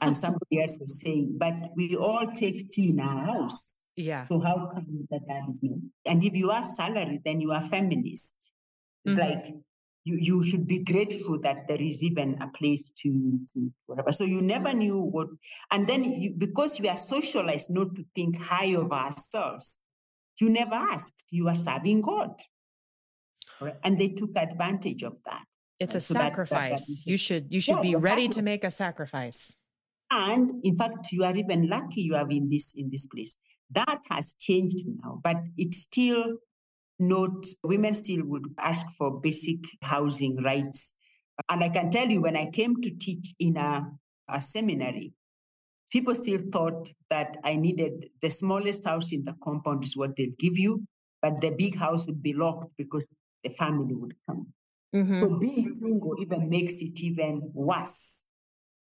and 0.00 0.16
somebody 0.16 0.60
else 0.60 0.76
was 0.80 1.00
saying, 1.00 1.36
but 1.38 1.54
we 1.76 1.94
all 1.94 2.26
take 2.34 2.70
tea 2.70 2.90
in 2.90 3.00
our 3.00 3.24
house. 3.24 3.84
Yeah. 3.96 4.26
So 4.26 4.40
how 4.40 4.70
come 4.72 5.06
that 5.10 5.20
that 5.28 5.50
is 5.50 5.60
not? 5.62 5.78
And 6.06 6.22
if 6.22 6.34
you 6.34 6.50
are 6.50 6.62
salaried, 6.62 7.22
then 7.24 7.40
you 7.40 7.52
are 7.52 7.62
feminist. 7.62 8.52
It's 9.04 9.14
mm-hmm. 9.14 9.20
like 9.20 9.54
you, 10.08 10.16
you 10.20 10.42
should 10.42 10.66
be 10.66 10.78
grateful 10.78 11.38
that 11.40 11.68
there 11.68 11.80
is 11.80 12.02
even 12.02 12.40
a 12.40 12.48
place 12.58 12.90
to, 13.02 13.10
to 13.52 13.70
whatever. 13.86 14.12
So 14.12 14.24
you 14.24 14.40
never 14.40 14.72
knew 14.72 14.98
what, 14.98 15.28
and 15.70 15.86
then 15.86 16.04
you, 16.04 16.30
because 16.36 16.80
we 16.80 16.88
are 16.88 16.96
socialized 16.96 17.70
not 17.70 17.94
to 17.96 18.04
think 18.14 18.40
high 18.40 18.74
of 18.82 18.90
ourselves, 18.92 19.80
you 20.40 20.48
never 20.48 20.74
asked. 20.74 21.24
You 21.30 21.48
are 21.48 21.56
serving 21.56 22.02
God. 22.02 22.30
Right? 23.60 23.74
And 23.82 24.00
they 24.00 24.08
took 24.08 24.30
advantage 24.36 25.02
of 25.02 25.14
that. 25.26 25.44
It's 25.80 25.94
a 25.94 26.00
so 26.00 26.14
sacrifice. 26.14 26.86
That, 26.86 26.92
that 26.92 27.10
you 27.10 27.16
should 27.16 27.46
you 27.50 27.60
should 27.60 27.76
yeah, 27.76 27.82
be 27.82 27.94
ready 27.94 28.22
sacrifice. 28.22 28.34
to 28.34 28.42
make 28.42 28.64
a 28.64 28.70
sacrifice. 28.70 29.56
And 30.10 30.52
in 30.64 30.76
fact, 30.76 31.12
you 31.12 31.24
are 31.24 31.36
even 31.36 31.68
lucky 31.68 32.02
you 32.02 32.14
are 32.14 32.28
in 32.30 32.48
this 32.48 32.74
in 32.76 32.90
this 32.90 33.06
place. 33.06 33.36
That 33.70 33.98
has 34.10 34.34
changed 34.38 34.86
now, 35.02 35.20
but 35.22 35.36
it's 35.56 35.82
still 35.82 36.38
not, 36.98 37.46
women 37.62 37.94
still 37.94 38.24
would 38.24 38.46
ask 38.58 38.84
for 38.96 39.20
basic 39.20 39.58
housing 39.82 40.42
rights. 40.42 40.94
And 41.48 41.62
I 41.62 41.68
can 41.68 41.90
tell 41.90 42.08
you, 42.08 42.20
when 42.20 42.36
I 42.36 42.50
came 42.50 42.80
to 42.82 42.90
teach 42.90 43.34
in 43.38 43.56
a, 43.56 43.86
a 44.28 44.40
seminary, 44.40 45.12
people 45.90 46.14
still 46.14 46.40
thought 46.52 46.92
that 47.10 47.36
I 47.44 47.54
needed 47.54 48.10
the 48.20 48.30
smallest 48.30 48.84
house 48.84 49.12
in 49.12 49.24
the 49.24 49.34
compound 49.42 49.84
is 49.84 49.96
what 49.96 50.16
they'd 50.16 50.38
give 50.38 50.58
you, 50.58 50.84
but 51.22 51.40
the 51.40 51.50
big 51.50 51.76
house 51.76 52.06
would 52.06 52.22
be 52.22 52.34
locked 52.34 52.72
because 52.76 53.06
the 53.44 53.50
family 53.50 53.94
would 53.94 54.14
come. 54.28 54.48
Mm-hmm. 54.94 55.20
So 55.20 55.38
being 55.38 55.74
single 55.78 56.16
even 56.20 56.48
makes 56.48 56.74
it 56.76 57.00
even 57.00 57.50
worse 57.54 58.24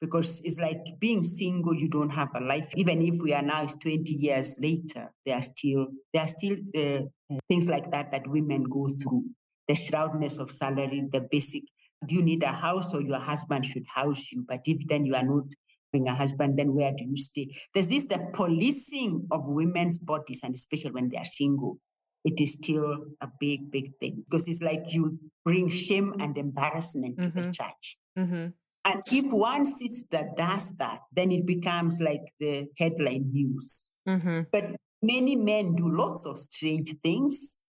because 0.03 0.41
it's 0.43 0.59
like 0.59 0.83
being 0.99 1.23
single 1.23 1.73
you 1.73 1.87
don't 1.87 2.09
have 2.09 2.27
a 2.35 2.41
life 2.41 2.67
even 2.75 3.01
if 3.01 3.15
we 3.21 3.33
are 3.33 3.41
now 3.41 3.63
it's 3.63 3.75
20 3.75 4.13
years 4.13 4.57
later 4.59 5.09
there 5.25 5.37
are 5.37 5.41
still 5.41 5.87
there 6.13 6.23
are 6.23 6.27
still 6.27 6.57
uh, 6.75 7.37
things 7.47 7.69
like 7.69 7.89
that 7.89 8.11
that 8.11 8.27
women 8.27 8.63
go 8.63 8.89
through 8.89 9.23
the 9.69 9.73
shroudness 9.73 10.39
of 10.39 10.51
salary 10.51 11.07
the 11.13 11.21
basic 11.31 11.63
do 12.05 12.15
you 12.15 12.21
need 12.21 12.43
a 12.43 12.51
house 12.51 12.93
or 12.93 13.01
your 13.01 13.19
husband 13.19 13.65
should 13.65 13.85
house 13.95 14.29
you 14.33 14.43
but 14.45 14.59
if 14.65 14.77
then 14.89 15.05
you 15.05 15.15
are 15.15 15.23
not 15.23 15.45
having 15.93 16.09
a 16.09 16.13
husband 16.13 16.59
then 16.59 16.73
where 16.73 16.91
do 16.91 17.05
you 17.05 17.15
stay 17.15 17.47
there's 17.73 17.87
this 17.87 18.05
the 18.07 18.19
policing 18.33 19.25
of 19.31 19.45
women's 19.45 19.97
bodies 19.97 20.41
and 20.43 20.53
especially 20.53 20.91
when 20.91 21.07
they 21.07 21.17
are 21.17 21.31
single 21.31 21.79
it 22.25 22.41
is 22.41 22.53
still 22.53 23.05
a 23.21 23.29
big 23.39 23.71
big 23.71 23.93
thing 24.01 24.21
because 24.25 24.49
it's 24.49 24.61
like 24.61 24.83
you 24.89 25.17
bring 25.45 25.69
shame 25.69 26.13
and 26.19 26.37
embarrassment 26.37 27.15
mm-hmm. 27.15 27.29
to 27.29 27.35
the 27.35 27.41
mm-hmm. 27.41 27.51
church 27.51 27.97
mm-hmm. 28.19 28.47
And 28.85 29.01
if 29.11 29.31
one 29.31 29.65
sister 29.65 30.29
does 30.35 30.71
that, 30.77 30.99
then 31.13 31.31
it 31.31 31.45
becomes 31.45 32.01
like 32.01 32.21
the 32.39 32.67
headline 32.77 33.31
news. 33.31 33.83
Mm-hmm. 34.07 34.41
But 34.51 34.75
many 35.01 35.35
men 35.35 35.75
do 35.75 35.89
lots 35.89 36.25
of 36.25 36.37
strange 36.39 36.93
things. 37.01 37.59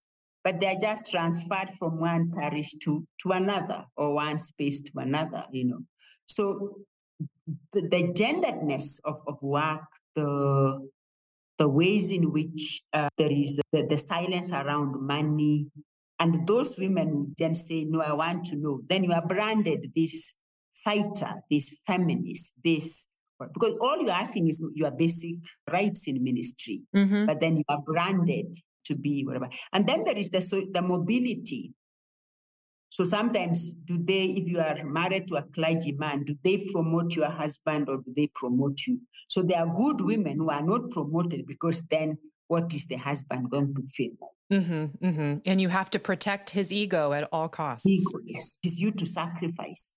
but 0.44 0.60
they 0.60 0.66
are 0.66 0.78
just 0.78 1.10
transferred 1.10 1.70
from 1.78 1.98
one 1.98 2.30
parish 2.38 2.70
to, 2.82 3.06
to 3.22 3.30
another 3.32 3.86
or 3.96 4.14
one 4.14 4.38
space 4.38 4.82
to 4.82 4.92
another, 4.96 5.44
you 5.50 5.64
know. 5.64 5.80
So 6.26 6.76
the, 7.72 7.80
the 7.88 8.12
genderedness 8.12 9.00
of, 9.04 9.16
of 9.26 9.42
work, 9.42 9.82
the 10.14 10.86
the 11.56 11.68
ways 11.68 12.10
in 12.10 12.32
which 12.32 12.82
uh, 12.92 13.08
there 13.16 13.30
is 13.30 13.60
the, 13.70 13.86
the 13.86 13.96
silence 13.96 14.50
around 14.50 15.00
money, 15.00 15.68
and 16.18 16.46
those 16.48 16.76
women 16.76 17.34
then 17.38 17.54
say, 17.54 17.84
No, 17.84 18.00
I 18.00 18.12
want 18.12 18.44
to 18.46 18.56
know, 18.56 18.80
then 18.88 19.04
you 19.04 19.12
are 19.12 19.24
branded 19.26 19.92
this 19.94 20.34
fighter, 20.84 21.42
this 21.50 21.76
feminist, 21.86 22.52
this 22.62 23.06
because 23.52 23.74
all 23.80 24.00
you're 24.00 24.10
asking 24.10 24.48
is 24.48 24.62
your 24.74 24.90
basic 24.90 25.36
rights 25.70 26.06
in 26.06 26.22
ministry, 26.22 26.82
mm-hmm. 26.94 27.26
but 27.26 27.40
then 27.40 27.56
you 27.56 27.64
are 27.68 27.80
branded 27.80 28.56
to 28.84 28.94
be 28.94 29.24
whatever. 29.24 29.48
And 29.72 29.86
then 29.86 30.04
there 30.04 30.16
is 30.16 30.28
the 30.28 30.40
so 30.40 30.62
the 30.70 30.82
mobility. 30.82 31.72
So 32.90 33.02
sometimes, 33.02 33.72
do 33.72 33.98
they, 34.00 34.22
if 34.22 34.46
you 34.46 34.60
are 34.60 34.84
married 34.84 35.26
to 35.28 35.36
a 35.36 35.42
clergyman, 35.42 36.24
do 36.24 36.36
they 36.44 36.58
promote 36.72 37.16
your 37.16 37.28
husband 37.28 37.88
or 37.88 37.96
do 37.96 38.12
they 38.16 38.28
promote 38.32 38.78
you? 38.86 39.00
So 39.26 39.42
there 39.42 39.58
are 39.58 39.74
good 39.74 40.00
women 40.00 40.36
who 40.36 40.48
are 40.48 40.62
not 40.62 40.92
promoted 40.92 41.44
because 41.44 41.82
then 41.90 42.18
what 42.46 42.72
is 42.72 42.86
the 42.86 42.94
husband 42.94 43.50
going 43.50 43.74
to 43.74 43.82
feel? 43.88 44.12
Mm-hmm, 44.52 45.04
mm-hmm. 45.04 45.38
And 45.44 45.60
you 45.60 45.70
have 45.70 45.90
to 45.90 45.98
protect 45.98 46.50
his 46.50 46.72
ego 46.72 47.12
at 47.12 47.28
all 47.32 47.48
costs. 47.48 47.84
Ego, 47.84 48.20
yes. 48.24 48.58
It 48.62 48.68
is 48.68 48.80
you 48.80 48.92
to 48.92 49.06
sacrifice 49.06 49.96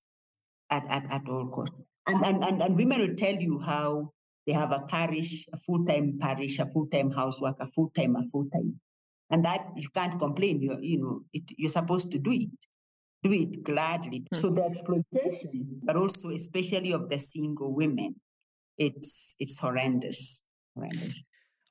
at, 0.69 0.83
at, 0.89 1.05
at 1.11 1.29
all 1.29 1.47
costs. 1.47 1.75
And, 2.07 2.25
and, 2.25 2.43
and, 2.43 2.61
and 2.61 2.77
women 2.77 3.01
will 3.01 3.15
tell 3.15 3.35
you 3.35 3.59
how 3.59 4.13
they 4.45 4.53
have 4.53 4.71
a 4.71 4.79
parish, 4.79 5.45
a 5.53 5.59
full 5.59 5.85
time 5.85 6.17
parish, 6.19 6.57
a 6.59 6.65
full 6.65 6.87
time 6.87 7.11
housework, 7.11 7.57
a 7.59 7.67
full 7.67 7.91
time, 7.95 8.15
a 8.15 8.23
full 8.23 8.47
time. 8.53 8.79
And 9.29 9.43
that 9.43 9.67
you 9.75 9.89
can't 9.89 10.17
complain. 10.17 10.61
You're, 10.61 10.81
you 10.81 11.01
know, 11.01 11.21
it, 11.33 11.43
you're 11.57 11.69
supposed 11.69 12.11
to 12.11 12.17
do 12.17 12.31
it. 12.31 12.49
Do 13.23 13.33
it 13.33 13.63
gladly. 13.63 14.21
Mm-hmm. 14.21 14.35
So 14.35 14.49
the 14.51 14.63
exploitation, 14.63 15.81
but 15.83 15.97
also 15.97 16.29
especially 16.29 16.93
of 16.93 17.09
the 17.09 17.19
single 17.19 17.73
women, 17.73 18.15
it's 18.77 19.35
it's 19.37 19.57
horrendous. 19.57 20.41
Horrendous. 20.75 21.23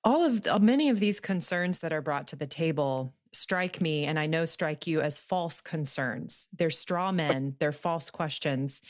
All 0.04 0.22
of 0.22 0.46
uh, 0.46 0.58
many 0.58 0.90
of 0.90 1.00
these 1.00 1.18
concerns 1.18 1.78
that 1.78 1.92
are 1.92 2.02
brought 2.02 2.28
to 2.28 2.36
the 2.36 2.46
table 2.46 3.14
strike 3.36 3.80
me, 3.80 4.04
and 4.04 4.18
I 4.18 4.26
know 4.26 4.44
strike 4.44 4.86
you 4.86 5.00
as 5.00 5.18
false 5.18 5.60
concerns. 5.60 6.48
They're 6.56 6.70
straw 6.70 7.12
men. 7.12 7.56
They're 7.58 7.72
false 7.72 8.10
questions. 8.10 8.82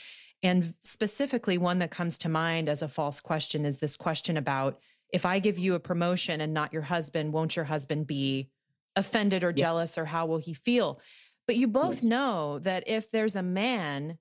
And 0.43 0.73
specifically, 0.83 1.57
one 1.57 1.79
that 1.79 1.91
comes 1.91 2.17
to 2.19 2.29
mind 2.29 2.69
as 2.69 2.81
a 2.81 2.87
false 2.87 3.19
question 3.19 3.65
is 3.65 3.79
this 3.79 3.95
question 3.95 4.37
about 4.37 4.79
if 5.11 5.25
I 5.25 5.39
give 5.39 5.57
you 5.57 5.75
a 5.75 5.79
promotion 5.79 6.41
and 6.41 6.53
not 6.53 6.73
your 6.73 6.81
husband, 6.81 7.33
won't 7.33 7.55
your 7.55 7.65
husband 7.65 8.07
be 8.07 8.49
offended 8.95 9.43
or 9.43 9.53
jealous 9.53 9.97
or 9.97 10.05
how 10.05 10.25
will 10.25 10.37
he 10.37 10.53
feel? 10.53 10.99
But 11.45 11.55
you 11.55 11.67
both 11.67 11.95
yes. 11.95 12.03
know 12.03 12.59
that 12.59 12.83
if 12.87 13.09
there's 13.09 13.35
a 13.35 13.43
man 13.43 14.17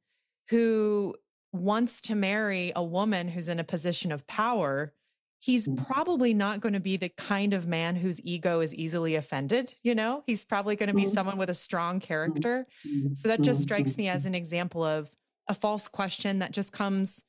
who 0.49 1.15
wants 1.53 2.01
to 2.03 2.15
marry 2.15 2.73
a 2.77 2.83
woman 2.83 3.29
who's 3.29 3.49
in 3.49 3.59
a 3.59 3.65
position 3.65 4.13
of 4.13 4.27
power, 4.27 4.93
he's 5.39 5.69
mm. 5.69 5.87
probably 5.87 6.35
not 6.35 6.61
going 6.61 6.73
to 6.73 6.81
be 6.81 6.97
the 6.97 7.09
kind 7.11 7.55
of 7.55 7.67
man 7.67 7.97
whose 7.97 8.21
ego 8.25 8.61
is 8.61 8.75
easily 8.75 9.15
offended. 9.15 9.75
You 9.83 9.95
know, 9.95 10.23
he's 10.27 10.45
probably 10.45 10.77
going 10.77 10.89
to 10.89 10.95
be 10.95 11.05
mm. 11.05 11.09
someone 11.09 11.39
with 11.39 11.51
a 11.51 11.55
strong 11.55 12.01
character. 12.01 12.67
Mm. 12.87 13.17
So 13.17 13.29
that 13.29 13.43
just 13.43 13.63
strikes 13.63 13.97
me 13.97 14.09
as 14.09 14.27
an 14.27 14.35
example 14.35 14.85
of 14.85 15.11
a 15.49 15.55
false 15.55 15.89
question 15.89 16.41
that 16.41 16.53
just 16.53 16.73
comes 16.73 17.23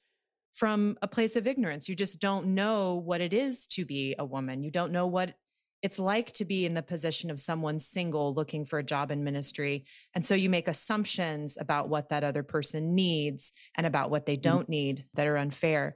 from 0.54 0.98
a 1.02 1.08
place 1.08 1.36
of 1.36 1.46
ignorance. 1.46 1.88
You 1.88 1.96
just 1.96 2.20
don't 2.20 2.56
know 2.56 2.96
what 2.96 3.22
it 3.22 3.34
is 3.34 3.68
to 3.68 3.86
be 3.86 4.16
a 4.18 4.26
woman. 4.26 4.64
You 4.64 4.72
don't 4.72 4.92
know 4.92 5.06
what 5.06 5.36
it's 5.84 6.00
like 6.00 6.32
to 6.34 6.46
be 6.46 6.66
in 6.66 6.74
the 6.74 6.82
position 6.82 7.30
of 7.30 7.40
someone 7.40 7.80
single 7.80 8.34
looking 8.34 8.66
for 8.66 8.80
a 8.80 8.84
job 8.84 9.12
in 9.12 9.24
ministry. 9.24 9.86
And 10.16 10.26
so 10.26 10.34
you 10.34 10.50
make 10.50 10.68
assumptions 10.68 11.58
about 11.60 11.90
what 11.90 12.10
that 12.10 12.24
other 12.24 12.42
person 12.42 12.96
needs 12.96 13.52
and 13.76 13.86
about 13.86 14.10
what 14.10 14.26
they 14.26 14.38
mm. 14.38 14.42
don't 14.42 14.70
need 14.70 15.06
that 15.14 15.28
are 15.28 15.38
unfair. 15.38 15.96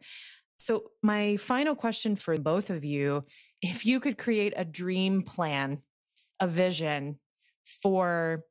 So, 0.61 0.91
my 1.01 1.37
final 1.37 1.75
question 1.75 2.15
for 2.15 2.37
both 2.37 2.69
of 2.69 2.85
you 2.85 3.25
if 3.61 3.85
you 3.85 3.99
could 3.99 4.17
create 4.17 4.53
a 4.55 4.65
dream 4.65 5.23
plan, 5.23 5.81
a 6.39 6.47
vision 6.47 7.19
for 7.63 8.45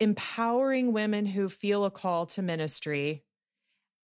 empowering 0.00 0.92
women 0.92 1.26
who 1.26 1.48
feel 1.48 1.84
a 1.84 1.90
call 1.90 2.26
to 2.26 2.42
ministry, 2.42 3.24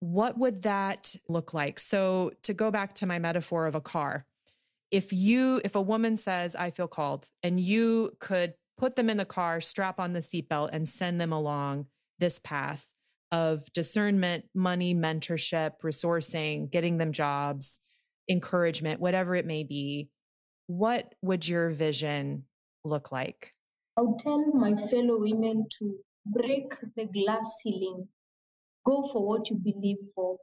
what 0.00 0.38
would 0.38 0.62
that 0.62 1.14
look 1.28 1.52
like? 1.52 1.78
So, 1.78 2.32
to 2.44 2.54
go 2.54 2.70
back 2.70 2.94
to 2.96 3.06
my 3.06 3.18
metaphor 3.18 3.66
of 3.66 3.74
a 3.74 3.80
car, 3.80 4.24
if 4.90 5.12
you, 5.12 5.60
if 5.62 5.76
a 5.76 5.82
woman 5.82 6.16
says, 6.16 6.56
I 6.56 6.70
feel 6.70 6.88
called, 6.88 7.28
and 7.42 7.60
you 7.60 8.12
could 8.20 8.54
put 8.78 8.96
them 8.96 9.10
in 9.10 9.18
the 9.18 9.24
car, 9.24 9.60
strap 9.60 10.00
on 10.00 10.14
the 10.14 10.20
seatbelt, 10.20 10.70
and 10.72 10.88
send 10.88 11.20
them 11.20 11.32
along 11.32 11.86
this 12.18 12.38
path 12.38 12.90
of 13.32 13.72
discernment, 13.72 14.44
money, 14.54 14.94
mentorship, 14.94 15.72
resourcing, 15.84 16.70
getting 16.70 16.98
them 16.98 17.12
jobs, 17.12 17.80
encouragement, 18.28 19.00
whatever 19.00 19.34
it 19.34 19.46
may 19.46 19.64
be, 19.64 20.08
what 20.66 21.14
would 21.22 21.46
your 21.46 21.70
vision 21.70 22.44
look 22.84 23.12
like? 23.12 23.54
I'll 23.96 24.16
tell 24.18 24.44
my 24.54 24.74
fellow 24.76 25.18
women 25.18 25.66
to 25.78 25.96
break 26.24 26.74
the 26.96 27.06
glass 27.06 27.56
ceiling. 27.62 28.08
Go 28.86 29.02
for 29.12 29.26
what 29.26 29.50
you 29.50 29.56
believe 29.56 29.98
for. 30.14 30.38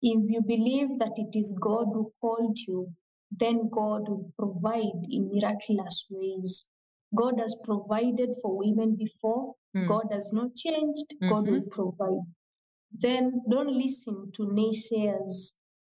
If 0.00 0.30
you 0.30 0.40
believe 0.40 0.98
that 0.98 1.12
it 1.16 1.36
is 1.36 1.54
God 1.60 1.86
who 1.92 2.12
called 2.20 2.56
you, 2.66 2.92
then 3.30 3.68
God 3.70 4.08
will 4.08 4.32
provide 4.38 5.02
in 5.10 5.30
miraculous 5.32 6.06
ways. 6.08 6.66
God 7.14 7.34
has 7.40 7.56
provided 7.64 8.30
for 8.42 8.58
women 8.58 8.96
before. 8.96 9.54
Mm. 9.76 9.88
God 9.88 10.06
has 10.12 10.30
not 10.32 10.54
changed. 10.54 11.14
Mm-hmm. 11.14 11.28
God 11.28 11.48
will 11.48 11.62
provide. 11.70 12.26
Then 12.92 13.42
don't 13.50 13.72
listen 13.72 14.32
to 14.34 14.42
naysayers. 14.42 15.52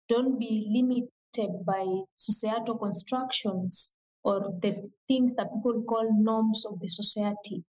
Don't 0.08 0.40
be 0.40 0.68
limited 0.70 1.66
by 1.66 1.86
societal 2.16 2.78
constructions 2.78 3.90
or 4.24 4.54
the 4.62 4.90
things 5.08 5.34
that 5.36 5.54
people 5.54 5.84
call 5.88 6.10
norms 6.12 6.66
of 6.66 6.80
the 6.80 6.90
society. 6.90 7.64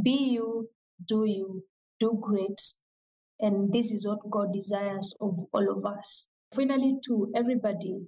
Be 0.00 0.30
you, 0.32 0.68
do 1.06 1.24
you, 1.24 1.64
do 2.00 2.18
great. 2.20 2.60
And 3.40 3.72
this 3.72 3.92
is 3.92 4.06
what 4.06 4.30
God 4.30 4.52
desires 4.52 5.14
of 5.20 5.38
all 5.52 5.70
of 5.70 5.84
us. 5.84 6.26
Finally, 6.54 6.98
to 7.06 7.32
everybody, 7.34 8.06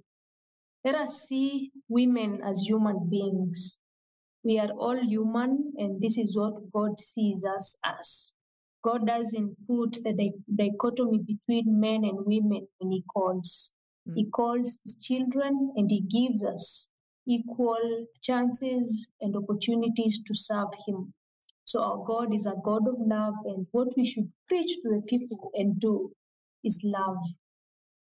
let 0.83 0.95
us 0.95 1.27
see 1.27 1.71
women 1.89 2.39
as 2.43 2.63
human 2.65 3.09
beings. 3.09 3.77
We 4.43 4.59
are 4.59 4.69
all 4.69 4.99
human, 5.01 5.73
and 5.77 6.01
this 6.01 6.17
is 6.17 6.37
what 6.37 6.71
God 6.71 6.99
sees 6.99 7.43
us 7.43 7.75
as. 7.83 8.33
God 8.83 9.07
doesn't 9.07 9.67
put 9.67 10.03
the 10.03 10.31
dichotomy 10.55 11.19
between 11.19 11.79
men 11.79 12.03
and 12.03 12.25
women 12.25 12.67
when 12.77 12.91
He 12.91 13.03
calls. 13.13 13.73
Mm. 14.07 14.13
He 14.15 14.29
calls 14.29 14.79
His 14.83 14.95
children 14.95 15.73
and 15.75 15.89
He 15.89 16.01
gives 16.01 16.43
us 16.45 16.87
equal 17.27 18.05
chances 18.21 19.09
and 19.19 19.35
opportunities 19.35 20.21
to 20.25 20.33
serve 20.33 20.69
Him. 20.87 21.13
So 21.65 21.83
our 21.83 22.01
God 22.05 22.33
is 22.33 22.45
a 22.45 22.53
God 22.63 22.87
of 22.87 22.95
love, 22.97 23.33
and 23.43 23.67
what 23.71 23.89
we 23.97 24.05
should 24.05 24.29
preach 24.47 24.77
to 24.83 24.89
the 24.89 25.01
people 25.05 25.51
and 25.53 25.77
do 25.77 26.13
is 26.63 26.79
love. 26.83 27.17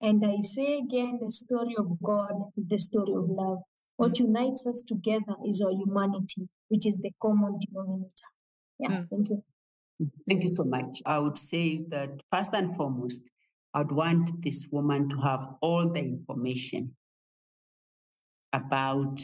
And 0.02 0.22
I 0.24 0.42
say 0.42 0.78
again, 0.84 1.18
the 1.22 1.30
story 1.30 1.74
of 1.78 2.02
God 2.02 2.52
is 2.56 2.66
the 2.66 2.78
story 2.78 3.14
of 3.16 3.30
love. 3.30 3.60
What 3.98 4.12
mm. 4.12 4.20
unites 4.20 4.64
us 4.64 4.80
together 4.80 5.34
is 5.44 5.60
our 5.60 5.72
humanity, 5.72 6.48
which 6.68 6.86
is 6.86 6.98
the 6.98 7.10
common 7.20 7.58
denominator. 7.60 8.30
Yeah, 8.78 8.90
mm. 8.90 9.10
thank 9.10 9.28
you. 9.28 9.42
Thank 10.28 10.44
you 10.44 10.48
so 10.48 10.62
much. 10.62 11.02
I 11.04 11.18
would 11.18 11.36
say 11.36 11.84
that 11.88 12.10
first 12.32 12.54
and 12.54 12.76
foremost, 12.76 13.28
I'd 13.74 13.90
want 13.90 14.42
this 14.42 14.66
woman 14.70 15.08
to 15.10 15.16
have 15.16 15.48
all 15.60 15.92
the 15.92 15.98
information 15.98 16.94
about 18.52 19.20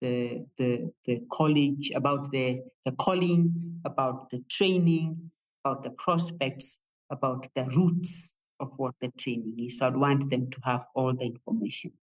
the, 0.00 0.46
the, 0.56 0.92
the 1.04 1.22
college, 1.32 1.90
about 1.92 2.30
the, 2.30 2.60
the 2.84 2.92
calling, 2.92 3.80
about 3.84 4.30
the 4.30 4.44
training, 4.48 5.32
about 5.64 5.82
the 5.82 5.90
prospects, 5.90 6.78
about 7.10 7.48
the 7.56 7.64
roots 7.64 8.32
of 8.60 8.70
what 8.76 8.94
the 9.00 9.10
training 9.18 9.56
is. 9.58 9.78
So 9.78 9.88
I'd 9.88 9.96
want 9.96 10.30
them 10.30 10.50
to 10.50 10.58
have 10.62 10.84
all 10.94 11.12
the 11.12 11.26
information. 11.26 11.94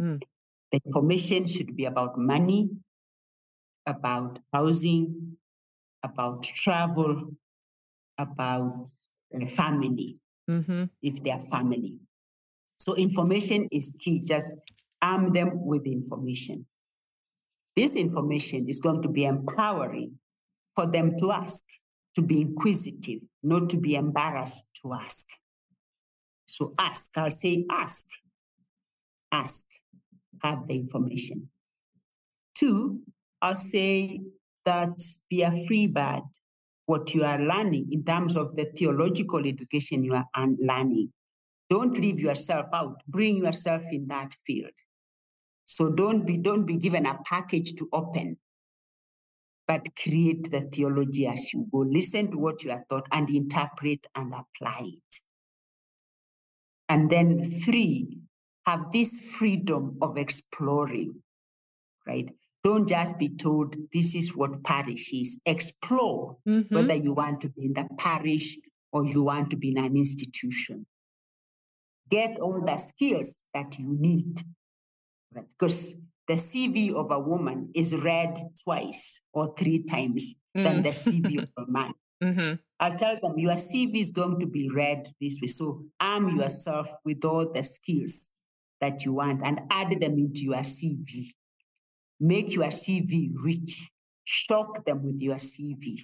Mm. 0.00 0.22
The 0.74 0.80
information 0.86 1.46
should 1.46 1.76
be 1.76 1.84
about 1.84 2.18
money, 2.18 2.68
about 3.86 4.40
housing, 4.52 5.36
about 6.02 6.42
travel, 6.42 7.30
about 8.18 8.88
family, 9.54 10.18
mm-hmm. 10.50 10.86
if 11.00 11.22
they 11.22 11.30
are 11.30 11.42
family. 11.42 12.00
So 12.80 12.96
information 12.96 13.68
is 13.70 13.94
key. 14.00 14.18
Just 14.24 14.58
arm 15.00 15.32
them 15.32 15.64
with 15.64 15.86
information. 15.86 16.66
This 17.76 17.94
information 17.94 18.68
is 18.68 18.80
going 18.80 19.00
to 19.02 19.08
be 19.08 19.26
empowering 19.26 20.18
for 20.74 20.86
them 20.86 21.16
to 21.20 21.30
ask, 21.30 21.62
to 22.16 22.22
be 22.22 22.40
inquisitive, 22.40 23.20
not 23.44 23.70
to 23.70 23.76
be 23.76 23.94
embarrassed 23.94 24.66
to 24.82 24.92
ask. 24.94 25.24
So 26.46 26.74
ask, 26.76 27.12
I'll 27.16 27.30
say 27.30 27.64
ask, 27.70 28.04
ask, 29.30 29.64
have 30.44 30.68
the 30.68 30.74
information. 30.74 31.48
Two, 32.54 33.00
I'll 33.42 33.56
say 33.56 34.20
that 34.64 35.02
be 35.28 35.42
a 35.42 35.66
free 35.66 35.86
bird, 35.86 36.22
what 36.86 37.14
you 37.14 37.24
are 37.24 37.40
learning 37.40 37.88
in 37.90 38.04
terms 38.04 38.36
of 38.36 38.54
the 38.54 38.66
theological 38.76 39.46
education 39.46 40.04
you 40.04 40.14
are 40.14 40.26
learning. 40.58 41.12
Don't 41.70 41.98
leave 41.98 42.20
yourself 42.20 42.66
out. 42.72 43.02
Bring 43.08 43.38
yourself 43.38 43.82
in 43.90 44.06
that 44.08 44.34
field. 44.46 44.70
So 45.66 45.88
don't 45.88 46.26
be 46.26 46.36
don't 46.36 46.66
be 46.66 46.76
given 46.76 47.06
a 47.06 47.18
package 47.24 47.74
to 47.76 47.88
open, 47.92 48.36
but 49.66 49.88
create 49.96 50.50
the 50.50 50.60
theology 50.60 51.26
as 51.26 51.52
you 51.54 51.66
go. 51.72 51.78
Listen 51.78 52.30
to 52.30 52.38
what 52.38 52.62
you 52.62 52.70
are 52.70 52.84
taught 52.90 53.06
and 53.10 53.30
interpret 53.30 54.06
and 54.14 54.34
apply 54.34 54.80
it. 54.82 55.20
And 56.90 57.08
then 57.08 57.42
three, 57.42 58.18
have 58.66 58.92
this 58.92 59.18
freedom 59.20 59.98
of 60.00 60.16
exploring, 60.16 61.22
right? 62.06 62.30
Don't 62.62 62.88
just 62.88 63.18
be 63.18 63.28
told 63.28 63.76
this 63.92 64.14
is 64.14 64.34
what 64.34 64.64
parish 64.64 65.12
is. 65.12 65.38
Explore 65.44 66.38
mm-hmm. 66.48 66.74
whether 66.74 66.94
you 66.94 67.12
want 67.12 67.42
to 67.42 67.50
be 67.50 67.66
in 67.66 67.74
the 67.74 67.86
parish 67.98 68.56
or 68.90 69.04
you 69.04 69.22
want 69.22 69.50
to 69.50 69.56
be 69.56 69.70
in 69.70 69.78
an 69.78 69.96
institution. 69.96 70.86
Get 72.10 72.38
all 72.38 72.62
the 72.64 72.76
skills 72.78 73.44
that 73.52 73.78
you 73.78 73.86
need, 73.98 74.42
right? 75.34 75.44
Because 75.58 75.96
the 76.26 76.34
CV 76.34 76.94
of 76.94 77.10
a 77.10 77.18
woman 77.18 77.70
is 77.74 77.94
read 77.94 78.38
twice 78.62 79.20
or 79.34 79.54
three 79.58 79.82
times 79.82 80.34
mm. 80.56 80.62
than 80.62 80.82
the 80.82 80.90
CV 80.90 81.42
of 81.42 81.50
a 81.58 81.70
man. 81.70 81.92
Mm-hmm. 82.22 82.54
I'll 82.80 82.96
tell 82.96 83.18
them 83.20 83.38
your 83.38 83.54
CV 83.54 84.00
is 84.00 84.10
going 84.12 84.38
to 84.40 84.46
be 84.46 84.70
read 84.70 85.12
this 85.20 85.40
way. 85.42 85.48
So 85.48 85.82
arm 86.00 86.38
yourself 86.38 86.88
with 87.04 87.22
all 87.24 87.52
the 87.52 87.62
skills 87.62 88.30
that 88.84 89.04
you 89.04 89.14
want 89.14 89.40
and 89.44 89.62
add 89.70 89.90
them 90.00 90.18
into 90.18 90.42
your 90.42 90.64
CV. 90.76 91.30
Make 92.20 92.54
your 92.54 92.66
CV 92.66 93.30
rich. 93.42 93.88
Shock 94.24 94.84
them 94.84 95.02
with 95.04 95.20
your 95.20 95.36
CV. 95.36 96.00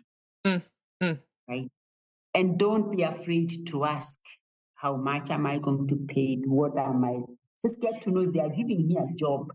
Mm, 0.46 0.62
mm. 1.02 1.18
Right? 1.48 1.70
And 2.34 2.58
don't 2.58 2.96
be 2.96 3.02
afraid 3.02 3.66
to 3.68 3.84
ask, 3.84 4.18
how 4.74 4.96
much 4.96 5.30
am 5.30 5.46
I 5.46 5.58
going 5.58 5.88
to 5.88 5.96
pay? 6.08 6.38
What 6.46 6.78
am 6.78 7.04
I? 7.04 7.20
Just 7.62 7.80
get 7.82 8.02
to 8.02 8.10
know 8.10 8.30
they 8.30 8.40
are 8.40 8.48
giving 8.48 8.86
me 8.86 8.96
a 8.96 9.14
job. 9.14 9.52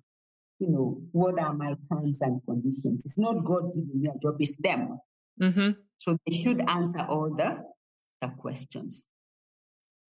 You 0.59 0.69
know, 0.69 1.01
what 1.11 1.39
are 1.39 1.53
my 1.53 1.73
terms 1.89 2.21
and 2.21 2.41
conditions? 2.47 3.05
It's 3.05 3.17
not 3.17 3.43
God 3.43 3.71
giving 3.73 4.01
me 4.01 4.09
a 4.09 4.17
job, 4.21 4.36
it's 4.39 4.55
them. 4.59 4.99
Mm-hmm. 5.41 5.71
So 5.97 6.17
they 6.26 6.36
should 6.36 6.61
answer 6.67 6.99
all 7.09 7.34
the, 7.36 7.57
the 8.21 8.30
questions. 8.38 9.05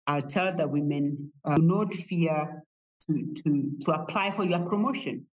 I'll 0.06 0.22
tell 0.22 0.56
the 0.56 0.66
women, 0.66 1.32
uh, 1.44 1.56
do 1.56 1.62
not 1.62 1.94
fear 1.94 2.64
to, 3.07 3.34
to, 3.42 3.70
to 3.80 3.92
apply 3.92 4.30
for 4.30 4.44
your 4.44 4.61
promotion. 4.61 5.26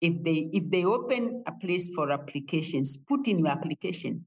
If 0.00 0.22
they 0.22 0.50
if 0.52 0.70
they 0.70 0.84
open 0.84 1.42
a 1.46 1.52
place 1.52 1.88
for 1.94 2.10
applications, 2.10 2.98
put 2.98 3.26
in 3.28 3.38
your 3.38 3.48
application. 3.48 4.26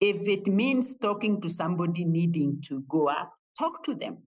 If 0.00 0.26
it 0.26 0.46
means 0.46 0.96
talking 0.96 1.40
to 1.42 1.50
somebody 1.50 2.04
needing 2.04 2.60
to 2.68 2.82
go 2.88 3.08
up, 3.08 3.32
talk 3.58 3.84
to 3.84 3.94
them. 3.94 4.18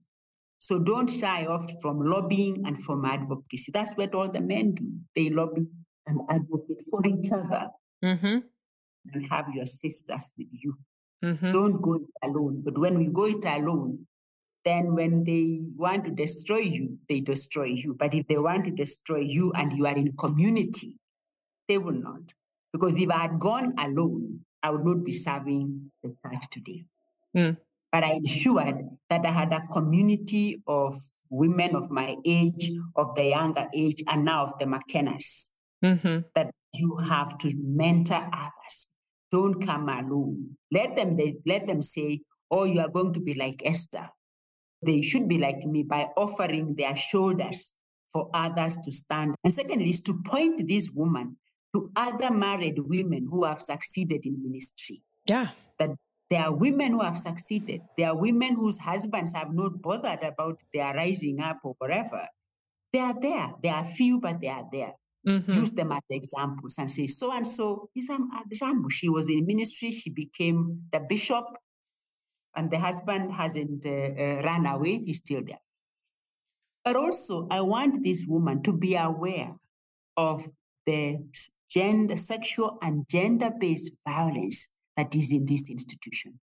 So 0.58 0.78
don't 0.78 1.10
shy 1.10 1.44
off 1.44 1.70
from 1.82 2.00
lobbying 2.00 2.64
and 2.66 2.82
from 2.82 3.04
advocacy. 3.04 3.72
That's 3.72 3.94
what 3.94 4.14
all 4.14 4.30
the 4.30 4.40
men 4.40 4.74
do. 4.74 4.84
They 5.14 5.28
lobby 5.28 5.66
and 6.06 6.20
advocate 6.30 6.82
for 6.90 7.06
each 7.06 7.30
other. 7.30 7.68
Mm-hmm. 8.04 8.38
And 9.12 9.26
have 9.30 9.46
your 9.54 9.66
sisters 9.66 10.30
with 10.38 10.48
you. 10.50 10.76
Mm-hmm. 11.24 11.52
Don't 11.52 11.82
go 11.82 11.94
it 11.94 12.28
alone. 12.28 12.62
But 12.64 12.78
when 12.78 12.98
we 12.98 13.06
go 13.06 13.26
it 13.26 13.44
alone, 13.44 14.06
then 14.66 14.94
when 14.94 15.22
they 15.22 15.60
want 15.76 16.04
to 16.04 16.10
destroy 16.10 16.58
you, 16.58 16.98
they 17.08 17.20
destroy 17.20 17.66
you. 17.66 17.94
But 17.94 18.12
if 18.14 18.26
they 18.26 18.36
want 18.36 18.64
to 18.64 18.72
destroy 18.72 19.20
you 19.20 19.52
and 19.52 19.72
you 19.72 19.86
are 19.86 19.96
in 19.96 20.16
community, 20.16 20.96
they 21.68 21.78
will 21.78 21.92
not. 21.94 22.34
Because 22.72 22.98
if 22.98 23.08
I 23.08 23.18
had 23.18 23.38
gone 23.38 23.74
alone, 23.78 24.40
I 24.62 24.70
would 24.70 24.84
not 24.84 25.04
be 25.04 25.12
serving 25.12 25.92
the 26.02 26.08
church 26.08 26.42
today. 26.50 26.84
Mm. 27.34 27.56
But 27.92 28.02
I 28.02 28.14
ensured 28.14 28.88
that 29.08 29.24
I 29.24 29.30
had 29.30 29.52
a 29.52 29.62
community 29.72 30.60
of 30.66 30.94
women 31.30 31.76
of 31.76 31.88
my 31.88 32.16
age, 32.24 32.72
of 32.96 33.14
the 33.14 33.26
younger 33.26 33.68
age, 33.72 34.02
and 34.08 34.24
now 34.24 34.42
of 34.42 34.58
the 34.58 34.66
Makenas. 34.66 35.48
Mm-hmm. 35.84 36.18
That 36.34 36.50
you 36.74 36.96
have 36.96 37.38
to 37.38 37.52
mentor 37.56 38.28
others. 38.32 38.88
Don't 39.30 39.64
come 39.64 39.88
alone. 39.88 40.56
Let 40.72 40.96
them 40.96 41.16
let 41.46 41.66
them 41.66 41.82
say, 41.82 42.22
"Oh, 42.50 42.64
you 42.64 42.80
are 42.80 42.88
going 42.88 43.12
to 43.12 43.20
be 43.20 43.34
like 43.34 43.62
Esther." 43.64 44.10
They 44.86 45.02
should 45.02 45.28
be 45.28 45.38
like 45.38 45.64
me 45.66 45.82
by 45.82 46.08
offering 46.16 46.74
their 46.76 46.96
shoulders 46.96 47.72
for 48.12 48.30
others 48.32 48.76
to 48.84 48.92
stand. 48.92 49.34
And 49.42 49.52
secondly, 49.52 49.90
is 49.90 50.00
to 50.02 50.14
point 50.24 50.68
this 50.68 50.90
woman 50.90 51.36
to 51.74 51.90
other 51.96 52.30
married 52.30 52.78
women 52.78 53.28
who 53.30 53.44
have 53.44 53.60
succeeded 53.60 54.24
in 54.24 54.42
ministry. 54.42 55.02
Yeah. 55.26 55.48
That 55.78 55.90
there 56.30 56.44
are 56.44 56.54
women 56.54 56.92
who 56.92 57.02
have 57.02 57.18
succeeded. 57.18 57.82
There 57.98 58.08
are 58.08 58.16
women 58.16 58.56
whose 58.56 58.78
husbands 58.78 59.32
have 59.32 59.52
not 59.52 59.82
bothered 59.82 60.22
about 60.22 60.58
their 60.72 60.94
rising 60.94 61.40
up 61.40 61.58
or 61.62 61.74
whatever. 61.78 62.26
They 62.92 63.00
are 63.00 63.20
there. 63.20 63.54
They 63.62 63.68
are 63.68 63.84
few, 63.84 64.20
but 64.20 64.40
they 64.40 64.48
are 64.48 64.64
there. 64.72 64.94
Mm-hmm. 65.26 65.52
Use 65.52 65.72
them 65.72 65.90
as 65.92 66.02
examples 66.08 66.76
and 66.78 66.90
say, 66.90 67.08
so 67.08 67.32
and 67.32 67.46
so 67.46 67.90
is 67.96 68.08
an 68.08 68.30
example. 68.48 68.88
She 68.90 69.08
was 69.08 69.28
in 69.28 69.44
ministry, 69.44 69.90
she 69.90 70.10
became 70.10 70.82
the 70.92 71.00
bishop, 71.00 71.44
and 72.56 72.70
the 72.70 72.78
husband 72.78 73.32
hasn't 73.32 73.84
uh, 73.84 73.90
uh, 73.90 74.42
run 74.42 74.66
away, 74.66 74.98
he's 74.98 75.18
still 75.18 75.42
there. 75.44 75.60
But 76.84 76.96
also, 76.96 77.46
I 77.50 77.60
want 77.60 78.02
this 78.02 78.24
woman 78.26 78.62
to 78.62 78.72
be 78.72 78.96
aware 78.96 79.54
of 80.16 80.46
the 80.86 81.18
gender, 81.68 82.16
sexual 82.16 82.78
and 82.80 83.06
gender 83.08 83.50
based 83.58 83.92
violence 84.06 84.68
that 84.96 85.14
is 85.14 85.32
in 85.32 85.46
this 85.46 85.68
institution. 85.68 86.38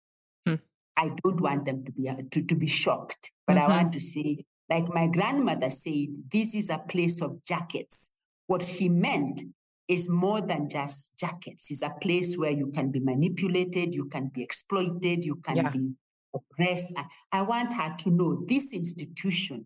Hmm. 0.45 0.55
I 0.97 1.11
don't 1.23 1.39
want 1.39 1.65
them 1.65 1.85
to 1.85 1.91
be, 1.91 2.09
uh, 2.09 2.15
to, 2.31 2.41
to 2.41 2.55
be 2.55 2.67
shocked, 2.67 3.31
but 3.47 3.55
mm-hmm. 3.55 3.71
I 3.71 3.77
want 3.77 3.93
to 3.93 3.99
say, 3.99 4.45
like 4.69 4.93
my 4.93 5.07
grandmother 5.07 5.69
said, 5.69 6.07
this 6.31 6.55
is 6.55 6.69
a 6.69 6.79
place 6.79 7.21
of 7.21 7.43
jackets. 7.45 8.09
What 8.47 8.63
she 8.63 8.89
meant 8.89 9.41
is 9.87 10.09
more 10.09 10.41
than 10.41 10.69
just 10.69 11.11
jackets. 11.17 11.71
It's 11.71 11.81
a 11.81 11.93
place 12.01 12.35
where 12.35 12.51
you 12.51 12.67
can 12.67 12.91
be 12.91 12.99
manipulated, 12.99 13.93
you 13.93 14.05
can 14.05 14.31
be 14.33 14.43
exploited, 14.43 15.25
you 15.25 15.35
can 15.35 15.57
yeah. 15.57 15.69
be 15.69 15.91
oppressed. 16.33 16.93
I 17.31 17.41
want 17.41 17.73
her 17.73 17.95
to 17.99 18.09
know 18.09 18.43
this 18.47 18.73
institution, 18.73 19.65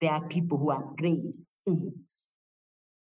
there 0.00 0.12
are 0.12 0.26
people 0.28 0.58
who 0.58 0.70
are 0.70 0.84
brave 0.96 1.34
in 1.66 1.92
it. 1.94 2.10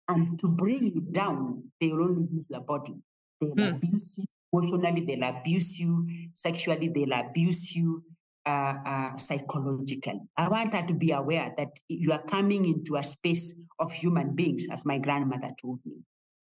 And 0.08 0.40
to 0.40 0.48
bring 0.48 0.84
you 0.84 1.02
down, 1.02 1.72
they 1.80 1.88
will 1.88 2.04
only 2.04 2.28
use 2.32 2.46
your 2.50 2.62
body. 2.62 2.96
They'll 3.40 3.52
hmm. 3.52 3.76
abuse 3.76 4.14
you 4.18 4.26
emotionally, 4.52 5.02
they'll 5.06 5.30
abuse 5.30 5.80
you 5.80 6.08
sexually, 6.34 6.90
they'll 6.90 7.14
abuse 7.14 7.76
you 7.76 8.04
uh, 8.46 8.74
uh, 8.86 9.18
psychologically. 9.18 10.20
I 10.38 10.48
want 10.48 10.74
her 10.74 10.86
to 10.88 10.94
be 10.94 11.12
aware 11.12 11.54
that 11.58 11.70
you 11.88 12.12
are 12.12 12.24
coming 12.24 12.66
into 12.66 12.96
a 12.96 13.04
space 13.04 13.54
of 13.80 13.92
human 13.92 14.36
beings, 14.36 14.68
as 14.72 14.86
my 14.86 14.98
grandmother 14.98 15.52
told 15.62 15.80
me 15.86 16.04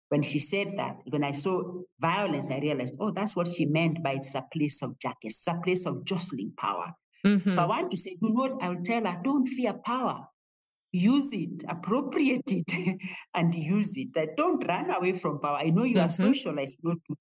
when 0.10 0.22
she 0.22 0.40
said 0.40 0.74
that, 0.78 0.98
when 1.10 1.24
I 1.24 1.32
saw 1.32 1.62
violence, 2.00 2.52
I 2.52 2.60
realized, 2.60 2.96
oh, 3.00 3.12
that's 3.12 3.36
what 3.36 3.48
she 3.48 3.66
meant 3.66 4.04
by 4.04 4.14
it's 4.14 4.36
a 4.36 4.46
place 4.54 4.82
of 4.82 5.00
jackets, 5.00 5.38
it's 5.38 5.48
a 5.48 5.60
place 5.64 5.86
of 5.86 6.06
jostling 6.06 6.54
power. 6.58 6.94
Mm-hmm. 7.26 7.52
So 7.52 7.62
I 7.62 7.66
want 7.66 7.92
to 7.92 7.98
say, 7.98 8.12
you 8.22 8.30
know 8.30 8.36
what? 8.36 8.54
I'll 8.62 8.84
tell 8.84 9.06
her, 9.06 9.20
don't 9.24 9.48
fear 9.48 9.74
power. 9.74 10.28
Use 10.92 11.30
it, 11.34 11.64
appropriate 11.68 12.50
it, 12.50 13.02
and 13.34 13.54
use 13.54 13.98
it. 13.98 14.10
Don't 14.38 14.66
run 14.68 14.92
away 14.92 15.14
from 15.14 15.40
power. 15.40 15.58
I 15.58 15.72
know 15.72 15.84
you 15.84 15.96
mm-hmm. 15.96 16.06
are 16.06 16.10
socialized 16.10 16.78
not 16.84 16.98
to, 17.10 17.16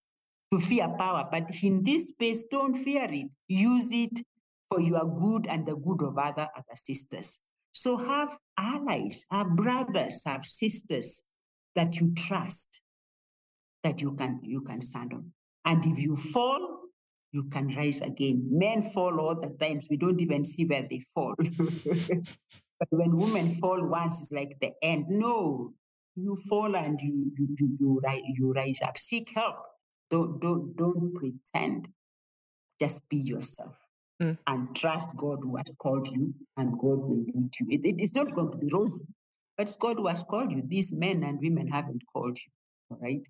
to 0.53 0.61
fear 0.61 0.89
power, 0.99 1.27
but 1.33 1.51
in 1.63 1.83
this 1.83 2.09
space, 2.09 2.45
don't 2.51 2.77
fear 2.77 3.09
it. 3.11 3.29
Use 3.49 3.91
it 3.93 4.21
for 4.75 4.81
your 4.81 5.05
good 5.19 5.47
and 5.47 5.67
the 5.67 5.77
good 5.77 6.03
of 6.03 6.19
other 6.19 6.49
other 6.57 6.75
sisters. 6.75 7.39
So 7.73 7.97
have 7.97 8.37
allies, 8.59 9.25
have 9.31 9.57
brothers, 9.57 10.23
have 10.27 10.45
sisters 10.45 11.23
that 11.75 11.97
you 12.01 12.13
trust 12.15 12.81
that 13.83 14.01
you 14.01 14.13
can 14.13 14.41
you 14.43 14.63
can 14.63 14.81
stand 14.81 15.13
on. 15.13 15.33
And 15.65 15.85
if 15.87 15.99
you 15.99 16.17
fall, 16.17 16.81
you 17.33 17.45
can 17.45 17.75
rise 17.75 18.01
again. 18.01 18.47
Men 18.51 18.83
fall 18.83 19.21
all 19.21 19.41
the 19.41 19.51
times. 19.65 19.87
We 19.91 19.97
don't 19.97 20.21
even 20.21 20.45
see 20.45 20.67
where 20.67 20.87
they 20.89 21.05
fall. 21.15 21.35
but 21.39 22.89
when 22.91 23.17
women 23.17 23.55
fall 23.57 23.85
once, 23.87 24.21
it's 24.21 24.33
like 24.33 24.57
the 24.61 24.73
end. 24.83 25.07
No, 25.09 25.73
you 26.17 26.37
fall 26.49 26.77
and 26.77 27.01
you 27.01 27.33
you 27.39 27.49
you 27.59 27.77
you, 27.81 28.01
rise, 28.05 28.23
you 28.27 28.53
rise 28.53 28.81
up. 28.83 28.99
Seek 28.99 29.33
help. 29.35 29.57
Don't 30.11 30.41
don't 30.41 30.77
don't 30.77 31.15
pretend. 31.15 31.89
Just 32.81 33.09
be 33.09 33.19
yourself. 33.19 33.84
Mm. 34.23 34.39
And 34.47 34.77
trust 34.77 35.17
God 35.17 35.41
who 35.43 35.57
has 35.57 35.75
called 35.79 36.09
you, 36.09 36.33
and 36.57 36.73
God 36.73 36.99
will 36.99 37.25
lead 37.27 37.53
you. 37.61 37.67
It, 37.71 37.81
it 37.85 38.03
is 38.03 38.15
not 38.15 38.35
going 38.35 38.53
to 38.53 38.57
be 38.57 38.69
rosy. 38.73 39.05
But 39.57 39.69
it's 39.69 39.77
God 39.77 39.97
who 39.99 40.07
has 40.07 40.23
called 40.23 40.51
you. 40.53 40.63
These 40.67 40.93
men 40.93 41.23
and 41.25 41.39
women 41.41 41.69
haven't 41.69 42.03
called 42.13 42.39
you. 42.39 42.53
All 42.91 42.99
right. 43.01 43.27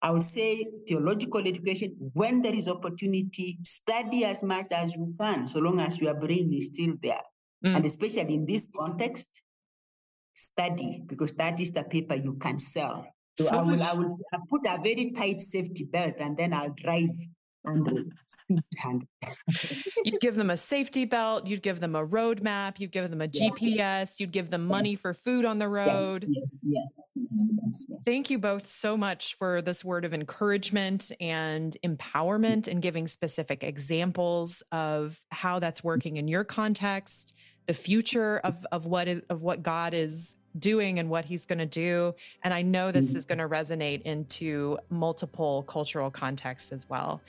I 0.00 0.10
would 0.10 0.22
say 0.22 0.66
theological 0.88 1.46
education, 1.46 1.94
when 2.12 2.42
there 2.42 2.54
is 2.54 2.66
opportunity, 2.66 3.58
study 3.64 4.24
as 4.24 4.42
much 4.42 4.66
as 4.72 4.92
you 4.94 5.14
can, 5.20 5.46
so 5.46 5.60
long 5.60 5.80
as 5.80 6.00
your 6.00 6.14
brain 6.14 6.52
is 6.52 6.66
still 6.66 6.94
there. 7.02 7.22
Mm. 7.64 7.76
And 7.76 7.86
especially 7.86 8.34
in 8.34 8.44
this 8.44 8.66
context, 8.76 9.42
study, 10.34 11.02
because 11.06 11.34
that 11.34 11.60
is 11.60 11.72
the 11.72 11.84
paper 11.84 12.14
you 12.14 12.34
can 12.34 12.58
sell 12.58 13.06
So, 13.38 13.44
so 13.44 13.56
I 13.56 13.62
will, 13.62 13.82
I 13.82 13.92
will 13.94 14.18
put 14.50 14.66
a 14.66 14.78
very 14.82 15.10
tight 15.12 15.40
safety 15.40 15.84
belt 15.84 16.14
and 16.18 16.36
then 16.36 16.52
I'll 16.52 16.74
drive 16.76 17.16
and 17.64 18.12
speed 18.28 18.62
hand. 18.76 19.06
you'd 20.04 20.20
give 20.20 20.34
them 20.34 20.50
a 20.50 20.56
safety 20.56 21.04
belt, 21.04 21.46
you'd 21.46 21.62
give 21.62 21.80
them 21.80 21.94
a 21.94 22.06
roadmap, 22.06 22.80
you'd 22.80 22.92
give 22.92 23.08
them 23.10 23.20
a 23.20 23.28
yes. 23.32 23.60
GPS, 23.60 24.20
you'd 24.20 24.32
give 24.32 24.50
them 24.50 24.66
money 24.66 24.94
for 24.94 25.14
food 25.14 25.44
on 25.44 25.58
the 25.58 25.68
road. 25.68 26.26
Yes, 26.28 26.58
yes, 26.62 26.92
yes, 27.14 27.28
yes, 27.30 27.50
yes 27.88 27.98
Thank 28.04 28.30
you 28.30 28.40
both 28.40 28.68
so 28.68 28.96
much 28.96 29.36
for 29.36 29.62
this 29.62 29.84
word 29.84 30.04
of 30.04 30.12
encouragement 30.12 31.12
and 31.20 31.76
empowerment 31.84 32.68
and 32.68 32.82
giving 32.82 33.06
specific 33.06 33.62
examples 33.62 34.62
of 34.72 35.20
how 35.30 35.58
that's 35.58 35.84
working 35.84 36.16
in 36.16 36.28
your 36.28 36.44
context, 36.44 37.34
the 37.66 37.74
future 37.74 38.38
of, 38.38 38.66
of 38.72 38.86
what 38.86 39.08
is 39.08 39.20
of 39.30 39.42
what 39.42 39.62
God 39.62 39.94
is 39.94 40.36
doing 40.58 40.98
and 40.98 41.08
what 41.08 41.24
he's 41.24 41.46
going 41.46 41.58
to 41.58 41.66
do. 41.66 42.14
And 42.42 42.52
I 42.52 42.62
know 42.62 42.90
this 42.90 43.10
mm-hmm. 43.10 43.18
is 43.18 43.24
going 43.24 43.38
to 43.38 43.48
resonate 43.48 44.02
into 44.02 44.78
multiple 44.90 45.62
cultural 45.64 46.10
contexts 46.10 46.72
as 46.72 46.88
well. 46.88 47.20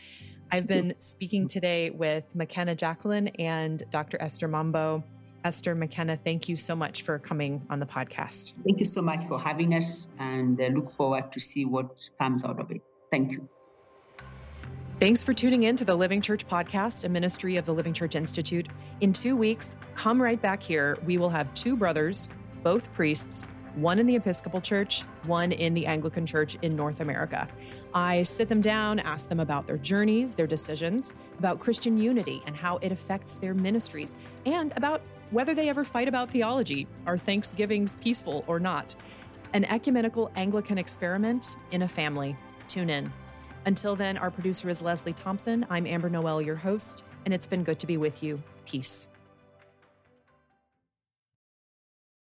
I've 0.51 0.67
been 0.67 0.93
speaking 0.99 1.47
today 1.47 1.89
with 1.89 2.35
Makena 2.35 2.77
Jackline 2.77 3.33
and 3.39 3.81
Dr. 3.89 4.21
Esther 4.21 4.47
Mombo. 4.47 5.03
Esther 5.43 5.75
Makena, 5.75 6.17
thank 6.23 6.47
you 6.47 6.55
so 6.55 6.75
much 6.75 7.01
for 7.01 7.19
coming 7.19 7.65
on 7.69 7.79
the 7.79 7.85
podcast. 7.85 8.53
Thank 8.63 8.79
you 8.79 8.85
so 8.85 9.01
much 9.01 9.27
for 9.27 9.39
having 9.39 9.73
us 9.73 10.09
and 10.19 10.59
uh, 10.61 10.65
look 10.67 10.91
forward 10.91 11.31
to 11.31 11.39
see 11.39 11.65
what 11.65 12.07
comes 12.19 12.43
out 12.43 12.59
of 12.59 12.71
it. 12.71 12.81
Thank 13.11 13.31
you. 13.31 13.49
Thanks 14.99 15.23
for 15.23 15.33
tuning 15.33 15.63
in 15.63 15.75
to 15.77 15.85
the 15.85 15.95
Living 15.95 16.21
Church 16.21 16.47
podcast, 16.47 17.03
a 17.03 17.09
ministry 17.09 17.57
of 17.57 17.65
the 17.65 17.73
Living 17.73 17.93
Church 17.93 18.15
Institute. 18.15 18.67
In 19.01 19.11
two 19.11 19.35
weeks, 19.35 19.75
come 19.95 20.21
right 20.21 20.41
back 20.41 20.63
here. 20.63 20.97
We 21.03 21.17
will 21.17 21.29
have 21.29 21.53
two 21.55 21.75
brothers 21.75 22.29
both 22.63 22.91
priests, 22.93 23.45
one 23.75 23.99
in 23.99 24.05
the 24.05 24.15
Episcopal 24.15 24.61
Church, 24.61 25.01
one 25.25 25.51
in 25.51 25.73
the 25.73 25.85
Anglican 25.85 26.25
Church 26.25 26.57
in 26.61 26.75
North 26.75 26.99
America. 26.99 27.47
I 27.93 28.23
sit 28.23 28.47
them 28.47 28.61
down, 28.61 28.99
ask 28.99 29.27
them 29.27 29.39
about 29.39 29.67
their 29.67 29.77
journeys, 29.77 30.33
their 30.33 30.47
decisions, 30.47 31.13
about 31.39 31.59
Christian 31.59 31.97
unity 31.97 32.43
and 32.45 32.55
how 32.55 32.77
it 32.77 32.91
affects 32.91 33.37
their 33.37 33.53
ministries, 33.53 34.15
and 34.45 34.73
about 34.75 35.01
whether 35.31 35.55
they 35.55 35.69
ever 35.69 35.83
fight 35.83 36.07
about 36.07 36.29
theology. 36.29 36.87
Are 37.07 37.17
Thanksgivings 37.17 37.95
peaceful 37.97 38.43
or 38.47 38.59
not? 38.59 38.95
An 39.53 39.65
ecumenical 39.65 40.31
Anglican 40.35 40.77
experiment 40.77 41.55
in 41.71 41.81
a 41.81 41.87
family. 41.87 42.35
Tune 42.67 42.89
in. 42.89 43.11
Until 43.65 43.95
then, 43.95 44.17
our 44.17 44.29
producer 44.29 44.69
is 44.69 44.81
Leslie 44.81 45.13
Thompson. 45.13 45.65
I'm 45.69 45.87
Amber 45.87 46.09
Noel, 46.09 46.41
your 46.41 46.55
host, 46.55 47.03
and 47.25 47.33
it's 47.33 47.47
been 47.47 47.63
good 47.63 47.79
to 47.79 47.87
be 47.87 47.97
with 47.97 48.21
you. 48.21 48.41
Peace. 48.65 49.07